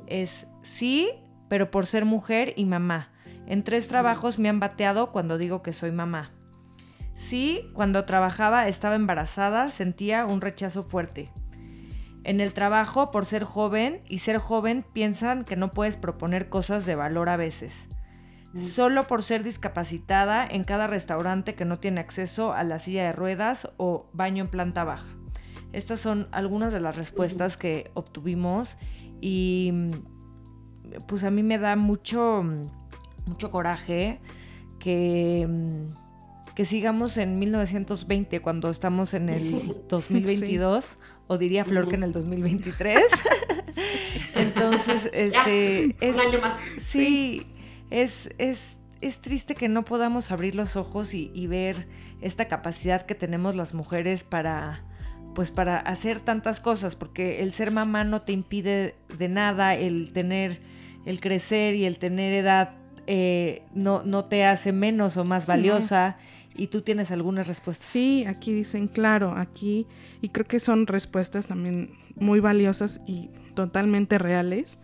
es 0.06 0.46
sí, 0.62 1.10
pero 1.50 1.70
por 1.70 1.84
ser 1.84 2.06
mujer 2.06 2.54
y 2.56 2.64
mamá. 2.64 3.10
En 3.46 3.62
tres 3.62 3.88
trabajos 3.88 4.38
me 4.38 4.48
han 4.48 4.58
bateado 4.58 5.12
cuando 5.12 5.36
digo 5.36 5.62
que 5.62 5.74
soy 5.74 5.92
mamá. 5.92 6.30
Sí, 7.14 7.68
cuando 7.74 8.06
trabajaba 8.06 8.68
estaba 8.68 8.94
embarazada, 8.94 9.70
sentía 9.70 10.24
un 10.24 10.40
rechazo 10.40 10.82
fuerte. 10.82 11.30
En 12.24 12.40
el 12.40 12.54
trabajo, 12.54 13.10
por 13.10 13.26
ser 13.26 13.44
joven 13.44 14.00
y 14.08 14.20
ser 14.20 14.38
joven, 14.38 14.82
piensan 14.94 15.44
que 15.44 15.56
no 15.56 15.72
puedes 15.72 15.98
proponer 15.98 16.48
cosas 16.48 16.86
de 16.86 16.94
valor 16.94 17.28
a 17.28 17.36
veces 17.36 17.86
solo 18.56 19.06
por 19.06 19.22
ser 19.22 19.44
discapacitada 19.44 20.46
en 20.46 20.64
cada 20.64 20.86
restaurante 20.86 21.54
que 21.54 21.64
no 21.64 21.78
tiene 21.78 22.00
acceso 22.00 22.52
a 22.52 22.64
la 22.64 22.78
silla 22.78 23.04
de 23.04 23.12
ruedas 23.12 23.70
o 23.76 24.06
baño 24.12 24.44
en 24.44 24.50
planta 24.50 24.84
baja. 24.84 25.06
Estas 25.72 26.00
son 26.00 26.28
algunas 26.32 26.72
de 26.72 26.80
las 26.80 26.96
respuestas 26.96 27.56
que 27.56 27.90
obtuvimos 27.94 28.78
y 29.20 29.72
pues 31.06 31.24
a 31.24 31.30
mí 31.30 31.42
me 31.42 31.58
da 31.58 31.76
mucho, 31.76 32.42
mucho 33.26 33.50
coraje 33.50 34.20
que, 34.78 35.46
que 36.54 36.64
sigamos 36.64 37.18
en 37.18 37.38
1920 37.38 38.40
cuando 38.40 38.70
estamos 38.70 39.12
en 39.12 39.28
el 39.28 39.84
2022 39.88 40.96
o 41.26 41.36
diría 41.36 41.66
Flor 41.66 41.88
que 41.88 41.96
en 41.96 42.04
el 42.04 42.12
2023. 42.12 43.00
Entonces, 44.34 45.10
este... 45.12 45.96
es, 46.00 46.14
un 46.14 46.20
año 46.20 46.40
más. 46.40 46.56
sí 46.80 47.46
es, 47.90 48.28
triste 49.20 49.54
que 49.54 49.68
no 49.68 49.84
podamos 49.84 50.30
abrir 50.30 50.54
los 50.54 50.76
ojos 50.76 51.14
y, 51.14 51.46
ver 51.46 51.86
esta 52.20 52.48
capacidad 52.48 53.06
que 53.06 53.14
tenemos 53.14 53.56
las 53.56 53.74
mujeres 53.74 54.24
para, 54.24 54.84
pues 55.34 55.50
para 55.50 55.78
hacer 55.78 56.20
tantas 56.20 56.60
cosas, 56.60 56.96
porque 56.96 57.42
el 57.42 57.52
ser 57.52 57.70
mamá 57.70 58.04
no 58.04 58.22
te 58.22 58.32
impide 58.32 58.94
de 59.16 59.28
nada, 59.28 59.74
el 59.74 60.12
tener, 60.12 60.60
el 61.06 61.20
crecer 61.20 61.74
y 61.74 61.84
el 61.84 61.98
tener 61.98 62.32
edad 62.32 62.74
eh, 63.06 63.62
no, 63.74 64.02
no 64.02 64.26
te 64.26 64.44
hace 64.44 64.72
menos 64.72 65.16
o 65.16 65.24
más 65.24 65.46
valiosa. 65.46 66.18
Y 66.54 66.66
tú 66.66 66.82
tienes 66.82 67.12
algunas 67.12 67.46
respuestas. 67.46 67.86
Sí, 67.86 68.24
aquí 68.26 68.52
dicen, 68.52 68.88
claro, 68.88 69.32
aquí, 69.36 69.86
y 70.20 70.30
creo 70.30 70.44
que 70.44 70.58
son 70.58 70.88
respuestas 70.88 71.46
también 71.46 71.92
muy 72.16 72.40
valiosas 72.40 73.00
y 73.06 73.30
totalmente 73.54 74.18
reales 74.18 74.80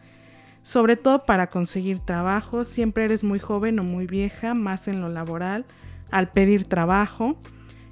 sobre 0.65 0.97
todo 0.97 1.27
para 1.27 1.51
conseguir 1.51 2.01
trabajo. 2.01 2.65
Siempre 2.65 3.05
eres 3.05 3.23
muy 3.23 3.39
joven 3.39 3.79
o 3.79 3.85
muy 3.85 4.07
vieja, 4.07 4.55
más 4.55 4.89
en 4.89 5.01
lo 5.01 5.09
laboral, 5.09 5.67
al 6.11 6.33
pedir 6.33 6.65
trabajo. 6.65 7.37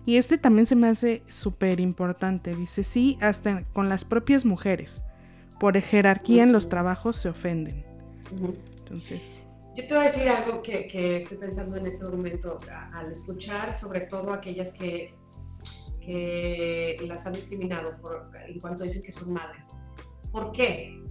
Y 0.04 0.16
este 0.16 0.38
también 0.38 0.66
se 0.66 0.74
me 0.74 0.88
hace 0.88 1.22
súper 1.28 1.78
importante. 1.78 2.56
Dice, 2.56 2.82
sí, 2.82 3.18
hasta 3.20 3.62
con 3.72 3.88
las 3.88 4.04
propias 4.04 4.44
mujeres. 4.44 5.02
Por 5.60 5.78
jerarquía 5.80 6.42
en 6.42 6.50
los 6.50 6.68
trabajos 6.68 7.16
se 7.16 7.28
ofenden. 7.28 7.84
Entonces... 8.78 9.38
Yo 9.76 9.86
te 9.86 9.94
voy 9.94 10.02
a 10.02 10.04
decir 10.04 10.28
algo 10.28 10.60
que, 10.62 10.86
que 10.86 11.18
estoy 11.18 11.38
pensando 11.38 11.76
en 11.76 11.86
este 11.86 12.04
momento 12.04 12.58
al 12.92 13.10
escuchar, 13.10 13.72
sobre 13.72 14.02
todo 14.02 14.32
aquellas 14.32 14.74
que, 14.74 15.14
que 16.00 16.96
las 17.06 17.26
han 17.26 17.34
discriminado 17.34 17.96
por, 18.02 18.30
en 18.46 18.60
cuanto 18.60 18.82
dicen 18.82 19.02
que 19.02 19.12
son 19.12 19.32
madres. 19.32 19.68
¿Por 20.30 20.52
qué? 20.52 21.01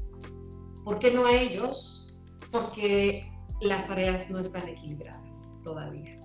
¿Por 0.84 1.00
qué 1.00 1.12
no 1.12 1.26
a 1.26 1.34
ellos? 1.34 2.18
Porque 2.52 3.32
las 3.62 3.88
tareas 3.88 4.30
no 4.32 4.40
están 4.40 4.68
equilibradas 4.68 5.54
todavía. 5.64 6.20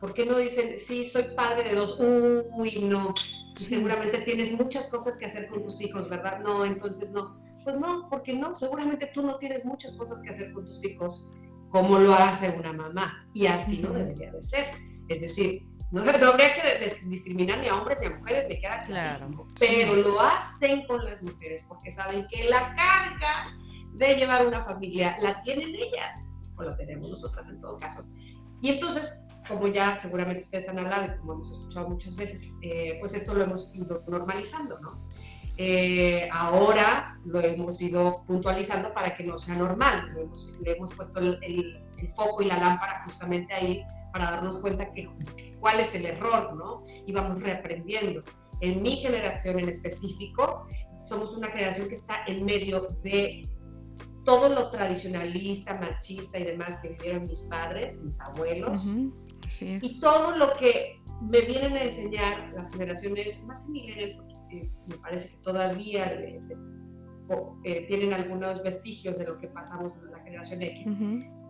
¿Por 0.00 0.14
qué 0.14 0.24
no 0.24 0.38
dicen, 0.38 0.78
sí, 0.78 1.04
soy 1.04 1.24
padre 1.36 1.68
de 1.68 1.74
dos? 1.74 1.98
Uy, 2.00 2.82
no. 2.82 3.14
Seguramente 3.54 4.22
tienes 4.22 4.52
muchas 4.52 4.88
cosas 4.88 5.18
que 5.18 5.26
hacer 5.26 5.48
con 5.48 5.62
tus 5.62 5.80
hijos, 5.82 6.08
¿verdad? 6.08 6.40
No, 6.40 6.64
entonces 6.64 7.12
no. 7.12 7.38
Pues 7.64 7.76
no, 7.76 8.08
porque 8.08 8.32
no. 8.32 8.54
Seguramente 8.54 9.10
tú 9.12 9.22
no 9.22 9.36
tienes 9.36 9.64
muchas 9.64 9.94
cosas 9.96 10.22
que 10.22 10.30
hacer 10.30 10.52
con 10.52 10.64
tus 10.64 10.82
hijos 10.84 11.30
como 11.68 11.98
lo 11.98 12.14
hace 12.14 12.50
una 12.58 12.72
mamá. 12.72 13.28
Y 13.34 13.46
así 13.46 13.80
no 13.82 13.92
debería 13.92 14.32
de 14.32 14.40
ser. 14.40 14.66
Es 15.08 15.20
decir, 15.20 15.66
no, 15.90 16.02
habría 16.28 16.54
que 16.54 16.96
discriminar 17.06 17.58
ni 17.58 17.68
a 17.68 17.76
hombres 17.76 17.98
ni 18.00 18.06
a 18.06 18.10
mujeres, 18.10 18.48
me 18.48 18.58
queda 18.58 18.84
clarísimo. 18.84 19.48
Pero 19.58 19.96
lo 19.96 20.20
hacen 20.20 20.86
con 20.86 21.04
las 21.04 21.22
mujeres 21.22 21.64
porque 21.68 21.90
saben 21.90 22.26
que 22.28 22.44
la 22.48 22.74
carga 22.74 23.56
de 23.92 24.14
llevar 24.14 24.46
una 24.46 24.62
familia 24.62 25.16
la 25.20 25.40
tienen 25.42 25.74
ellas, 25.74 26.50
o 26.56 26.62
la 26.62 26.76
tenemos 26.76 27.10
nosotras 27.10 27.48
en 27.48 27.60
todo 27.60 27.76
caso. 27.78 28.04
Y 28.62 28.70
entonces, 28.70 29.26
como 29.48 29.68
ya 29.68 29.94
seguramente 29.94 30.44
ustedes 30.44 30.68
han 30.68 30.78
hablado 30.78 31.06
y 31.06 31.18
como 31.18 31.34
hemos 31.34 31.50
escuchado 31.50 31.88
muchas 31.88 32.16
veces, 32.16 32.56
eh, 32.62 32.96
pues 33.00 33.14
esto 33.14 33.34
lo 33.34 33.44
hemos 33.44 33.74
ido 33.74 34.02
normalizando, 34.06 34.78
¿no? 34.80 35.06
Eh, 35.56 36.28
ahora 36.32 37.18
lo 37.24 37.40
hemos 37.40 37.82
ido 37.82 38.24
puntualizando 38.26 38.94
para 38.94 39.14
que 39.14 39.24
no 39.24 39.36
sea 39.36 39.56
normal, 39.56 40.10
le 40.62 40.72
hemos 40.72 40.94
puesto 40.94 41.18
el, 41.18 41.38
el, 41.42 42.08
foco 42.14 42.42
y 42.42 42.46
la 42.46 42.56
lámpara 42.56 43.04
justamente 43.04 43.52
ahí 43.52 43.84
para 44.10 44.30
darnos 44.30 44.58
cuenta 44.60 44.90
que 44.90 45.06
cuál 45.60 45.80
es 45.80 45.94
el 45.94 46.06
error, 46.06 46.54
¿no? 46.54 46.82
Y 47.06 47.12
vamos 47.12 47.42
reaprendiendo. 47.42 48.22
En 48.62 48.80
mi 48.80 48.96
generación 48.96 49.58
en 49.58 49.68
específico, 49.68 50.64
somos 51.02 51.36
una 51.36 51.48
generación 51.48 51.88
que 51.88 51.94
está 51.94 52.24
en 52.26 52.44
medio 52.44 52.88
de 53.02 53.42
todo 54.24 54.48
lo 54.48 54.70
tradicionalista, 54.70 55.78
machista 55.78 56.38
y 56.38 56.44
demás 56.44 56.80
que 56.82 56.90
vivieron 56.90 57.26
mis 57.26 57.40
padres, 57.40 58.02
mis 58.02 58.20
abuelos, 58.20 58.80
y 59.60 60.00
todo 60.00 60.36
lo 60.36 60.52
que 60.54 61.00
me 61.20 61.40
vienen 61.42 61.74
a 61.74 61.84
enseñar 61.84 62.52
las 62.54 62.70
generaciones 62.70 63.44
más 63.44 63.68
mileniales, 63.68 64.14
porque 64.14 64.34
eh, 64.50 64.70
me 64.88 64.96
parece 64.98 65.36
que 65.36 65.42
todavía 65.42 66.04
este, 66.12 66.56
eh, 67.64 67.86
tienen 67.86 68.12
algunos 68.12 68.62
vestigios 68.62 69.18
de 69.18 69.24
lo 69.24 69.38
que 69.38 69.48
pasamos 69.48 69.96
en 69.96 70.10
la 70.10 70.18
generación 70.20 70.62
X, 70.62 70.88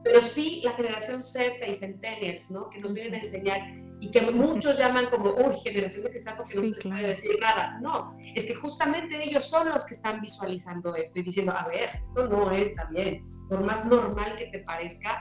pero 0.02 0.22
sí 0.22 0.60
la 0.64 0.72
generación 0.72 1.22
Z 1.22 1.66
y 1.66 1.74
Centennials, 1.74 2.50
¿no? 2.50 2.70
que 2.70 2.80
nos 2.80 2.92
vienen 2.94 3.14
a 3.14 3.18
enseñar 3.18 3.60
y 4.00 4.10
que 4.10 4.22
muchos 4.30 4.78
llaman 4.78 5.06
como, 5.10 5.30
uy, 5.30 5.54
generación 5.62 6.04
de 6.04 6.10
cristal 6.10 6.36
porque 6.38 6.54
no 6.54 6.62
se 6.62 6.66
les 6.68 6.78
puede 6.82 7.06
decir 7.06 7.38
nada. 7.38 7.78
No, 7.82 8.16
es 8.34 8.46
que 8.46 8.54
justamente 8.54 9.22
ellos 9.22 9.44
son 9.44 9.68
los 9.68 9.84
que 9.84 9.94
están 9.94 10.20
visualizando 10.22 10.96
esto 10.96 11.18
y 11.18 11.22
diciendo, 11.22 11.52
a 11.56 11.68
ver, 11.68 11.90
esto 12.02 12.26
no 12.26 12.50
está 12.50 12.86
bien. 12.86 13.26
Por 13.48 13.62
más 13.62 13.84
normal 13.84 14.36
que 14.38 14.46
te 14.46 14.60
parezca, 14.60 15.20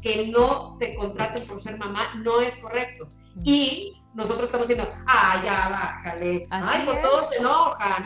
que 0.00 0.28
no 0.28 0.78
te 0.78 0.96
contraten 0.96 1.46
por 1.46 1.60
ser 1.60 1.76
mamá 1.76 2.14
no 2.16 2.40
es 2.40 2.56
correcto. 2.56 3.10
Y 3.44 4.02
nosotros 4.14 4.44
estamos 4.44 4.66
diciendo, 4.66 4.90
ah, 5.06 5.42
ya, 5.44 5.68
bájale. 5.68 6.46
Ay, 6.50 6.86
por 6.86 7.02
todos 7.02 7.28
se 7.28 7.36
enojan. 7.36 8.04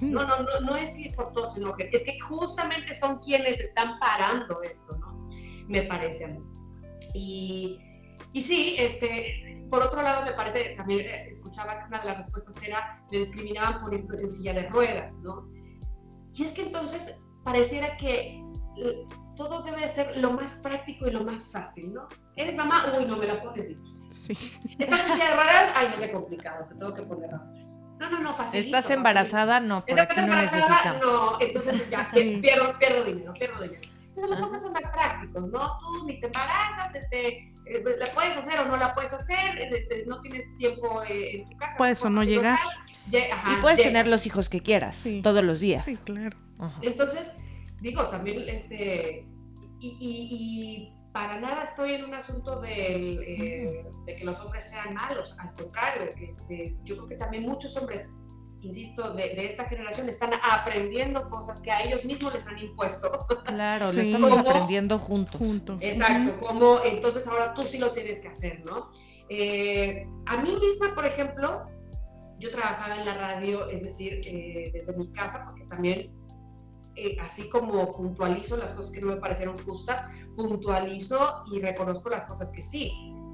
no, 0.00 0.24
no, 0.24 0.38
no, 0.38 0.60
no 0.60 0.76
es 0.76 0.92
que 0.92 1.12
por 1.14 1.32
todos 1.32 1.52
se 1.52 1.60
enojen. 1.60 1.90
Es 1.92 2.04
que 2.04 2.18
justamente 2.20 2.94
son 2.94 3.18
quienes 3.18 3.60
están 3.60 3.98
parando 3.98 4.62
esto, 4.62 4.96
¿no? 4.96 5.28
Me 5.68 5.82
parece 5.82 6.24
a 6.24 6.28
mí. 6.28 6.42
Y 7.14 7.78
y 8.32 8.40
sí, 8.40 8.76
este, 8.78 9.64
por 9.68 9.82
otro 9.82 10.02
lado, 10.02 10.24
me 10.24 10.32
parece, 10.32 10.74
también 10.76 11.00
eh, 11.00 11.28
escuchaba 11.30 11.78
que 11.78 11.86
una 11.86 12.00
de 12.00 12.06
las 12.06 12.16
respuestas 12.18 12.62
era, 12.62 13.02
me 13.10 13.18
discriminaban 13.18 13.80
por 13.80 13.94
ir 13.94 14.06
en 14.20 14.30
silla 14.30 14.54
de 14.54 14.68
ruedas, 14.68 15.20
¿no? 15.22 15.48
Y 16.34 16.44
es 16.44 16.52
que 16.52 16.62
entonces 16.62 17.22
pareciera 17.44 17.96
que 17.96 18.42
eh, 18.78 19.06
todo 19.36 19.62
debe 19.62 19.86
ser 19.88 20.18
lo 20.18 20.32
más 20.32 20.54
práctico 20.56 21.06
y 21.06 21.10
lo 21.10 21.24
más 21.24 21.50
fácil, 21.50 21.92
¿no? 21.94 22.08
Eres 22.36 22.54
mamá, 22.54 22.92
uy, 22.98 23.04
no 23.04 23.16
me 23.16 23.26
la 23.26 23.42
pones 23.42 23.68
difícil. 23.68 24.16
Sí. 24.16 24.60
Estás 24.78 25.00
en 25.00 25.12
silla 25.12 25.30
de 25.30 25.34
ruedas, 25.34 25.72
ay, 25.74 25.94
no 25.96 26.02
es 26.02 26.10
complicado, 26.10 26.66
te 26.68 26.74
tengo 26.74 26.94
que 26.94 27.02
poner 27.02 27.30
ruedas. 27.30 27.82
No, 27.98 28.10
no, 28.10 28.18
no, 28.20 28.34
fácil. 28.34 28.64
¿Estás 28.64 28.90
embarazada? 28.90 29.60
No, 29.60 29.84
por 29.84 29.98
¿Estás 29.98 30.18
embarazada? 30.18 30.98
No, 31.00 31.40
entonces 31.40 31.88
ya 31.88 32.06
pierdo, 32.12 32.78
pierdo 32.78 33.04
dinero, 33.04 33.32
pierdo 33.34 33.62
dinero. 33.62 33.91
Entonces 34.14 34.30
los 34.30 34.42
hombres 34.42 34.60
son 34.60 34.74
más 34.74 34.86
prácticos, 34.92 35.48
¿no? 35.48 35.78
Tú 35.78 36.06
ni 36.06 36.20
te 36.20 36.26
embarazas, 36.26 36.94
este, 36.94 37.50
eh, 37.64 37.82
la 37.98 38.06
puedes 38.08 38.36
hacer 38.36 38.60
o 38.60 38.66
no 38.66 38.76
la 38.76 38.92
puedes 38.92 39.10
hacer, 39.10 39.58
este, 39.58 40.04
no 40.04 40.20
tienes 40.20 40.44
tiempo 40.58 41.02
eh, 41.02 41.36
en 41.38 41.48
tu 41.48 41.56
casa. 41.56 41.78
Puedes 41.78 42.04
o 42.04 42.10
no 42.10 42.22
llegar. 42.22 42.58
y 43.10 43.60
puedes 43.62 43.78
tener 43.82 44.06
los 44.08 44.26
hijos 44.26 44.50
que 44.50 44.60
quieras, 44.60 45.02
todos 45.22 45.42
los 45.42 45.60
días. 45.60 45.82
Sí, 45.84 45.96
claro. 45.96 46.36
Entonces, 46.82 47.38
digo, 47.80 48.06
también, 48.08 48.46
este, 48.50 49.26
y, 49.80 50.92
para 51.14 51.40
nada 51.40 51.62
estoy 51.62 51.94
en 51.94 52.04
un 52.04 52.14
asunto 52.14 52.62
eh, 52.64 53.82
de, 54.04 54.14
que 54.14 54.24
los 54.24 54.38
hombres 54.40 54.68
sean 54.68 54.92
malos, 54.92 55.34
al 55.38 55.54
contrario, 55.54 56.10
este, 56.20 56.76
yo 56.84 56.96
creo 56.96 57.06
que 57.06 57.16
también 57.16 57.44
muchos 57.44 57.74
hombres 57.78 58.14
insisto, 58.62 59.12
de, 59.12 59.44
esta 59.44 59.64
generación 59.64 60.08
están 60.08 60.30
aprendiendo 60.42 61.28
cosas 61.28 61.60
que 61.60 61.70
a 61.70 61.82
ellos 61.82 62.04
mismos 62.04 62.32
les 62.32 62.46
han 62.46 62.58
impuesto. 62.58 63.26
Claro, 63.44 63.92
lo 63.92 64.00
estamos 64.00 64.32
aprendiendo 64.32 64.98
juntos. 64.98 65.36
juntos. 65.36 65.78
Exacto, 65.80 66.38
como 66.38 66.80
entonces 66.84 67.26
ahora 67.26 67.54
tú 67.54 67.62
sí 67.62 67.78
lo 67.78 67.92
tienes 67.92 68.20
que 68.20 68.28
hacer, 68.28 68.64
¿no? 68.64 68.90
Eh, 69.28 70.06
a 70.26 70.36
mí 70.38 70.54
misma, 70.56 70.94
por 70.94 71.06
ejemplo, 71.06 71.66
yo 72.38 72.50
trabajaba 72.50 72.96
en 72.96 73.06
la 73.06 73.14
radio, 73.14 73.68
es 73.68 73.82
decir, 73.82 74.20
eh, 74.24 74.70
desde 74.72 74.96
mi 74.96 75.10
casa, 75.12 75.44
porque 75.46 75.64
también, 75.64 76.12
eh, 76.94 77.16
así 77.20 77.48
como 77.48 77.90
puntualizo 77.90 78.56
las 78.56 78.72
cosas 78.72 78.92
que 78.92 79.00
no 79.00 79.08
me 79.08 79.16
parecieron 79.16 79.56
justas, 79.64 80.06
puntualizo 80.36 81.44
y 81.52 81.60
reconozco 81.60 82.10
las 82.10 82.26
cosas 82.26 82.52
que 82.52 82.62
sí. 82.62 82.92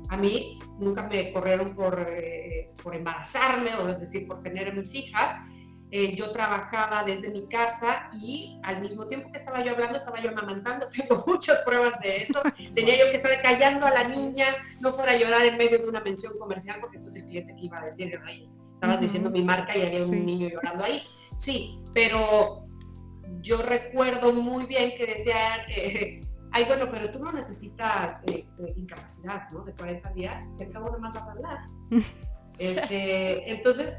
A 0.09 0.16
mí 0.16 0.59
nunca 0.78 1.02
me 1.02 1.32
corrieron 1.32 1.74
por, 1.74 2.06
eh, 2.11 2.72
por 2.82 2.94
embarazarme 2.94 3.74
o 3.76 3.88
es 3.88 4.00
decir, 4.00 4.26
por 4.26 4.42
tener 4.42 4.68
a 4.68 4.72
mis 4.72 4.94
hijas. 4.94 5.50
Eh, 5.90 6.14
yo 6.14 6.30
trabajaba 6.32 7.02
desde 7.02 7.30
mi 7.30 7.48
casa 7.48 8.11
y 8.20 8.61
al 8.62 8.82
mismo 8.82 9.06
tiempo 9.06 9.32
que 9.32 9.38
estaba 9.38 9.64
yo 9.64 9.72
hablando, 9.72 9.96
estaba 9.96 10.20
yo 10.20 10.30
amamantando. 10.30 10.86
Tengo 10.96 11.24
muchas 11.26 11.62
pruebas 11.64 11.98
de 12.00 12.22
eso. 12.22 12.42
Tenía 12.74 12.98
yo 12.98 13.11
que 13.11 13.16
estar 13.16 13.40
callando 13.40 13.86
a 13.86 13.90
la 13.90 14.04
niña, 14.04 14.46
no 14.80 14.94
fuera 14.94 15.12
a 15.12 15.16
llorar 15.16 15.46
en 15.46 15.56
medio 15.56 15.78
de 15.78 15.88
una 15.88 16.00
mención 16.00 16.32
comercial, 16.38 16.78
porque 16.80 16.96
entonces 16.96 17.22
el 17.22 17.28
cliente 17.28 17.54
que 17.54 17.64
iba 17.66 17.78
a 17.78 17.84
decir, 17.84 18.18
estabas 18.74 19.00
diciendo 19.00 19.30
mi 19.30 19.42
marca 19.42 19.76
y 19.76 19.82
había 19.82 20.04
un 20.04 20.26
niño 20.26 20.48
llorando 20.48 20.84
ahí. 20.84 21.02
Sí, 21.34 21.82
pero 21.94 22.66
yo 23.40 23.62
recuerdo 23.62 24.32
muy 24.32 24.66
bien 24.66 24.94
que 24.94 25.06
decían, 25.06 25.61
eh, 25.68 26.20
ay, 26.53 26.64
bueno, 26.64 26.88
pero 26.90 27.11
tú 27.11 27.22
no 27.22 27.32
necesitas 27.32 28.22
eh, 28.26 28.46
incapacidad, 28.76 29.49
¿no? 29.51 29.64
De 29.64 29.72
40 29.74 30.12
días, 30.12 30.57
si 30.57 30.64
al 30.64 30.72
cabo 30.72 30.96
más 30.99 31.14
vas 31.14 31.28
a 31.28 31.32
hablar. 31.32 31.59
este, 32.59 33.51
entonces, 33.51 33.96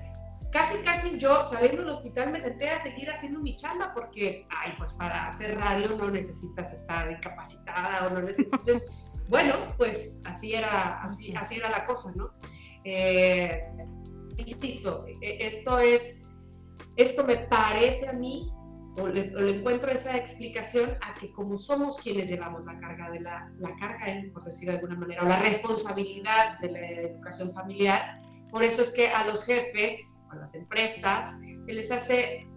casi, 0.51 0.77
casi 0.83 1.17
yo 1.17 1.45
saliendo 1.45 1.83
del 1.83 1.91
hospital 1.91 2.31
me 2.31 2.39
senté 2.39 2.69
a 2.69 2.81
seguir 2.81 3.09
haciendo 3.09 3.39
mi 3.39 3.55
chamba 3.55 3.93
porque, 3.93 4.47
ay, 4.49 4.73
pues 4.77 4.93
para 4.93 5.27
hacer 5.27 5.57
radio 5.57 5.95
no 5.97 6.09
necesitas 6.09 6.73
estar 6.73 7.11
incapacitada 7.11 8.07
o 8.07 8.09
no 8.11 8.21
necesitas... 8.21 8.67
Entonces, 8.67 8.91
bueno, 9.29 9.53
pues 9.77 10.19
así 10.25 10.53
era, 10.53 11.03
así, 11.03 11.33
así 11.35 11.57
era 11.57 11.69
la 11.69 11.85
cosa, 11.85 12.11
¿no? 12.15 12.31
Eh, 12.83 13.63
insisto, 14.37 15.05
e, 15.21 15.47
esto 15.47 15.79
es, 15.79 16.23
esto 16.95 17.23
me 17.23 17.37
parece 17.37 18.07
a 18.07 18.13
mí 18.13 18.51
o 19.01 19.07
le, 19.07 19.57
encuentro 19.57 19.91
esa 19.91 20.15
explicación 20.17 20.91
a 21.01 21.13
que 21.19 21.31
como 21.31 21.57
somos 21.57 21.97
quienes 21.97 22.29
llevamos 22.29 22.65
la 22.65 22.79
carga 22.79 23.09
de 23.09 23.19
la, 23.19 23.51
la 23.57 23.75
carga, 23.77 24.05
por 24.33 24.43
decir 24.43 24.69
de 24.69 24.75
alguna 24.75 24.95
manera, 24.95 25.23
o 25.23 25.25
la 25.25 25.39
responsabilidad 25.39 26.59
de 26.59 26.71
la 26.71 26.79
educación 26.79 27.53
familiar, 27.53 28.21
por 28.49 28.63
eso 28.63 28.81
es 28.81 28.91
que 28.91 29.09
a 29.09 29.25
los 29.25 29.45
jefes, 29.45 30.25
a 30.31 30.35
las 30.35 30.55
empresas, 30.55 31.39
se 31.65 31.73
les 31.73 31.91
hace 31.91 32.47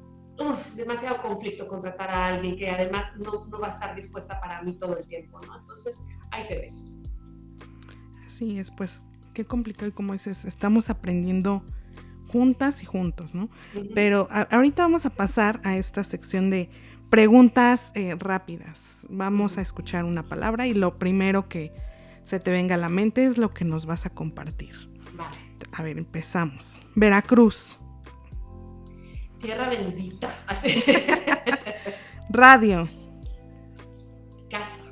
demasiado 0.75 1.21
conflicto 1.23 1.69
contratar 1.69 2.11
a 2.11 2.29
alguien 2.29 2.57
que 2.57 2.71
además 2.71 3.19
no, 3.19 3.47
no, 3.47 3.61
va 3.61 3.67
a 3.67 3.71
estar 3.71 3.95
dispuesta 3.95 4.41
para 4.41 4.63
mí 4.63 4.77
todo 4.77 4.97
el 4.97 5.07
tiempo, 5.07 5.41
¿no? 5.47 5.59
Entonces, 5.59 6.07
ahí 6.31 6.49
te 6.49 6.59
ves. 6.59 6.97
Así 8.27 8.59
es, 8.59 8.71
pues 8.71 9.05
qué 9.35 9.45
complicado 9.45 9.89
y 9.89 9.93
como 9.93 10.15
dices, 10.15 10.45
estamos 10.45 10.91
aprendiendo 10.91 11.63
juntas 12.33 12.83
y 12.83 12.87
juntos, 12.87 13.35
¿no? 13.35 13.51
Pero 13.95 14.29
ahorita 14.51 14.83
vamos 14.83 15.05
a 15.05 15.11
pasar 15.11 15.61
a 15.65 15.77
esta 15.77 16.03
sección 16.03 16.49
de 16.49 16.71
preguntas 17.11 17.93
eh, 17.95 18.17
rápidas. 18.19 19.07
Vamos 19.11 19.59
a 19.59 19.61
escuchar 19.61 20.05
una 20.05 20.23
palabra 20.23 20.67
y 20.67 20.73
lo 20.73 20.99
primero 20.99 21.47
que 21.49 21.73
se 22.23 22.41
te 22.41 22.51
venga 22.51 22.77
a 22.77 22.79
la 22.79 22.89
mente 22.89 23.27
es 23.27 23.37
lo 23.37 23.53
que 23.53 23.67
nos 23.67 23.85
vas 23.85 24.07
a 24.07 24.11
compartir. 24.11 24.75
Vale. 25.13 25.37
A 25.73 25.83
ver, 25.83 25.99
empezamos. 25.99 26.81
Veracruz. 26.95 27.79
Tierra 29.39 29.69
bendita. 29.69 30.45
Radio. 32.31 32.89
Casa. 34.51 34.91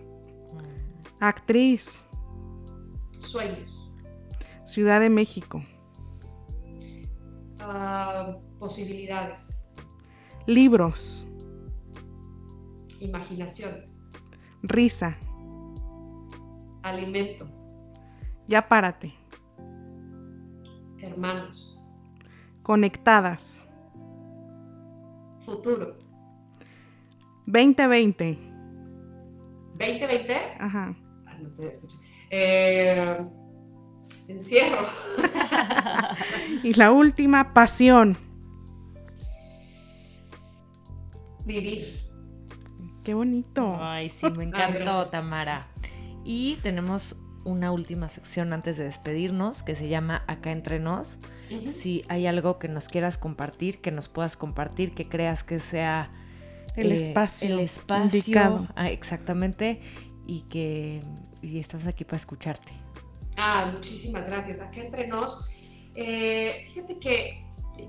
Actriz. 1.20 2.04
Sueños. 3.18 3.90
Ciudad 4.64 5.00
de 5.00 5.10
México 5.10 5.64
posibilidades. 8.58 9.70
Libros. 10.46 11.26
Imaginación. 13.00 13.86
Risa. 14.62 15.16
Alimento. 16.82 17.48
Ya 18.46 18.66
párate. 18.66 19.14
Hermanos. 20.98 21.78
Conectadas. 22.62 23.66
Futuro. 25.40 25.98
2020. 27.46 28.38
¿2020? 29.78 30.56
Ajá. 30.58 30.94
Ah, 31.26 31.38
no 31.40 31.48
te 31.50 31.68
escuché. 31.68 31.96
Eh, 32.30 33.18
encierro. 34.32 34.86
y 36.62 36.74
la 36.74 36.90
última, 36.90 37.52
pasión. 37.52 38.16
Vivir. 41.44 42.00
Qué 43.04 43.14
bonito. 43.14 43.76
Ay, 43.80 44.10
sí, 44.10 44.26
me 44.30 44.44
encantó, 44.48 45.06
Tamara. 45.06 45.66
Y 46.24 46.56
tenemos 46.62 47.16
una 47.44 47.72
última 47.72 48.08
sección 48.08 48.52
antes 48.52 48.76
de 48.76 48.84
despedirnos 48.84 49.62
que 49.62 49.74
se 49.74 49.88
llama 49.88 50.24
Acá 50.26 50.52
entre 50.52 50.78
nos. 50.78 51.18
Si 51.72 52.04
hay 52.08 52.28
algo 52.28 52.60
que 52.60 52.68
nos 52.68 52.86
quieras 52.88 53.18
compartir, 53.18 53.80
que 53.80 53.90
nos 53.90 54.08
puedas 54.08 54.36
compartir, 54.36 54.94
que 54.94 55.06
creas 55.06 55.42
que 55.42 55.58
sea 55.58 56.10
el 56.76 56.92
eh, 56.92 56.96
espacio, 56.96 57.52
el 57.54 57.60
espacio 57.60 58.04
indicado. 58.04 58.68
Ah, 58.76 58.88
exactamente, 58.88 59.80
y 60.28 60.42
que 60.42 61.02
y 61.42 61.58
estamos 61.58 61.88
aquí 61.88 62.04
para 62.04 62.18
escucharte. 62.18 62.72
Ah, 63.42 63.70
muchísimas 63.72 64.26
gracias. 64.26 64.60
Acá 64.60 64.82
entre 64.82 65.06
nos. 65.06 65.48
Eh, 65.94 66.62
fíjate 66.66 66.98
que 66.98 67.42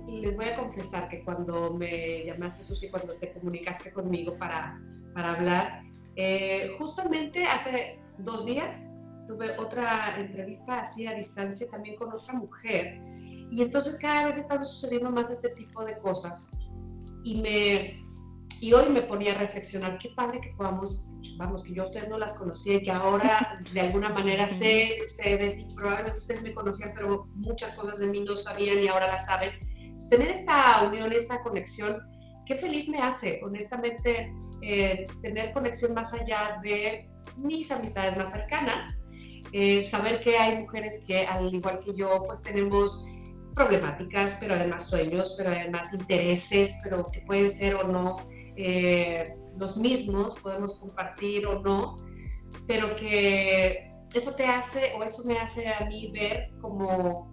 les 0.08 0.38
voy 0.38 0.46
a 0.46 0.56
confesar 0.56 1.10
que 1.10 1.26
cuando 1.26 1.74
me 1.74 2.24
llamaste, 2.26 2.64
Susi, 2.64 2.90
cuando 2.90 3.16
te 3.16 3.34
comunicaste 3.34 3.92
conmigo 3.92 4.38
para, 4.38 4.82
para 5.14 5.34
hablar, 5.34 5.84
eh, 6.16 6.74
justamente 6.78 7.46
hace 7.46 8.00
dos 8.18 8.46
días 8.46 8.86
tuve 9.28 9.58
otra 9.58 10.16
entrevista 10.20 10.80
así 10.80 11.06
a 11.06 11.14
distancia 11.14 11.68
también 11.70 11.98
con 11.98 12.14
otra 12.14 12.34
mujer. 12.34 13.02
Y 13.52 13.62
entonces 13.62 13.98
cada 14.00 14.28
vez 14.28 14.38
están 14.38 14.66
sucediendo 14.66 15.12
más 15.12 15.30
este 15.30 15.50
tipo 15.50 15.84
de 15.84 16.00
cosas. 16.00 16.50
Y 17.26 17.42
me, 17.42 18.00
y 18.62 18.74
hoy 18.74 18.90
me 18.90 19.02
ponía 19.02 19.32
a 19.32 19.40
reflexionar, 19.40 19.98
qué 19.98 20.10
padre 20.10 20.40
que 20.40 20.50
podamos, 20.52 21.08
vamos, 21.36 21.64
que 21.64 21.74
yo 21.74 21.82
a 21.82 21.86
ustedes 21.88 22.08
no 22.10 22.20
las 22.20 22.36
conocía 22.36 22.76
y 22.76 22.84
que 22.84 22.92
ahora 22.92 23.60
de 23.74 23.82
alguna 23.82 24.10
manera 24.10 24.48
sé 24.48 24.98
de 25.00 25.04
ustedes 25.04 25.58
y 25.58 25.74
probablemente 25.74 26.20
ustedes 26.20 26.44
me 26.44 26.54
conocían, 26.54 26.92
pero 26.94 27.28
muchas 27.34 27.74
cosas 27.74 27.98
de 27.98 28.06
mí 28.06 28.22
no 28.22 28.36
sabían 28.36 28.80
y 28.80 28.88
ahora 28.88 29.08
las 29.08 29.26
saben. 29.26 29.52
tener 30.12 30.30
esta 30.30 30.84
unión, 30.88 31.12
esta 31.12 31.42
conexión, 31.42 32.04
qué 32.46 32.56
feliz 32.56 32.88
me 32.88 33.00
hace, 33.00 33.42
honestamente, 33.44 34.32
eh, 34.62 35.08
tener 35.24 35.54
conexión 35.54 35.96
más 35.96 36.14
allá 36.14 36.60
de 36.62 37.10
mis 37.38 37.72
amistades 37.72 38.16
más 38.16 38.32
cercanas, 38.32 39.12
eh, 39.54 39.82
saber 39.82 40.22
que 40.22 40.38
hay 40.38 40.60
mujeres 40.60 41.04
que 41.08 41.26
al 41.26 41.52
igual 41.52 41.80
que 41.80 41.96
yo, 41.96 42.24
pues 42.28 42.44
tenemos 42.44 43.08
problemáticas, 43.56 44.38
pero 44.40 44.54
además 44.54 44.88
sueños, 44.88 45.34
pero 45.36 45.50
además 45.50 45.96
intereses, 45.96 46.76
pero 46.84 47.10
que 47.12 47.22
pueden 47.22 47.50
ser 47.50 47.76
o 47.76 47.84
no 47.88 48.18
eh, 48.56 49.36
los 49.58 49.78
mismos, 49.78 50.40
podemos 50.40 50.78
compartir 50.78 51.46
o 51.46 51.62
no, 51.62 51.98
pero 52.68 52.96
que 52.96 53.92
eso 54.14 54.36
te 54.36 54.46
hace 54.46 54.94
o 54.98 55.04
eso 55.04 55.24
me 55.26 55.40
hace 55.40 55.68
a 55.68 55.86
mí 55.86 56.12
ver 56.12 56.52
como 56.62 57.32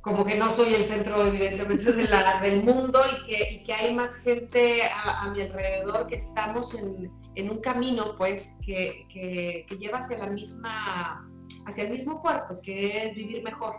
como 0.00 0.24
que 0.24 0.36
no 0.36 0.50
soy 0.50 0.74
el 0.74 0.84
centro 0.84 1.26
evidentemente 1.26 1.92
del 1.92 2.62
mundo 2.62 3.00
y 3.04 3.26
que, 3.26 3.62
que, 3.64 3.74
hay 3.74 3.94
más 3.94 4.14
gente 4.16 4.82
a, 4.84 5.28
mi 5.30 5.42
alrededor 5.42 6.06
que 6.06 6.14
estamos 6.14 6.74
en, 6.74 7.10
en 7.34 7.50
un 7.50 7.58
camino 7.58 8.16
pues 8.16 8.60
que, 8.64 9.06
que, 9.12 9.66
que, 9.68 9.76
lleva 9.76 9.98
hacia 9.98 10.18
la 10.18 10.30
misma 10.30 11.28
hacia 11.66 11.84
el 11.84 11.90
mismo 11.90 12.22
puerto 12.22 12.60
que 12.62 13.04
es 13.04 13.16
vivir 13.16 13.42
mejor. 13.42 13.76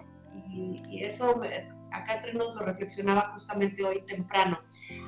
Y, 0.49 0.83
y 0.89 1.03
eso 1.03 1.37
me, 1.37 1.69
acá 1.91 2.15
entre 2.15 2.33
nos 2.33 2.55
lo 2.55 2.61
reflexionaba 2.61 3.31
justamente 3.33 3.83
hoy 3.83 4.01
temprano 4.05 4.59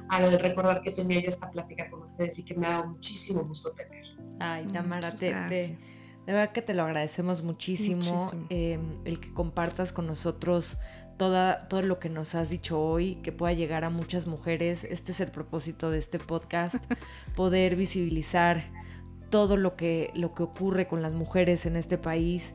al 0.10 0.40
recordar 0.40 0.82
que 0.82 0.92
tenía 0.92 1.22
yo 1.22 1.28
esta 1.28 1.50
plática 1.52 1.90
con 1.90 2.02
ustedes 2.02 2.38
y 2.40 2.46
que 2.46 2.56
me 2.56 2.68
ha 2.68 2.72
dado 2.72 2.90
muchísimo 2.90 3.44
gusto 3.44 3.72
tener. 3.72 4.06
Ay, 4.40 4.66
Tamara, 4.68 5.12
te, 5.12 5.34
De 5.34 5.78
verdad 6.26 6.52
que 6.52 6.62
te 6.62 6.74
lo 6.74 6.84
agradecemos 6.84 7.44
muchísimo, 7.44 8.32
em, 8.50 9.00
el 9.06 9.20
que 9.20 9.34
compartas 9.34 9.94
con 9.94 10.08
nosotros 10.08 10.78
toda, 11.18 11.60
todo 11.68 11.84
lo 11.84 12.00
que 12.00 12.10
nos 12.10 12.34
has 12.34 12.50
dicho 12.50 12.82
hoy, 12.82 13.16
que 13.18 13.32
pueda 13.32 13.54
llegar 13.54 13.84
a 13.84 13.90
muchas 13.90 14.26
mujeres. 14.26 14.84
Este 14.84 15.12
es 15.12 15.20
el 15.20 15.30
propósito 15.30 15.92
de 15.92 16.00
este 16.00 16.18
podcast, 16.18 16.76
poder 17.36 17.76
visibilizar 17.76 18.64
todo 19.30 19.58
lo 19.58 19.76
que, 19.76 20.12
lo 20.14 20.34
que 20.36 20.44
ocurre 20.44 20.88
con 20.88 21.02
las 21.02 21.14
mujeres 21.14 21.66
en 21.66 21.76
este 21.76 21.98
país. 21.98 22.54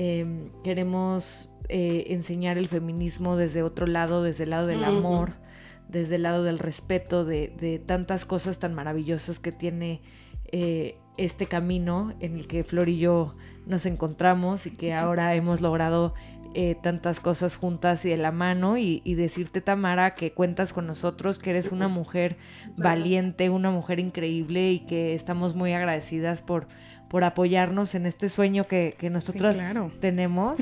Em, 0.00 0.50
queremos 0.62 1.50
eh, 1.68 2.04
enseñar 2.10 2.56
el 2.56 2.68
feminismo 2.68 3.34
desde 3.36 3.64
otro 3.64 3.84
lado, 3.84 4.22
desde 4.22 4.44
el 4.44 4.50
lado 4.50 4.68
del 4.68 4.84
amor, 4.84 5.32
desde 5.88 6.14
el 6.14 6.22
lado 6.22 6.44
del 6.44 6.60
respeto, 6.60 7.24
de, 7.24 7.82
tantas 7.84 8.24
cosas 8.24 8.60
tan 8.60 8.74
maravillosas 8.74 9.40
que 9.40 9.50
tiene 9.50 10.00
eh, 10.52 10.98
este 11.16 11.46
camino 11.46 12.14
en 12.20 12.36
el 12.36 12.46
que 12.46 12.62
Flor 12.62 12.88
y 12.88 12.98
yo 12.98 13.34
nos 13.66 13.86
encontramos 13.86 14.66
y 14.66 14.70
que 14.70 14.94
ahora 14.94 15.34
hemos 15.34 15.60
logrado 15.60 16.14
eh, 16.54 16.76
tantas 16.80 17.18
cosas 17.18 17.56
juntas 17.56 18.04
y 18.04 18.10
de 18.10 18.18
la 18.18 18.30
mano 18.30 18.78
y, 18.78 19.02
decirte 19.16 19.60
Tamara 19.60 20.14
que 20.14 20.32
cuentas 20.32 20.72
con 20.72 20.86
nosotros, 20.86 21.40
que 21.40 21.50
eres 21.50 21.72
una 21.72 21.88
mujer 21.88 22.36
valiente, 22.76 23.50
una 23.50 23.72
mujer 23.72 23.98
increíble 23.98 24.70
y 24.70 24.80
que 24.86 25.16
estamos 25.16 25.56
muy 25.56 25.72
agradecidas 25.72 26.40
por, 26.40 26.68
por 27.10 27.24
apoyarnos 27.24 27.94
en 27.94 28.06
este 28.06 28.28
sueño 28.28 28.66
que, 28.66 28.94
que 28.98 29.10
nosotros 29.10 29.56
tenemos. 30.00 30.58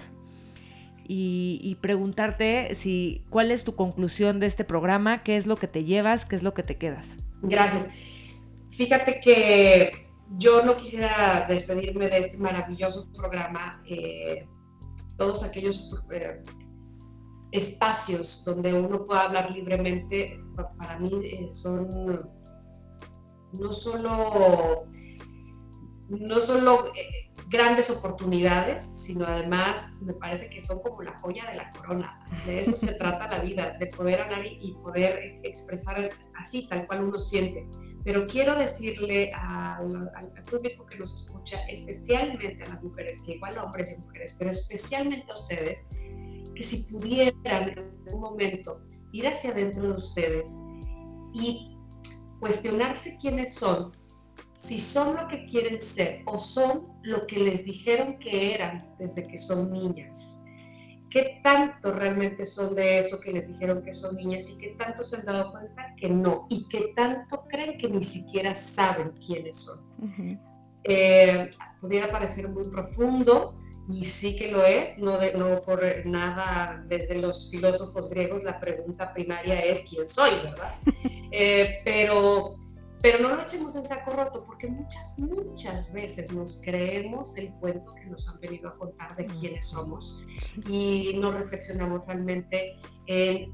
Y, 1.09 1.79
preguntarte 1.81 2.75
si 2.75 3.25
cuál 3.31 3.53
es 3.53 3.63
tu 3.63 3.77
conclusión 3.77 4.41
de 4.41 4.47
este 4.47 4.65
programa, 4.65 5.23
qué 5.23 5.37
es 5.37 5.47
lo 5.47 5.57
que 5.57 5.69
te 5.69 5.85
llevas, 5.85 6.25
qué 6.25 6.35
es 6.35 6.43
lo 6.43 6.53
que 6.53 6.65
te 6.65 6.79
quedas. 6.79 7.15
Gracias. 7.43 7.95
Fíjate 8.71 9.21
que 9.21 10.09
yo 10.37 10.65
no 10.65 10.77
quisiera 10.77 11.47
despedirme 11.49 12.09
de 12.09 12.19
este 12.19 12.37
maravilloso 12.39 13.09
programa. 13.13 13.83
Eh, 13.89 14.49
todos 15.17 15.45
aquellos 15.45 15.89
eh, 16.11 16.43
espacios 17.53 18.45
donde 18.45 18.75
uno 18.75 19.07
pueda 19.07 19.27
hablar 19.27 19.53
libremente, 19.53 20.41
para 20.77 20.99
mí 20.99 21.13
eh, 21.25 21.47
son 21.51 22.29
no 23.53 23.73
solo, 23.73 24.85
no 26.09 26.41
solo 26.41 26.93
eh, 26.95 27.33
grandes 27.49 27.91
oportunidades, 27.91 28.83
sino 28.83 29.27
además 29.27 30.03
me 30.05 30.15
parece 30.15 30.49
que 30.49 30.61
son 30.61 30.81
como 30.81 31.03
la 31.03 31.13
joya 31.19 31.51
de 31.51 31.57
la 31.57 31.73
corona. 31.73 32.25
De 32.45 32.61
eso 32.61 32.73
se 32.73 32.95
trata 32.99 33.29
la 33.29 33.41
vida, 33.41 33.77
de 33.79 33.87
poder 33.87 34.21
hablar 34.21 34.45
y 34.45 34.73
poder 34.83 35.41
expresar 35.45 36.11
así, 36.35 36.69
tal 36.69 36.87
cual 36.87 37.05
uno 37.05 37.19
siente. 37.19 37.67
Pero 38.07 38.25
quiero 38.25 38.57
decirle 38.57 39.33
al, 39.33 40.15
público 40.49 40.87
que 40.87 40.97
nos 40.97 41.13
escucha, 41.13 41.59
especialmente 41.69 42.63
a 42.63 42.69
las 42.69 42.85
mujeres, 42.85 43.21
que 43.27 43.35
igual 43.35 43.59
hombres 43.59 43.97
y 43.99 44.01
mujeres, 44.01 44.37
pero 44.39 44.53
especialmente 44.53 45.29
a 45.29 45.35
ustedes, 45.35 45.91
que 46.55 46.63
si 46.63 46.85
pudieran 46.93 47.71
en 47.71 48.15
un 48.15 48.21
momento 48.21 48.81
ir 49.11 49.27
hacia 49.27 49.51
adentro 49.51 49.89
de 49.89 49.97
ustedes 49.97 50.47
y 51.35 51.77
cuestionarse 52.39 53.19
quiénes 53.21 53.55
son, 53.55 53.91
si 54.57 54.79
son 54.79 55.17
lo 55.17 55.29
que 55.29 55.45
quieren 55.45 55.81
ser 55.81 56.23
o 56.25 56.39
son 56.39 56.89
lo 57.03 57.27
que 57.27 57.39
les 57.39 57.65
dijeron 57.67 58.19
que 58.19 58.55
eran 58.55 58.97
desde 58.99 59.27
que 59.27 59.37
son 59.37 59.71
niñas 59.71 60.43
qué 61.11 61.41
tanto 61.43 61.93
realmente 61.93 62.45
son 62.45 62.75
de 62.75 62.99
eso 62.99 63.21
que 63.21 63.33
les 63.33 63.49
dijeron 63.49 63.83
que 63.83 63.93
son 63.93 64.17
niñas 64.17 64.51
y 64.51 64.59
qué 64.59 64.69
tanto 64.79 65.05
se 65.05 65.17
han 65.17 65.25
dado 65.25 65.51
cuenta 65.53 65.95
que 65.97 66.09
no 66.09 66.47
y 66.51 66.69
qué 66.69 66.93
tanto 66.95 67.45
creen 67.49 67.79
que 67.79 67.89
ni 67.89 68.03
siquiera 68.03 68.55
saben 68.55 69.13
quiénes 69.13 69.57
son. 69.57 70.39
Eh, 70.85 71.51
pudiera 71.81 72.11
parecer 72.11 72.49
muy 72.49 72.65
profundo 72.65 73.59
y 73.89 74.05
sí 74.05 74.37
que 74.37 74.51
lo 74.51 74.65
es, 74.65 74.99
no, 74.99 75.19
de, 75.19 75.33
no 75.33 75.63
por 75.63 75.83
nada 76.07 76.85
desde 76.87 77.19
los 77.19 77.51
filósofos 77.51 78.11
griegos 78.11 78.43
la 78.43 78.59
pregunta 78.59 79.13
primaria 79.13 79.61
es 79.61 79.87
quién 79.89 80.09
soy, 80.09 80.33
¿verdad? 80.43 80.75
Eh, 81.39 81.81
pero 81.85 82.57
pero 83.07 83.21
no 83.21 83.37
lo 83.37 83.43
echemos 83.43 83.77
en 83.77 83.85
saco 83.85 84.11
roto 84.11 84.45
porque 84.45 84.67
muchas, 84.67 85.17
muchas 85.21 85.93
veces 85.93 86.33
nos 86.33 86.61
creemos 86.61 87.37
el 87.37 87.53
cuento 87.53 87.95
que 87.95 88.05
nos 88.07 88.29
han 88.29 88.41
venido 88.41 88.69
a 88.69 88.77
contar 88.77 89.15
de 89.15 89.27
quiénes 89.27 89.69
somos 89.69 90.21
y 90.69 91.17
no 91.17 91.31
reflexionamos 91.31 92.05
realmente 92.05 92.81
en 93.07 93.53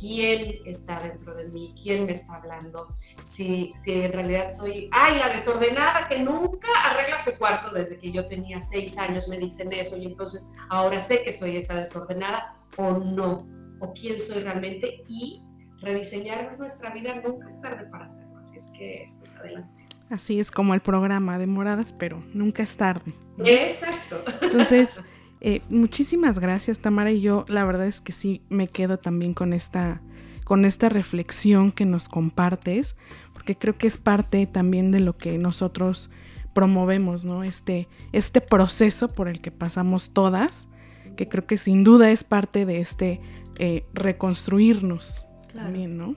quién 0.00 0.54
está 0.64 1.02
dentro 1.02 1.34
de 1.34 1.48
mí, 1.48 1.74
quién 1.82 2.06
me 2.06 2.12
está 2.12 2.36
hablando, 2.36 2.96
si, 3.20 3.72
si 3.74 3.92
en 3.92 4.10
realidad 4.10 4.50
soy, 4.50 4.88
ay, 4.90 5.18
la 5.18 5.28
desordenada 5.28 6.08
que 6.08 6.20
nunca 6.20 6.68
arregla 6.86 7.22
su 7.22 7.36
cuarto 7.36 7.74
desde 7.74 7.98
que 7.98 8.10
yo 8.10 8.24
tenía 8.24 8.58
seis 8.58 8.96
años, 8.96 9.28
me 9.28 9.36
dicen 9.36 9.70
eso 9.74 9.98
y 9.98 10.06
entonces 10.06 10.50
ahora 10.70 10.98
sé 10.98 11.22
que 11.22 11.30
soy 11.30 11.58
esa 11.58 11.74
desordenada 11.74 12.56
o 12.78 12.92
no, 12.92 13.46
o 13.80 13.92
quién 13.92 14.18
soy 14.18 14.44
realmente 14.44 15.04
y 15.08 15.42
rediseñar 15.80 16.58
nuestra 16.58 16.92
vida 16.92 17.20
nunca 17.26 17.48
es 17.48 17.60
tarde 17.60 17.84
para 17.90 18.06
hacerlo. 18.06 18.38
Así 18.40 18.56
es 18.56 18.72
que, 18.76 19.12
pues 19.18 19.36
adelante. 19.36 19.88
Así 20.10 20.38
es 20.38 20.50
como 20.50 20.74
el 20.74 20.80
programa 20.80 21.38
de 21.38 21.46
Moradas, 21.46 21.92
pero 21.92 22.22
nunca 22.34 22.62
es 22.62 22.76
tarde. 22.76 23.14
Exacto. 23.38 24.22
Entonces, 24.42 25.00
eh, 25.40 25.62
muchísimas 25.68 26.38
gracias, 26.38 26.80
Tamara. 26.80 27.10
Y 27.10 27.20
yo, 27.20 27.44
la 27.48 27.64
verdad 27.64 27.86
es 27.86 28.00
que 28.00 28.12
sí 28.12 28.42
me 28.48 28.68
quedo 28.68 28.98
también 28.98 29.34
con 29.34 29.52
esta, 29.52 30.02
con 30.44 30.64
esta 30.64 30.88
reflexión 30.88 31.72
que 31.72 31.84
nos 31.86 32.08
compartes, 32.08 32.96
porque 33.32 33.56
creo 33.56 33.78
que 33.78 33.86
es 33.86 33.98
parte 33.98 34.46
también 34.46 34.90
de 34.90 35.00
lo 35.00 35.16
que 35.16 35.38
nosotros 35.38 36.10
promovemos, 36.52 37.24
¿no? 37.24 37.42
Este, 37.42 37.88
este 38.12 38.40
proceso 38.40 39.08
por 39.08 39.28
el 39.28 39.40
que 39.40 39.50
pasamos 39.50 40.12
todas, 40.12 40.68
que 41.16 41.28
creo 41.28 41.46
que 41.46 41.58
sin 41.58 41.82
duda 41.82 42.10
es 42.10 42.24
parte 42.24 42.66
de 42.66 42.80
este 42.80 43.20
eh, 43.58 43.84
reconstruirnos 43.92 45.23
también, 45.54 45.96
¿no? 45.96 46.16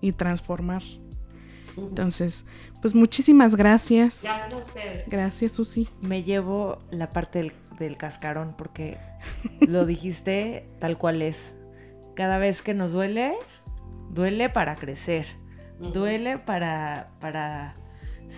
Y 0.00 0.12
transformar. 0.12 0.82
Entonces, 1.76 2.44
pues 2.80 2.94
muchísimas 2.94 3.54
gracias. 3.56 4.22
Gracias 4.22 4.52
a 4.52 4.56
ustedes. 4.56 5.08
Gracias, 5.08 5.52
Susi. 5.52 5.88
Me 6.00 6.22
llevo 6.22 6.78
la 6.90 7.10
parte 7.10 7.52
del, 7.78 7.96
cascarón 7.96 8.54
porque 8.56 8.98
lo 9.60 9.84
dijiste 9.84 10.68
tal 10.78 10.98
cual 10.98 11.22
es. 11.22 11.54
Cada 12.14 12.38
vez 12.38 12.62
que 12.62 12.74
nos 12.74 12.92
duele, 12.92 13.34
duele 14.10 14.48
para 14.50 14.76
crecer. 14.76 15.26
Duele 15.80 16.38
para, 16.38 17.08
para 17.20 17.74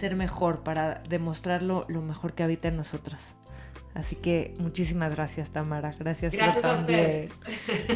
ser 0.00 0.16
mejor, 0.16 0.62
para 0.62 1.02
demostrar 1.08 1.62
lo, 1.62 1.84
mejor 1.88 2.32
que 2.32 2.42
habita 2.42 2.68
en 2.68 2.76
nosotras. 2.76 3.20
Así 3.94 4.16
que 4.16 4.54
muchísimas 4.58 5.14
gracias, 5.14 5.50
Tamara. 5.50 5.94
Gracias, 5.98 6.32
gracias 6.32 6.64
a 6.64 6.72
ustedes. 6.72 7.30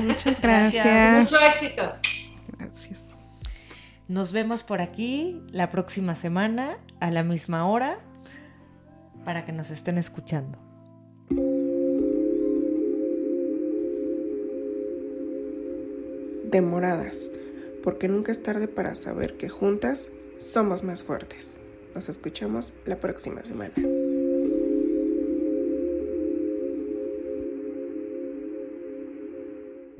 Muchas 0.00 0.40
gracias. 0.40 1.20
Mucho 1.20 1.40
éxito. 1.46 1.94
Gracias. 2.58 3.14
Nos 4.08 4.32
vemos 4.32 4.62
por 4.62 4.80
aquí 4.80 5.40
la 5.52 5.70
próxima 5.70 6.16
semana 6.16 6.78
a 6.98 7.10
la 7.10 7.22
misma 7.22 7.66
hora 7.66 8.00
para 9.24 9.44
que 9.44 9.52
nos 9.52 9.70
estén 9.70 9.98
escuchando. 9.98 10.58
Demoradas, 16.50 17.30
porque 17.84 18.08
nunca 18.08 18.32
es 18.32 18.42
tarde 18.42 18.66
para 18.66 18.96
saber 18.96 19.36
que 19.36 19.48
juntas 19.48 20.10
somos 20.38 20.82
más 20.82 21.04
fuertes. 21.04 21.60
Nos 21.94 22.08
escuchamos 22.08 22.74
la 22.86 22.96
próxima 22.96 23.42
semana. 23.42 23.74